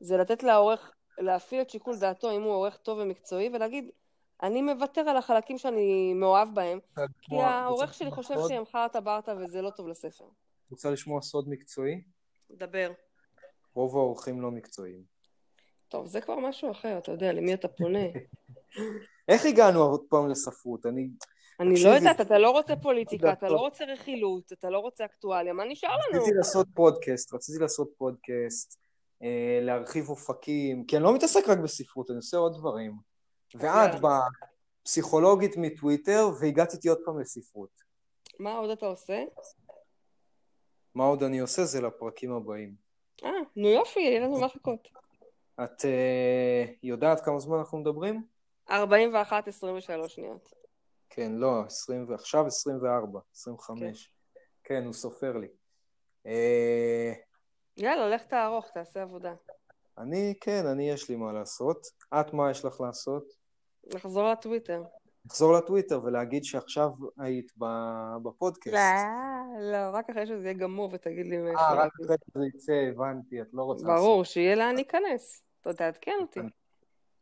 זה 0.00 0.16
לתת 0.16 0.42
לעורך 0.42 0.92
להפעיל 1.18 1.62
את 1.62 1.70
שיקול 1.70 1.98
דעתו 1.98 2.30
אם 2.30 2.42
הוא 2.42 2.52
עורך 2.52 2.76
טוב 2.76 2.98
ומקצועי, 2.98 3.50
ולהגיד, 3.52 3.90
אני 4.42 4.62
מוותר 4.62 5.00
על 5.00 5.16
החלקים 5.16 5.58
שאני 5.58 6.14
מאוהב 6.14 6.54
בהם, 6.54 6.78
כי 7.22 7.36
העורך 7.36 7.94
שלי 7.94 8.10
חושב 8.10 8.34
שהם 8.48 8.64
חרטה 8.64 9.00
ברטה 9.00 9.34
וזה 9.40 9.62
לא 9.62 9.70
טוב 9.70 9.88
לספר. 9.88 10.24
רוצה 10.70 10.90
לשמוע 10.90 11.20
סוד 11.22 11.48
מקצועי? 11.48 12.02
דבר. 12.50 12.92
רוב 13.74 13.96
האורחים 13.96 14.40
לא 14.40 14.50
מקצועיים. 14.50 15.02
טוב, 15.88 16.06
זה 16.06 16.20
כבר 16.20 16.36
משהו 16.38 16.70
אחר, 16.70 16.98
אתה 16.98 17.12
יודע, 17.12 17.32
למי 17.32 17.54
אתה 17.54 17.68
פונה. 17.68 18.06
איך 19.28 19.46
הגענו 19.46 19.82
עוד 19.82 20.02
פעם 20.08 20.28
לספרות? 20.28 20.86
אני... 20.86 21.08
אני 21.60 21.82
לא. 21.84 21.88
יודעת, 21.88 22.20
אתה 22.20 22.38
לא 22.38 22.50
רוצה 22.50 22.76
פוליטיקה, 22.76 23.32
אתה. 23.32 23.48
לא 23.48 23.60
רוצה 23.60 23.84
רכילות, 23.84 24.52
אתה 24.52 24.70
לא 24.70 24.78
רוצה 24.78 25.04
אקטואליה, 25.04 25.52
מה 25.52 25.64
נשאר 25.64 25.90
לנו? 25.90 26.22
רציתי 26.22 26.36
לעשות 26.36 26.66
פודקאסט, 26.74 27.34
רציתי 27.34 27.58
לעשות 27.58 27.90
פודקאסט, 27.96 28.81
להרחיב 29.62 30.08
אופקים, 30.08 30.84
כי 30.84 30.96
אני 30.96 31.04
לא 31.04 31.14
מתעסק 31.14 31.48
רק 31.48 31.58
בספרות, 31.58 32.10
אני 32.10 32.16
עושה 32.16 32.36
עוד 32.36 32.56
דברים. 32.58 32.96
ואת. 33.54 34.00
באה 34.00 34.20
פסיכולוגית 34.82 35.56
מטוויטר, 35.56 36.28
והגעת 36.40 36.72
איתי 36.72 36.88
עוד 36.88 36.98
פעם 37.04 37.20
לספרות. 37.20 37.82
מה 38.38 38.52
עוד 38.52 38.70
אתה 38.70 38.86
עושה? 38.86 39.24
מה 40.94 41.04
עוד 41.04 41.22
אני 41.22 41.38
עושה? 41.38 41.64
זה 41.64 41.80
לפרקים 41.80 42.32
הבאים. 42.32 42.74
אה, 43.24 43.30
נו 43.56 43.68
יופי, 43.68 44.00
יהיה 44.00 44.20
לנו 44.20 44.40
מה 44.40 44.46
לחכות. 44.46 44.88
את 45.64 45.84
אה, 45.84 46.64
יודעת 46.82 47.24
כמה 47.24 47.38
זמן 47.38 47.58
אנחנו 47.58 47.78
מדברים? 47.78 48.22
41, 48.70 49.48
23 49.48 50.14
שניות. 50.14 50.52
כן, 51.10 51.32
לא, 51.32 51.62
20, 51.66 52.06
ו- 52.08 52.14
עכשיו 52.14 52.46
24, 52.46 53.20
25. 53.34 54.12
כן, 54.64 54.84
הוא 54.84 54.92
סופר 54.92 55.36
לי. 55.36 55.48
אה, 56.26 57.12
יאללה, 57.76 58.08
לך 58.08 58.22
תערוך, 58.22 58.70
תעשה 58.74 59.02
עבודה. 59.02 59.34
אני, 59.98 60.34
כן, 60.40 60.66
אני 60.66 60.90
יש 60.90 61.08
לי 61.08 61.16
מה 61.16 61.32
לעשות. 61.32 61.86
את, 62.20 62.32
מה 62.32 62.50
יש 62.50 62.64
לך 62.64 62.80
לעשות? 62.80 63.24
נחזור 63.94 64.32
לטוויטר. 64.32 64.82
לחזור 65.26 65.52
לטוויטר 65.52 66.00
ולהגיד 66.04 66.44
שעכשיו 66.44 66.90
היית 67.18 67.52
בפודקאסט. 68.22 68.76
לא, 68.76 69.72
לא, 69.72 69.90
רק 69.92 70.10
אחרי 70.10 70.26
שזה 70.26 70.48
יהיה 70.48 70.58
גמור 70.58 70.90
ותגיד 70.92 71.26
לי 71.26 71.38
מאיפה. 71.38 71.60
אה, 71.60 71.74
רק. 71.74 71.92
אחרי 72.04 72.16
שזה 72.30 72.44
יצא, 72.54 72.72
הבנתי, 72.72 73.42
את 73.42 73.46
לא 73.52 73.62
רוצה 73.62 73.86
ברור, 73.86 74.24
שיהיה 74.24 74.54
לאן 74.56 74.74
להיכנס. 74.74 75.42
תעדכן 75.60 76.16
אותי. 76.20 76.40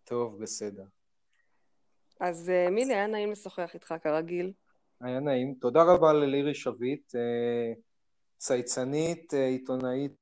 טוב, 0.05 0.43
בסדר. 0.43 0.85
אז 2.21 2.51
אה, 2.51 2.71
מילי, 2.71 2.95
היה 2.95 3.07
נעים 3.07 3.31
לשוחח 3.31 3.71
איתך 3.75 3.95
כרגיל. 4.03 4.53
היה 5.01 5.21
נעים. 5.21 5.55
תודה 5.61 5.83
רבה 5.83 6.13
ללירי 6.13 6.55
שביט, 6.55 7.15
אה, 7.15 7.73
צייצנית, 8.39 9.33
עיתונאית 9.33 10.20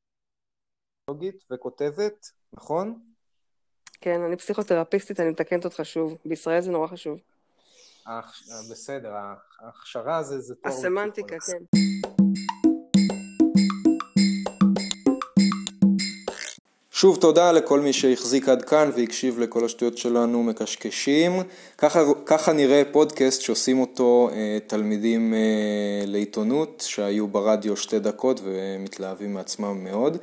פסיכולוגית 1.08 1.44
וכותבת, 1.50 2.30
נכון? 2.52 2.98
כן, 4.00 4.20
אני 4.20 4.36
פסיכותרפיסטית, 4.36 5.20
אני 5.20 5.30
מתקנת 5.30 5.64
אותך 5.64 5.80
שוב. 5.82 6.16
בישראל 6.24 6.60
זה 6.60 6.70
נורא 6.70 6.86
חשוב. 6.86 7.18
אה, 8.06 8.20
בסדר, 8.70 9.12
ההכשרה 9.60 10.22
זה 10.22 10.40
זה 10.40 10.54
תואר 10.54 10.74
הסמנטיקה. 10.74 11.36
כן. 11.38 11.78
שוב 16.90 17.16
תודה 17.20 17.52
לכל 17.52 17.80
מי 17.80 17.92
שהחזיק 17.92 18.48
עד 18.48 18.62
כאן 18.62 18.90
והקשיב 18.96 19.38
לכל 19.38 19.64
השטויות 19.64 19.98
שלנו 19.98 20.42
מקשקשים. 20.42 21.32
ככה, 21.78 22.00
ככה 22.26 22.52
נראה 22.52 22.82
פודקאסט 22.92 23.40
שעושים 23.40 23.80
אותו 23.80 24.30
אה, 24.32 24.58
תלמידים 24.66 25.34
אה, 25.34 25.38
לעיתונות 26.06 26.84
שהיו 26.86 27.28
ברדיו 27.28 27.76
שתי 27.76 27.98
דקות 27.98 28.40
ומתלהבים 28.44 29.34
מעצמם 29.34 29.84
מאוד. 29.84 30.18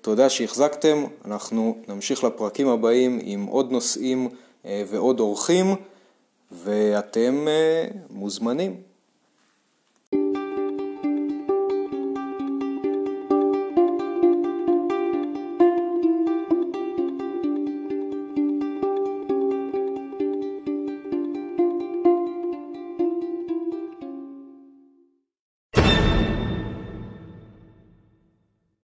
תודה 0.00 0.30
שהחזקתם, 0.30 1.04
אנחנו 1.24 1.76
נמשיך 1.88 2.24
לפרקים 2.24 2.68
הבאים 2.68 3.18
עם 3.22 3.44
עוד 3.44 3.72
נושאים 3.72 4.28
אה, 4.66 4.82
ועוד 4.86 5.20
אורחים 5.20 5.66
ואתם 6.52 7.48
אה, 7.48 7.84
מוזמנים. 8.10 8.87